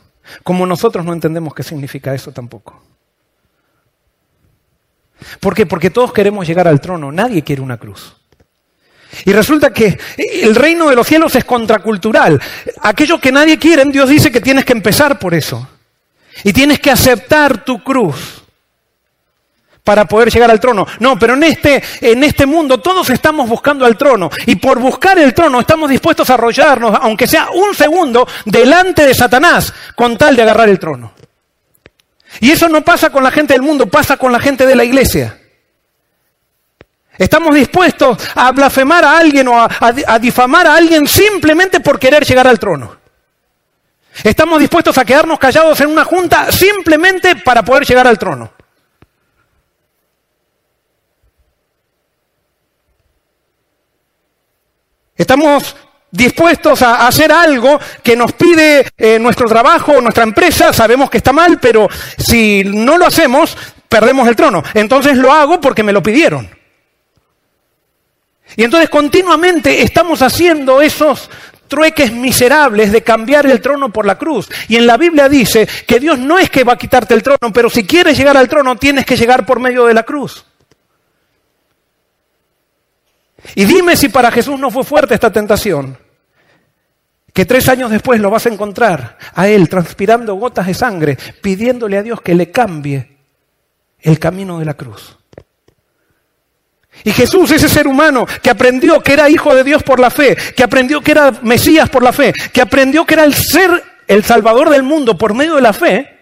como 0.45 0.64
nosotros 0.64 1.05
no 1.05 1.12
entendemos 1.12 1.53
qué 1.55 1.64
significa 1.64 2.14
eso 2.14 2.30
tampoco. 2.30 2.80
¿Por 5.41 5.57
qué? 5.57 5.66
Porque 5.66 5.91
todos 5.91 6.12
queremos 6.12 6.47
llegar 6.47 6.68
al 6.68 6.80
trono, 6.80 7.11
nadie 7.11 7.43
quiere 7.43 7.62
una 7.62 7.78
cruz. 7.78 8.14
Y 9.24 9.32
resulta 9.32 9.72
que 9.72 9.99
el 10.16 10.55
reino 10.55 10.89
de 10.89 10.95
los 10.95 11.09
cielos 11.09 11.34
es 11.34 11.45
contracultural. 11.45 12.41
Aquello 12.82 13.20
que 13.20 13.32
nadie 13.32 13.59
quiere, 13.59 13.84
Dios 13.86 14.09
dice 14.09 14.30
que 14.30 14.41
tienes 14.41 14.64
que 14.64 14.74
empezar 14.74 15.18
por 15.18 15.34
eso. 15.34 15.68
Y 16.45 16.53
tienes 16.53 16.78
que 16.78 16.91
aceptar 16.91 17.64
tu 17.64 17.82
cruz 17.82 18.39
para 19.89 20.05
poder 20.05 20.30
llegar 20.30 20.51
al 20.51 20.61
trono. 20.61 20.86
No, 21.01 21.18
pero 21.18 21.32
en 21.32 21.45
este, 21.45 21.82
en 22.03 22.22
este 22.22 22.45
mundo 22.45 22.76
todos 22.76 23.09
estamos 23.09 23.49
buscando 23.49 23.86
al 23.86 23.97
trono 23.97 24.28
y 24.45 24.57
por 24.57 24.78
buscar 24.78 25.18
el 25.18 25.32
trono 25.32 25.61
estamos 25.61 25.89
dispuestos 25.89 26.28
a 26.28 26.34
arrollarnos, 26.34 26.95
aunque 27.01 27.26
sea 27.26 27.49
un 27.55 27.74
segundo, 27.74 28.28
delante 28.45 29.07
de 29.07 29.14
Satanás 29.14 29.72
con 29.97 30.18
tal 30.18 30.36
de 30.36 30.43
agarrar 30.43 30.68
el 30.68 30.78
trono. 30.78 31.14
Y 32.41 32.51
eso 32.51 32.68
no 32.68 32.82
pasa 32.82 33.09
con 33.09 33.24
la 33.24 33.30
gente 33.30 33.55
del 33.55 33.62
mundo, 33.62 33.86
pasa 33.86 34.18
con 34.18 34.30
la 34.30 34.41
gente 34.41 34.66
de 34.66 34.76
la 34.76 34.84
iglesia. 34.84 35.39
Estamos 37.16 37.55
dispuestos 37.55 38.18
a 38.34 38.53
blasfemar 38.53 39.07
a 39.07 39.16
alguien 39.16 39.49
o 39.49 39.59
a, 39.59 39.70
a 40.07 40.18
difamar 40.18 40.66
a 40.66 40.76
alguien 40.76 41.07
simplemente 41.09 41.80
por 41.80 41.99
querer 41.99 42.26
llegar 42.26 42.47
al 42.47 42.59
trono. 42.59 42.97
Estamos 44.25 44.61
dispuestos 44.61 44.99
a 44.99 45.05
quedarnos 45.05 45.39
callados 45.39 45.81
en 45.81 45.91
una 45.91 46.05
junta 46.05 46.51
simplemente 46.51 47.37
para 47.37 47.62
poder 47.62 47.85
llegar 47.85 48.07
al 48.07 48.19
trono. 48.19 48.51
Estamos 55.16 55.77
dispuestos 56.11 56.81
a 56.83 57.07
hacer 57.07 57.31
algo 57.33 57.79
que 58.03 58.16
nos 58.16 58.33
pide 58.33 58.87
eh, 58.97 59.19
nuestro 59.19 59.49
trabajo 59.49 59.93
o 59.93 60.01
nuestra 60.01 60.23
empresa, 60.23 60.73
sabemos 60.73 61.11
que 61.11 61.19
está 61.19 61.33
mal, 61.33 61.59
pero 61.61 61.89
si 62.16 62.62
no 62.64 62.97
lo 62.97 63.07
hacemos, 63.07 63.57
perdemos 63.89 64.27
el 64.29 64.37
trono. 64.37 64.62
Entonces 64.75 65.16
lo 65.16 65.33
hago 65.33 65.61
porque 65.61 65.83
me 65.83 65.93
lo 65.93 66.03
pidieron. 66.03 66.49
Y 68.57 68.64
entonces 68.64 68.89
continuamente 68.89 69.83
estamos 69.83 70.23
haciendo 70.23 70.81
esos 70.81 71.29
trueques 71.69 72.12
miserables 72.12 72.91
de 72.91 73.03
cambiar 73.03 73.47
el 73.47 73.61
trono 73.61 73.91
por 73.93 74.07
la 74.07 74.19
cruz. 74.19 74.49
Y 74.69 74.77
en 74.77 74.87
la 74.87 74.97
Biblia 74.97 75.29
dice 75.29 75.69
que 75.87 76.01
Dios 76.01 76.19
no 76.19 76.39
es 76.39 76.51
que 76.51 76.64
va 76.64 76.73
a 76.73 76.79
quitarte 76.79 77.14
el 77.14 77.23
trono, 77.23 77.53
pero 77.53 77.71
si 77.71 77.87
quieres 77.87 78.16
llegar 78.16 78.37
al 78.37 78.49
trono 78.49 78.77
tienes 78.77 79.07
que 79.07 79.16
llegar 79.16 79.47
por 79.47 79.61
medio 79.61 79.87
de 79.87 79.95
la 79.95 80.03
cruz. 80.03 80.45
Y 83.55 83.64
dime 83.64 83.97
si 83.97 84.09
para 84.09 84.31
Jesús 84.31 84.59
no 84.59 84.71
fue 84.71 84.85
fuerte 84.85 85.14
esta 85.14 85.33
tentación, 85.33 85.97
que 87.33 87.45
tres 87.45 87.69
años 87.69 87.91
después 87.91 88.21
lo 88.21 88.31
vas 88.31 88.47
a 88.47 88.49
encontrar 88.49 89.16
a 89.35 89.49
Él 89.49 89.69
transpirando 89.69 90.35
gotas 90.35 90.66
de 90.66 90.75
sangre, 90.75 91.16
pidiéndole 91.41 91.97
a 91.97 92.03
Dios 92.03 92.21
que 92.21 92.35
le 92.35 92.51
cambie 92.51 93.16
el 94.01 94.19
camino 94.19 94.59
de 94.59 94.64
la 94.64 94.75
cruz. 94.75 95.18
Y 97.05 97.12
Jesús, 97.12 97.51
ese 97.51 97.68
ser 97.68 97.86
humano 97.86 98.26
que 98.42 98.51
aprendió 98.51 99.01
que 99.03 99.12
era 99.12 99.30
hijo 99.30 99.55
de 99.55 99.64
Dios 99.64 99.82
por 99.82 100.01
la 100.01 100.11
fe, 100.11 100.36
que 100.57 100.62
aprendió 100.62 101.01
que 101.01 101.12
era 101.12 101.30
Mesías 101.42 101.88
por 101.88 102.03
la 102.03 102.12
fe, 102.12 102.32
que 102.53 102.61
aprendió 102.61 103.05
que 103.05 103.14
era 103.14 103.24
el 103.24 103.34
ser 103.34 103.82
el 104.07 104.24
Salvador 104.24 104.70
del 104.70 104.82
mundo 104.82 105.16
por 105.16 105.34
medio 105.34 105.55
de 105.57 105.61
la 105.61 105.72
fe, 105.72 106.18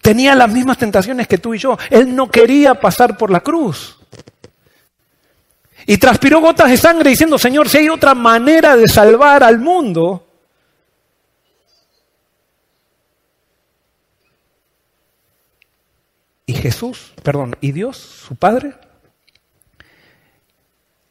tenía 0.00 0.34
las 0.34 0.50
mismas 0.50 0.78
tentaciones 0.78 1.28
que 1.28 1.38
tú 1.38 1.54
y 1.54 1.58
yo. 1.58 1.78
Él 1.90 2.14
no 2.14 2.30
quería 2.30 2.74
pasar 2.74 3.16
por 3.16 3.30
la 3.30 3.40
cruz. 3.40 3.98
Y 5.86 5.96
transpiró 5.96 6.40
gotas 6.40 6.70
de 6.70 6.76
sangre 6.76 7.10
diciendo, 7.10 7.38
Señor, 7.38 7.68
si 7.68 7.78
hay 7.78 7.88
otra 7.88 8.14
manera 8.14 8.76
de 8.76 8.88
salvar 8.88 9.42
al 9.42 9.58
mundo, 9.58 10.26
y 16.44 16.54
Jesús, 16.54 17.12
perdón, 17.22 17.56
y 17.60 17.72
Dios, 17.72 17.96
su 17.96 18.36
Padre, 18.36 18.74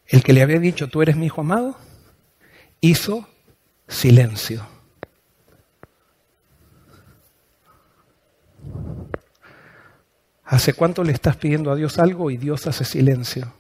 el 0.08 0.24
que 0.24 0.34
le 0.34 0.42
había 0.42 0.60
dicho, 0.60 0.88
tú 0.88 1.02
eres 1.02 1.16
mi 1.16 1.26
hijo 1.26 1.42
amado, 1.42 1.78
hizo 2.82 3.28
silencio. 3.88 4.66
¿Hace 10.44 10.74
cuánto 10.74 11.04
le 11.04 11.12
estás 11.12 11.36
pidiendo 11.36 11.72
a 11.72 11.76
Dios 11.76 12.00
algo 12.00 12.32
y 12.32 12.38
Dios 12.38 12.68
hace 12.68 12.86
silencio? 12.86 13.54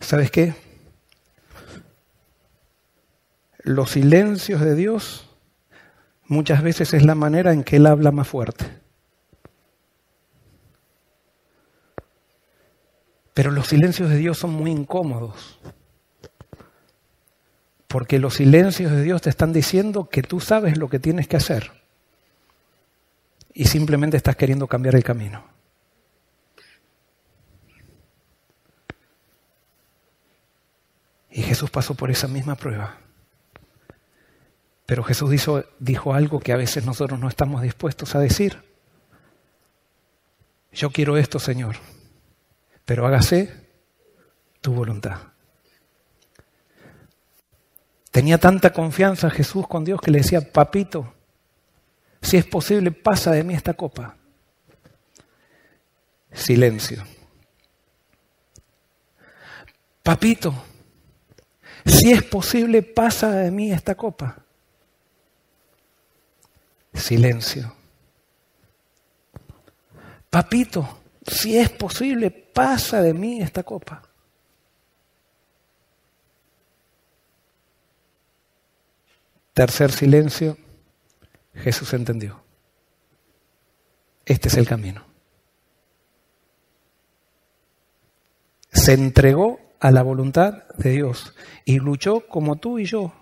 ¿Sabes 0.00 0.32
qué? 0.32 0.54
Los 3.60 3.92
silencios 3.92 4.60
de 4.60 4.74
Dios 4.74 5.28
muchas 6.26 6.60
veces 6.62 6.92
es 6.92 7.04
la 7.04 7.14
manera 7.14 7.52
en 7.52 7.62
que 7.62 7.76
Él 7.76 7.86
habla 7.86 8.10
más 8.10 8.26
fuerte. 8.26 8.81
Pero 13.34 13.50
los 13.50 13.68
silencios 13.68 14.10
de 14.10 14.16
Dios 14.16 14.38
son 14.38 14.52
muy 14.52 14.70
incómodos. 14.70 15.58
Porque 17.86 18.18
los 18.18 18.34
silencios 18.34 18.90
de 18.90 19.02
Dios 19.02 19.22
te 19.22 19.30
están 19.30 19.52
diciendo 19.52 20.08
que 20.08 20.22
tú 20.22 20.40
sabes 20.40 20.78
lo 20.78 20.88
que 20.88 20.98
tienes 20.98 21.28
que 21.28 21.36
hacer. 21.36 21.70
Y 23.54 23.66
simplemente 23.66 24.16
estás 24.16 24.36
queriendo 24.36 24.66
cambiar 24.66 24.94
el 24.94 25.04
camino. 25.04 25.44
Y 31.30 31.42
Jesús 31.42 31.70
pasó 31.70 31.94
por 31.94 32.10
esa 32.10 32.28
misma 32.28 32.56
prueba. 32.56 32.98
Pero 34.84 35.02
Jesús 35.02 35.30
dijo, 35.78 36.14
algo 36.14 36.40
que 36.40 36.52
a 36.52 36.56
veces 36.56 36.84
nosotros 36.84 37.18
no 37.18 37.28
estamos 37.28 37.62
dispuestos 37.62 38.14
a 38.14 38.18
decir. 38.20 38.62
Yo 40.72 40.90
quiero 40.90 41.16
esto, 41.16 41.38
Señor, 41.38 41.76
pero 42.84 43.06
hágase 43.06 43.52
tu 44.60 44.72
voluntad. 44.72 45.18
Tenía 48.10 48.38
tanta 48.38 48.72
confianza 48.72 49.30
Jesús 49.30 49.66
con 49.66 49.84
Dios 49.84 50.00
que 50.00 50.10
le 50.10 50.18
decía, 50.18 50.52
papito, 50.52 51.14
si 52.20 52.36
es 52.36 52.44
posible, 52.44 52.92
pasa 52.92 53.32
de 53.32 53.42
mí 53.42 53.54
esta 53.54 53.74
copa. 53.74 54.16
Silencio. 56.30 57.04
Papito, 60.02 60.54
si 61.84 62.12
es 62.12 62.22
posible, 62.22 62.82
pasa 62.82 63.30
de 63.30 63.50
mí 63.50 63.72
esta 63.72 63.94
copa. 63.94 64.36
Silencio. 66.92 67.74
Papito, 70.28 71.01
si 71.26 71.56
es 71.56 71.70
posible, 71.70 72.30
pasa 72.30 73.00
de 73.00 73.14
mí 73.14 73.40
esta 73.40 73.62
copa. 73.62 74.02
Tercer 79.52 79.92
silencio, 79.92 80.56
Jesús 81.54 81.92
entendió. 81.92 82.42
Este 84.24 84.48
es 84.48 84.56
el 84.56 84.66
camino. 84.66 85.04
Se 88.72 88.94
entregó 88.94 89.60
a 89.78 89.90
la 89.90 90.02
voluntad 90.02 90.64
de 90.78 90.90
Dios 90.90 91.34
y 91.64 91.78
luchó 91.78 92.26
como 92.28 92.56
tú 92.56 92.78
y 92.78 92.86
yo 92.86 93.12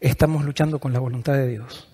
estamos 0.00 0.44
luchando 0.44 0.80
con 0.80 0.92
la 0.92 0.98
voluntad 0.98 1.34
de 1.34 1.46
Dios. 1.46 1.86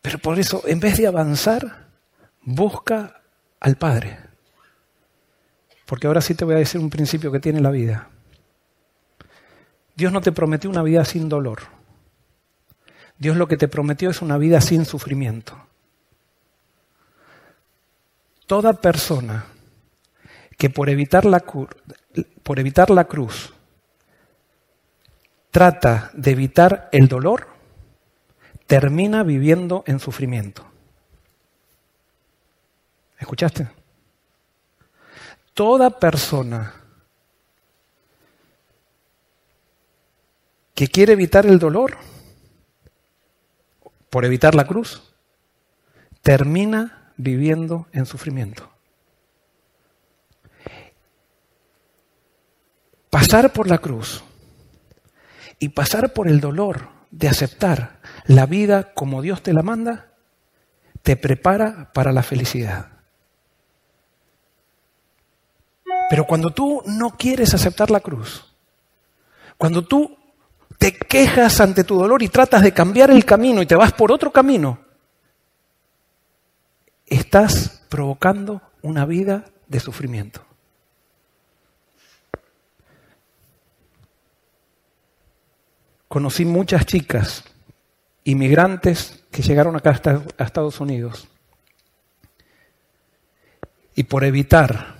Pero 0.00 0.18
por 0.18 0.38
eso, 0.38 0.62
en 0.66 0.80
vez 0.80 0.96
de 0.96 1.06
avanzar, 1.06 1.91
busca 2.42 3.22
al 3.60 3.76
Padre. 3.76 4.18
Porque 5.86 6.06
ahora 6.06 6.20
sí 6.20 6.34
te 6.34 6.44
voy 6.44 6.54
a 6.54 6.58
decir 6.58 6.80
un 6.80 6.90
principio 6.90 7.30
que 7.30 7.40
tiene 7.40 7.60
la 7.60 7.70
vida. 7.70 8.08
Dios 9.94 10.12
no 10.12 10.20
te 10.20 10.32
prometió 10.32 10.70
una 10.70 10.82
vida 10.82 11.04
sin 11.04 11.28
dolor. 11.28 11.60
Dios 13.18 13.36
lo 13.36 13.46
que 13.46 13.56
te 13.56 13.68
prometió 13.68 14.10
es 14.10 14.22
una 14.22 14.38
vida 14.38 14.60
sin 14.60 14.84
sufrimiento. 14.84 15.56
Toda 18.46 18.72
persona 18.72 19.46
que 20.58 20.70
por 20.70 20.88
evitar 20.88 21.24
la, 21.24 21.40
por 21.40 22.58
evitar 22.58 22.90
la 22.90 23.04
cruz 23.04 23.52
trata 25.50 26.10
de 26.14 26.30
evitar 26.30 26.88
el 26.92 27.08
dolor, 27.08 27.46
termina 28.66 29.22
viviendo 29.22 29.84
en 29.86 30.00
sufrimiento. 30.00 30.71
¿Escuchaste? 33.22 33.68
Toda 35.54 35.98
persona 35.98 36.74
que 40.74 40.88
quiere 40.88 41.14
evitar 41.14 41.46
el 41.46 41.58
dolor 41.58 41.96
por 44.10 44.24
evitar 44.26 44.54
la 44.54 44.66
cruz, 44.66 45.14
termina 46.20 47.12
viviendo 47.16 47.86
en 47.92 48.04
sufrimiento. 48.04 48.72
pasar 53.12 53.52
por 53.52 53.68
la 53.68 53.76
cruz 53.76 54.24
y 55.58 55.68
pasar 55.68 56.14
por 56.14 56.28
el 56.28 56.40
dolor 56.40 56.88
de 57.10 57.28
aceptar 57.28 58.00
la 58.24 58.46
vida 58.46 58.94
como 58.94 59.20
Dios 59.20 59.42
te 59.42 59.52
la 59.52 59.62
manda, 59.62 60.14
te 61.02 61.16
prepara 61.16 61.92
para 61.92 62.10
la 62.10 62.22
felicidad. 62.22 62.91
Pero 66.10 66.26
cuando 66.26 66.50
tú 66.50 66.82
no 66.86 67.10
quieres 67.16 67.54
aceptar 67.54 67.90
la 67.90 68.00
cruz, 68.00 68.44
cuando 69.56 69.82
tú 69.82 70.16
te 70.78 70.92
quejas 70.92 71.60
ante 71.60 71.84
tu 71.84 71.98
dolor 71.98 72.22
y 72.22 72.28
tratas 72.28 72.62
de 72.62 72.72
cambiar 72.72 73.10
el 73.10 73.24
camino 73.24 73.62
y 73.62 73.66
te 73.66 73.76
vas 73.76 73.92
por 73.92 74.12
otro 74.12 74.32
camino, 74.32 74.80
estás 77.06 77.84
provocando 77.88 78.62
una 78.82 79.04
vida 79.06 79.44
de 79.68 79.80
sufrimiento. 79.80 80.44
conocí 86.12 86.44
muchas 86.44 86.84
chicas, 86.84 87.42
inmigrantes 88.24 89.24
que 89.30 89.40
llegaron 89.40 89.76
acá 89.76 89.98
a 90.36 90.44
Estados 90.44 90.78
Unidos. 90.78 91.26
Y 93.94 94.02
por 94.02 94.22
evitar 94.22 94.96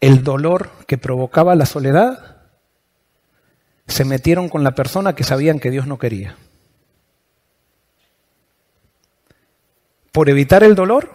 el 0.00 0.22
dolor 0.22 0.70
que 0.86 0.98
provocaba 0.98 1.54
la 1.54 1.66
soledad, 1.66 2.36
se 3.86 4.04
metieron 4.04 4.48
con 4.48 4.64
la 4.64 4.74
persona 4.74 5.14
que 5.14 5.24
sabían 5.24 5.60
que 5.60 5.70
Dios 5.70 5.86
no 5.86 5.98
quería. 5.98 6.36
Por 10.12 10.28
evitar 10.28 10.64
el 10.64 10.74
dolor, 10.74 11.10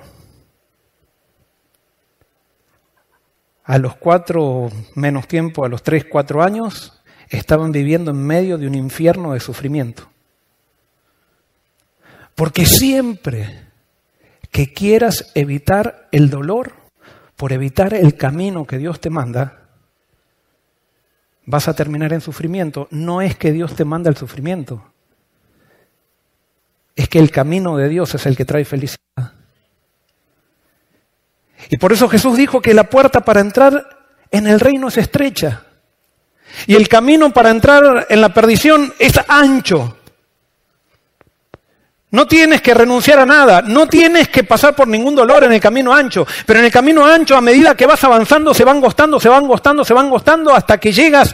a 3.64 3.78
los 3.78 3.96
cuatro 3.96 4.70
menos 4.96 5.28
tiempo, 5.28 5.66
a 5.66 5.70
los 5.70 5.84
tres, 5.84 6.06
cuatro 6.06 6.44
años, 6.44 7.02
estaban 7.30 7.72
viviendo 7.72 8.12
en 8.12 8.24
medio 8.24 8.58
de 8.58 8.68
un 8.68 8.76
infierno 8.76 9.34
de 9.34 9.40
sufrimiento. 9.40 10.10
Porque 12.36 12.66
siempre 12.66 13.68
que 14.52 14.74
quieras 14.74 15.32
evitar 15.36 16.08
el 16.12 16.30
dolor, 16.30 16.74
por 17.42 17.54
evitar 17.54 17.96
el 17.96 18.16
camino 18.16 18.68
que 18.68 18.78
Dios 18.78 19.00
te 19.00 19.10
manda, 19.10 19.62
vas 21.48 21.68
a 21.68 21.74
terminar 21.74 22.14
en 22.14 22.22
sufrimiento. 22.22 22.88
No 22.92 23.20
es 23.20 23.36
que 23.36 23.52
Dios 23.52 23.76
te 23.76 23.84
manda 23.84 24.12
el 24.12 24.16
sufrimiento, 24.16 24.94
es 26.96 27.10
que 27.10 27.18
el 27.18 27.32
camino 27.32 27.78
de 27.78 27.90
Dios 27.90 28.14
es 28.14 28.28
el 28.28 28.38
que 28.38 28.46
trae 28.46 28.64
felicidad. 28.64 29.34
Y 31.72 31.78
por 31.78 31.92
eso 31.92 32.08
Jesús 32.08 32.38
dijo 32.38 32.62
que 32.62 32.76
la 32.76 32.84
puerta 32.84 33.22
para 33.22 33.42
entrar 33.42 33.90
en 34.30 34.46
el 34.46 34.60
reino 34.60 34.90
es 34.90 35.00
estrecha. 35.00 35.64
Y 36.68 36.76
el 36.76 36.88
camino 36.88 37.34
para 37.34 37.50
entrar 37.50 38.06
en 38.08 38.22
la 38.22 38.36
perdición 38.36 38.94
es 39.00 39.20
ancho. 39.28 39.98
No 42.12 42.28
tienes 42.28 42.62
que 42.62 42.74
renunciar 42.74 43.20
a 43.20 43.26
nada, 43.26 43.62
no 43.62 43.88
tienes 43.88 44.28
que 44.28 44.44
pasar 44.44 44.76
por 44.76 44.86
ningún 44.86 45.16
dolor 45.16 45.46
en 45.46 45.54
el 45.54 45.62
camino 45.62 45.94
ancho, 45.94 46.28
pero 46.46 46.60
en 46.60 46.66
el 46.66 46.72
camino 46.72 47.06
ancho, 47.06 47.38
a 47.38 47.42
medida 47.42 47.74
que 47.74 47.86
vas 47.86 48.04
avanzando, 48.04 48.54
se 48.54 48.66
van 48.66 48.82
gostando, 48.82 49.18
se 49.18 49.30
van 49.30 49.48
gostando, 49.48 49.86
se 49.86 49.94
van 49.94 50.10
gostando, 50.10 50.54
hasta 50.54 50.78
que 50.78 50.92
llegas 50.92 51.34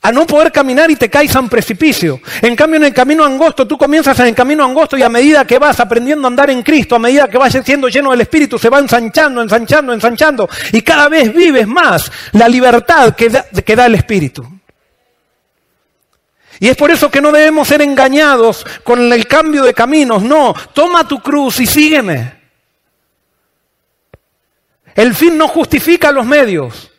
a 0.00 0.10
no 0.10 0.26
poder 0.26 0.50
caminar 0.50 0.90
y 0.90 0.96
te 0.96 1.10
caes 1.10 1.36
a 1.36 1.40
un 1.40 1.48
precipicio. 1.50 2.20
En 2.40 2.56
cambio, 2.56 2.78
en 2.78 2.84
el 2.84 2.94
camino 2.94 3.22
angosto, 3.22 3.66
tú 3.66 3.76
comienzas 3.76 4.18
en 4.20 4.28
el 4.28 4.34
camino 4.34 4.64
angosto 4.64 4.96
y 4.96 5.02
a 5.02 5.10
medida 5.10 5.44
que 5.44 5.58
vas 5.58 5.78
aprendiendo 5.78 6.26
a 6.26 6.30
andar 6.30 6.48
en 6.48 6.62
Cristo, 6.62 6.96
a 6.96 6.98
medida 6.98 7.28
que 7.28 7.36
vas 7.36 7.52
siendo 7.62 7.88
lleno 7.88 8.10
del 8.10 8.22
Espíritu, 8.22 8.58
se 8.58 8.70
va 8.70 8.78
ensanchando, 8.78 9.42
ensanchando, 9.42 9.92
ensanchando, 9.92 10.48
y 10.72 10.80
cada 10.80 11.08
vez 11.08 11.32
vives 11.34 11.68
más 11.68 12.10
la 12.32 12.48
libertad 12.48 13.14
que 13.14 13.28
da, 13.28 13.44
que 13.44 13.76
da 13.76 13.86
el 13.86 13.94
Espíritu. 13.94 14.61
Y 16.62 16.68
es 16.68 16.76
por 16.76 16.92
eso 16.92 17.10
que 17.10 17.20
no 17.20 17.32
debemos 17.32 17.66
ser 17.66 17.82
engañados 17.82 18.64
con 18.84 19.12
el 19.12 19.26
cambio 19.26 19.64
de 19.64 19.74
caminos. 19.74 20.22
No, 20.22 20.54
toma 20.72 21.08
tu 21.08 21.18
cruz 21.18 21.58
y 21.58 21.66
sígueme. 21.66 22.40
El 24.94 25.12
fin 25.12 25.36
no 25.36 25.48
justifica 25.48 26.12
los 26.12 26.24
medios. 26.24 26.91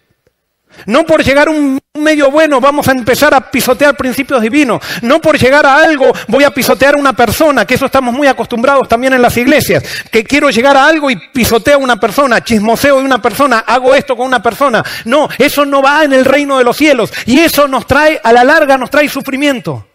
No 0.86 1.06
por 1.06 1.24
llegar 1.24 1.48
a 1.48 1.52
un 1.52 1.80
medio 1.94 2.32
bueno 2.32 2.60
vamos 2.60 2.88
a 2.88 2.92
empezar 2.92 3.34
a 3.34 3.52
pisotear 3.52 3.96
principios 3.96 4.42
divinos. 4.42 4.82
No 5.02 5.22
por 5.22 5.38
llegar 5.38 5.66
a 5.66 5.78
algo 5.78 6.12
voy 6.28 6.44
a 6.44 6.52
pisotear 6.52 6.96
a 6.96 6.98
una 6.98 7.14
persona, 7.14 7.66
que 7.66 7.76
eso 7.76 7.86
estamos 7.86 8.14
muy 8.14 8.28
acostumbrados 8.28 8.88
también 8.88 9.14
en 9.14 9.22
las 9.22 9.38
iglesias. 9.38 9.84
Que 10.12 10.24
quiero 10.24 10.50
llegar 10.50 10.76
a 10.76 10.86
algo 10.86 11.10
y 11.10 11.16
pisoteo 11.16 11.76
a 11.76 11.82
una 11.82 12.00
persona, 12.00 12.44
chismoseo 12.44 12.98
de 12.98 13.06
una 13.06 13.22
persona, 13.22 13.60
hago 13.60 13.96
esto 13.96 14.16
con 14.16 14.28
una 14.28 14.42
persona. 14.42 14.84
No, 15.06 15.30
eso 15.38 15.66
no 15.66 15.82
va 15.82 16.04
en 16.04 16.14
el 16.14 16.26
reino 16.26 16.58
de 16.58 16.64
los 16.64 16.78
cielos. 16.78 17.12
Y 17.26 17.40
eso 17.40 17.68
nos 17.68 17.88
trae, 17.88 18.20
a 18.24 18.34
la 18.34 18.44
larga 18.44 18.78
nos 18.78 18.90
trae 18.90 19.08
sufrimiento. 19.08 19.88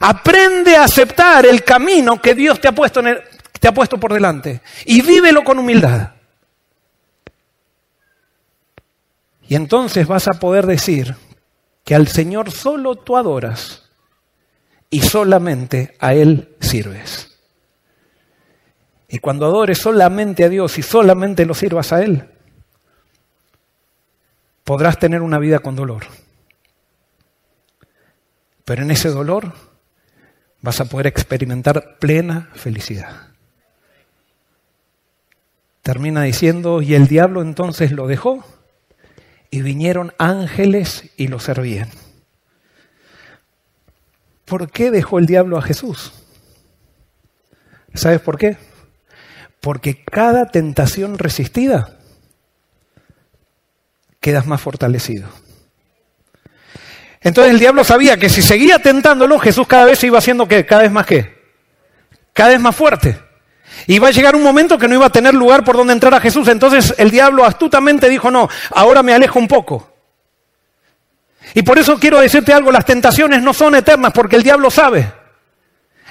Aprende 0.00 0.76
a 0.76 0.84
aceptar 0.84 1.46
el 1.46 1.64
camino 1.64 2.20
que 2.20 2.34
Dios 2.34 2.60
te 2.60 2.68
ha 2.68 2.72
puesto, 2.72 3.00
te 3.02 3.68
ha 3.68 3.72
puesto 3.72 3.98
por 3.98 4.12
delante. 4.12 4.60
Y 4.84 5.00
vívelo 5.00 5.42
con 5.42 5.58
humildad. 5.58 6.15
Y 9.48 9.54
entonces 9.54 10.06
vas 10.06 10.28
a 10.28 10.34
poder 10.34 10.66
decir 10.66 11.14
que 11.84 11.94
al 11.94 12.08
Señor 12.08 12.50
solo 12.50 12.96
tú 12.96 13.16
adoras 13.16 13.88
y 14.90 15.02
solamente 15.02 15.94
a 16.00 16.14
Él 16.14 16.56
sirves. 16.60 17.38
Y 19.08 19.20
cuando 19.20 19.46
adores 19.46 19.78
solamente 19.78 20.44
a 20.44 20.48
Dios 20.48 20.78
y 20.78 20.82
solamente 20.82 21.46
lo 21.46 21.54
sirvas 21.54 21.92
a 21.92 22.02
Él, 22.02 22.28
podrás 24.64 24.98
tener 24.98 25.22
una 25.22 25.38
vida 25.38 25.60
con 25.60 25.76
dolor. 25.76 26.04
Pero 28.64 28.82
en 28.82 28.90
ese 28.90 29.10
dolor 29.10 29.52
vas 30.60 30.80
a 30.80 30.86
poder 30.86 31.06
experimentar 31.06 31.98
plena 32.00 32.50
felicidad. 32.54 33.28
Termina 35.82 36.22
diciendo, 36.22 36.82
y 36.82 36.94
el 36.94 37.06
diablo 37.06 37.42
entonces 37.42 37.92
lo 37.92 38.08
dejó 38.08 38.44
y 39.56 39.62
vinieron 39.62 40.12
ángeles 40.18 41.04
y 41.16 41.28
lo 41.28 41.40
servían. 41.40 41.88
¿Por 44.44 44.70
qué 44.70 44.90
dejó 44.90 45.18
el 45.18 45.24
diablo 45.24 45.56
a 45.56 45.62
Jesús? 45.62 46.12
¿Sabes 47.94 48.20
por 48.20 48.36
qué? 48.36 48.58
Porque 49.60 50.04
cada 50.04 50.44
tentación 50.44 51.16
resistida 51.16 51.96
quedas 54.20 54.46
más 54.46 54.60
fortalecido. 54.60 55.26
Entonces 57.22 57.54
el 57.54 57.58
diablo 57.58 57.82
sabía 57.82 58.18
que 58.18 58.28
si 58.28 58.42
seguía 58.42 58.78
tentándolo, 58.78 59.38
Jesús 59.38 59.66
cada 59.66 59.86
vez 59.86 59.98
se 59.98 60.08
iba 60.08 60.18
haciendo 60.18 60.46
¿qué? 60.46 60.66
cada 60.66 60.82
vez 60.82 60.92
más 60.92 61.06
qué, 61.06 61.34
cada 62.34 62.50
vez 62.50 62.60
más 62.60 62.76
fuerte. 62.76 63.18
Y 63.86 63.98
va 63.98 64.08
a 64.08 64.12
llegar 64.12 64.34
un 64.34 64.42
momento 64.42 64.78
que 64.78 64.88
no 64.88 64.94
iba 64.94 65.06
a 65.06 65.10
tener 65.10 65.34
lugar 65.34 65.64
por 65.64 65.76
donde 65.76 65.92
entrar 65.92 66.14
a 66.14 66.20
Jesús. 66.20 66.48
Entonces 66.48 66.94
el 66.98 67.10
diablo 67.10 67.44
astutamente 67.44 68.08
dijo, 68.08 68.30
no, 68.30 68.48
ahora 68.70 69.02
me 69.02 69.14
alejo 69.14 69.38
un 69.38 69.48
poco. 69.48 69.92
Y 71.54 71.62
por 71.62 71.78
eso 71.78 71.98
quiero 71.98 72.20
decirte 72.20 72.52
algo, 72.52 72.72
las 72.72 72.84
tentaciones 72.84 73.42
no 73.42 73.54
son 73.54 73.76
eternas 73.76 74.12
porque 74.12 74.36
el 74.36 74.42
diablo 74.42 74.70
sabe 74.70 75.10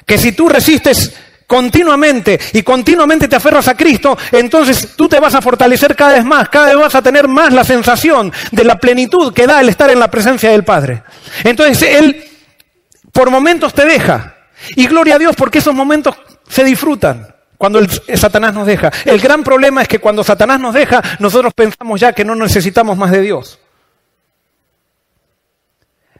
que 0.05 0.17
si 0.17 0.32
tú 0.32 0.47
resistes 0.47 1.13
continuamente 1.45 2.39
y 2.53 2.63
continuamente 2.63 3.28
te 3.28 3.36
aferras 3.36 3.67
a 3.67 3.76
Cristo, 3.76 4.17
entonces 4.32 4.95
tú 4.95 5.07
te 5.07 5.19
vas 5.19 5.36
a 5.36 5.41
fortalecer 5.41 5.95
cada 5.95 6.13
vez 6.13 6.26
más, 6.26 6.49
cada 6.49 6.67
vez 6.67 6.78
vas 6.78 6.95
a 6.95 7.01
tener 7.01 7.28
más 7.28 7.53
la 7.53 7.63
sensación 7.63 8.32
de 8.51 8.63
la 8.63 8.80
plenitud 8.80 9.34
que 9.34 9.45
da 9.45 9.61
el 9.61 9.69
estar 9.69 9.89
en 9.91 9.99
la 9.99 10.09
presencia 10.09 10.49
del 10.49 10.63
Padre. 10.63 11.03
Entonces 11.43 11.82
Él 11.84 12.23
por 13.11 13.30
momentos 13.30 13.73
te 13.73 13.86
deja. 13.86 14.36
Y 14.76 14.88
gloria 14.88 15.15
a 15.15 15.19
Dios 15.19 15.36
porque 15.36 15.59
esos 15.59 15.73
momentos 15.73 16.15
se 16.49 16.63
disfrutan. 16.63 17.34
Cuando 17.58 17.80
el, 17.80 17.89
Satanás 18.18 18.53
nos 18.53 18.68
deja. 18.68 18.91
El 19.06 19.20
gran 19.20 19.43
problema 19.43 19.82
es 19.82 19.88
que 19.88 19.99
cuando 19.99 20.24
Satanás 20.24 20.60
nos 20.60 20.74
deja, 20.74 21.01
nosotros 21.20 21.53
pensamos 21.53 21.99
ya 21.99 22.14
que 22.14 22.26
no 22.26 22.36
necesitamos 22.36 22.97
más 22.97 23.12
de 23.12 23.22
Dios. 23.22 23.60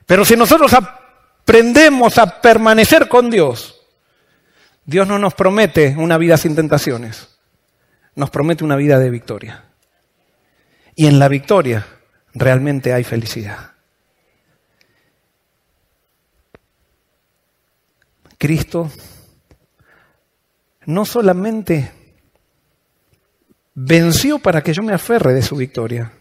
Pero 0.06 0.24
si 0.24 0.36
nosotros 0.36 0.74
aprendemos 0.74 2.18
a 2.18 2.42
permanecer 2.42 3.08
con 3.08 3.30
Dios, 3.30 3.82
Dios 4.86 5.08
no 5.08 5.18
nos 5.18 5.34
promete 5.34 5.96
una 5.98 6.18
vida 6.18 6.38
sin 6.38 6.56
tentaciones, 6.56 7.40
nos 8.14 8.30
promete 8.30 8.64
una 8.64 8.76
vida 8.76 9.00
de 9.00 9.10
victoria. 9.10 9.64
Y 10.96 11.08
en 11.08 11.20
la 11.20 11.28
victoria 11.28 11.86
realmente 12.34 12.94
hay 12.94 13.04
felicidad. 13.04 13.72
Cristo 18.38 18.92
no 20.86 21.06
solamente 21.06 21.92
venció 23.74 24.40
para 24.40 24.62
que 24.62 24.74
yo 24.74 24.84
me 24.84 24.94
aferre 24.94 25.34
de 25.34 25.42
su 25.42 25.56
victoria, 25.56 26.12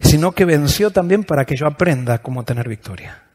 sino 0.00 0.32
que 0.32 0.44
venció 0.44 0.90
también 0.90 1.24
para 1.24 1.44
que 1.44 1.56
yo 1.56 1.66
aprenda 1.66 2.18
cómo 2.18 2.44
tener 2.44 2.68
victoria. 2.68 3.25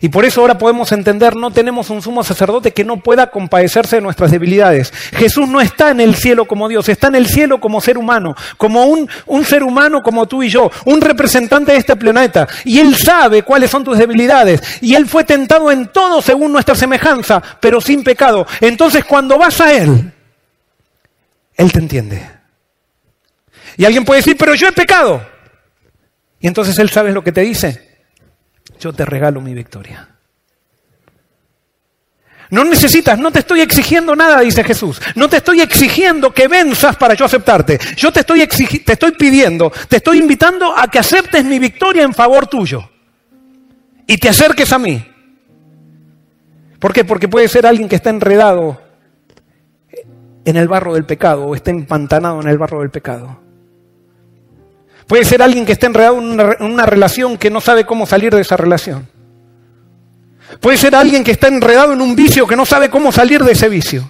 Y 0.00 0.08
por 0.08 0.24
eso 0.24 0.40
ahora 0.40 0.56
podemos 0.56 0.92
entender, 0.92 1.34
no 1.34 1.50
tenemos 1.50 1.90
un 1.90 2.00
sumo 2.00 2.22
sacerdote 2.22 2.72
que 2.72 2.84
no 2.84 2.98
pueda 2.98 3.30
compadecerse 3.30 3.96
de 3.96 4.02
nuestras 4.02 4.30
debilidades. 4.30 4.92
Jesús 5.12 5.48
no 5.48 5.60
está 5.60 5.90
en 5.90 6.00
el 6.00 6.14
cielo 6.14 6.44
como 6.44 6.68
Dios, 6.68 6.88
está 6.88 7.08
en 7.08 7.16
el 7.16 7.26
cielo 7.26 7.60
como 7.60 7.80
ser 7.80 7.98
humano, 7.98 8.34
como 8.56 8.84
un, 8.84 9.08
un 9.26 9.44
ser 9.44 9.62
humano 9.62 10.02
como 10.02 10.26
tú 10.26 10.42
y 10.42 10.48
yo, 10.48 10.70
un 10.84 11.00
representante 11.00 11.72
de 11.72 11.78
este 11.78 11.96
planeta. 11.96 12.46
Y 12.64 12.78
Él 12.78 12.94
sabe 12.96 13.42
cuáles 13.42 13.70
son 13.70 13.84
tus 13.84 13.98
debilidades. 13.98 14.62
Y 14.80 14.94
Él 14.94 15.06
fue 15.06 15.24
tentado 15.24 15.70
en 15.70 15.88
todo 15.88 16.22
según 16.22 16.52
nuestra 16.52 16.74
semejanza, 16.74 17.42
pero 17.60 17.80
sin 17.80 18.04
pecado. 18.04 18.46
Entonces 18.60 19.04
cuando 19.04 19.36
vas 19.38 19.60
a 19.60 19.74
Él, 19.74 20.12
Él 21.56 21.72
te 21.72 21.78
entiende. 21.78 22.30
Y 23.76 23.84
alguien 23.84 24.04
puede 24.04 24.20
decir, 24.20 24.36
pero 24.38 24.54
yo 24.54 24.68
he 24.68 24.72
pecado. 24.72 25.20
Y 26.40 26.46
entonces 26.46 26.78
Él 26.78 26.90
sabe 26.90 27.12
lo 27.12 27.24
que 27.24 27.32
te 27.32 27.42
dice 27.42 27.89
yo 28.80 28.92
te 28.92 29.04
regalo 29.04 29.40
mi 29.40 29.54
victoria. 29.54 30.08
No 32.50 32.64
necesitas, 32.64 33.16
no 33.16 33.30
te 33.30 33.38
estoy 33.40 33.60
exigiendo 33.60 34.16
nada, 34.16 34.40
dice 34.40 34.64
Jesús. 34.64 35.00
No 35.14 35.28
te 35.28 35.36
estoy 35.36 35.60
exigiendo 35.60 36.32
que 36.32 36.48
venzas 36.48 36.96
para 36.96 37.14
yo 37.14 37.24
aceptarte. 37.24 37.78
Yo 37.96 38.10
te 38.10 38.20
estoy, 38.20 38.44
te 38.46 38.92
estoy 38.92 39.12
pidiendo, 39.12 39.70
te 39.88 39.98
estoy 39.98 40.18
invitando 40.18 40.76
a 40.76 40.88
que 40.88 40.98
aceptes 40.98 41.44
mi 41.44 41.60
victoria 41.60 42.02
en 42.02 42.12
favor 42.12 42.48
tuyo. 42.48 42.90
Y 44.06 44.18
te 44.18 44.28
acerques 44.28 44.72
a 44.72 44.78
mí. 44.80 45.06
¿Por 46.80 46.92
qué? 46.92 47.04
Porque 47.04 47.28
puede 47.28 47.46
ser 47.46 47.66
alguien 47.66 47.88
que 47.88 47.96
está 47.96 48.10
enredado 48.10 48.80
en 50.44 50.56
el 50.56 50.66
barro 50.66 50.94
del 50.94 51.04
pecado 51.04 51.44
o 51.44 51.54
está 51.54 51.70
empantanado 51.70 52.40
en 52.40 52.48
el 52.48 52.58
barro 52.58 52.80
del 52.80 52.90
pecado. 52.90 53.49
Puede 55.10 55.24
ser 55.24 55.42
alguien 55.42 55.66
que 55.66 55.72
esté 55.72 55.86
enredado 55.86 56.18
en 56.18 56.40
una, 56.72 56.86
relación 56.86 57.36
que 57.36 57.50
no 57.50 57.60
sabe 57.60 57.84
cómo 57.84 58.06
salir 58.06 58.32
de 58.32 58.42
esa 58.42 58.56
relación. 58.56 59.08
Puede 60.60 60.78
ser 60.78 60.94
alguien 60.94 61.24
que 61.24 61.32
está 61.32 61.48
enredado 61.48 61.94
en 61.94 62.00
un 62.00 62.14
vicio 62.14 62.46
que 62.46 62.54
no 62.54 62.64
sabe 62.64 62.88
cómo 62.88 63.10
salir 63.10 63.42
de 63.42 63.50
ese 63.50 63.68
vicio. 63.68 64.08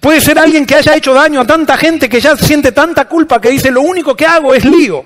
Puede 0.00 0.20
ser 0.20 0.38
alguien 0.38 0.66
que 0.66 0.74
haya 0.74 0.94
hecho 0.94 1.14
daño 1.14 1.40
a 1.40 1.46
tanta 1.46 1.78
gente 1.78 2.10
que 2.10 2.20
ya 2.20 2.36
siente 2.36 2.72
tanta 2.72 3.06
culpa 3.08 3.40
que 3.40 3.48
dice, 3.48 3.70
lo 3.70 3.80
único 3.80 4.14
que 4.14 4.26
hago 4.26 4.52
es 4.52 4.66
lío. 4.66 5.02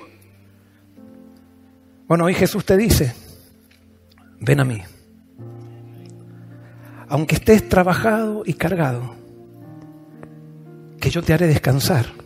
Bueno, 2.05 2.25
hoy 2.25 2.33
Jesús 2.33 2.65
te 2.65 2.75
dice, 2.75 3.15
ven 4.41 4.59
a 4.59 4.65
mí. 4.65 4.83
Aunque 7.07 7.35
estés 7.35 7.69
trabajado 7.69 8.43
y 8.45 8.55
cargado, 8.55 9.15
que 10.99 11.09
yo 11.09 11.23
te 11.23 11.31
haré 11.31 11.47
descansar. 11.47 12.16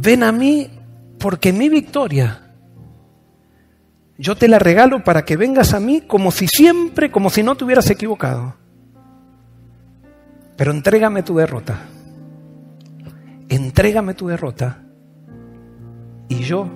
Ven 0.00 0.22
a 0.22 0.30
mí 0.30 0.70
porque 1.18 1.52
mi 1.52 1.68
victoria 1.68 2.48
yo 4.16 4.36
te 4.36 4.46
la 4.46 4.60
regalo 4.60 5.02
para 5.02 5.24
que 5.24 5.36
vengas 5.36 5.74
a 5.74 5.80
mí 5.80 6.02
como 6.02 6.30
si 6.30 6.46
siempre, 6.46 7.10
como 7.10 7.30
si 7.30 7.42
no 7.42 7.56
te 7.56 7.64
hubieras 7.64 7.90
equivocado. 7.90 8.54
Pero 10.56 10.70
entrégame 10.70 11.22
tu 11.22 11.36
derrota. 11.36 11.80
Entrégame 13.48 14.14
tu 14.14 14.28
derrota 14.28 14.82
y 16.28 16.40
yo 16.40 16.68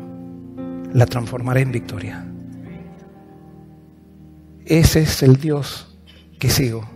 la 0.92 1.06
transformaré 1.06 1.62
en 1.62 1.72
victoria. 1.72 2.26
Ese 4.64 5.02
es 5.02 5.22
el 5.22 5.36
Dios 5.36 5.96
que 6.40 6.48
sigo. 6.48 6.88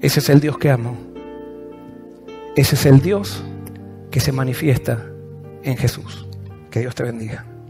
Ese 0.00 0.20
es 0.20 0.28
el 0.30 0.40
Dios 0.40 0.56
que 0.58 0.70
amo. 0.70 0.96
Ese 2.56 2.76
es 2.76 2.86
el 2.86 3.00
Dios 3.00 3.42
que 4.10 4.20
se 4.20 4.32
manifiesta 4.32 5.06
en 5.62 5.76
Jesús. 5.76 6.26
Que 6.70 6.80
Dios 6.80 6.94
te 6.94 7.02
bendiga. 7.02 7.47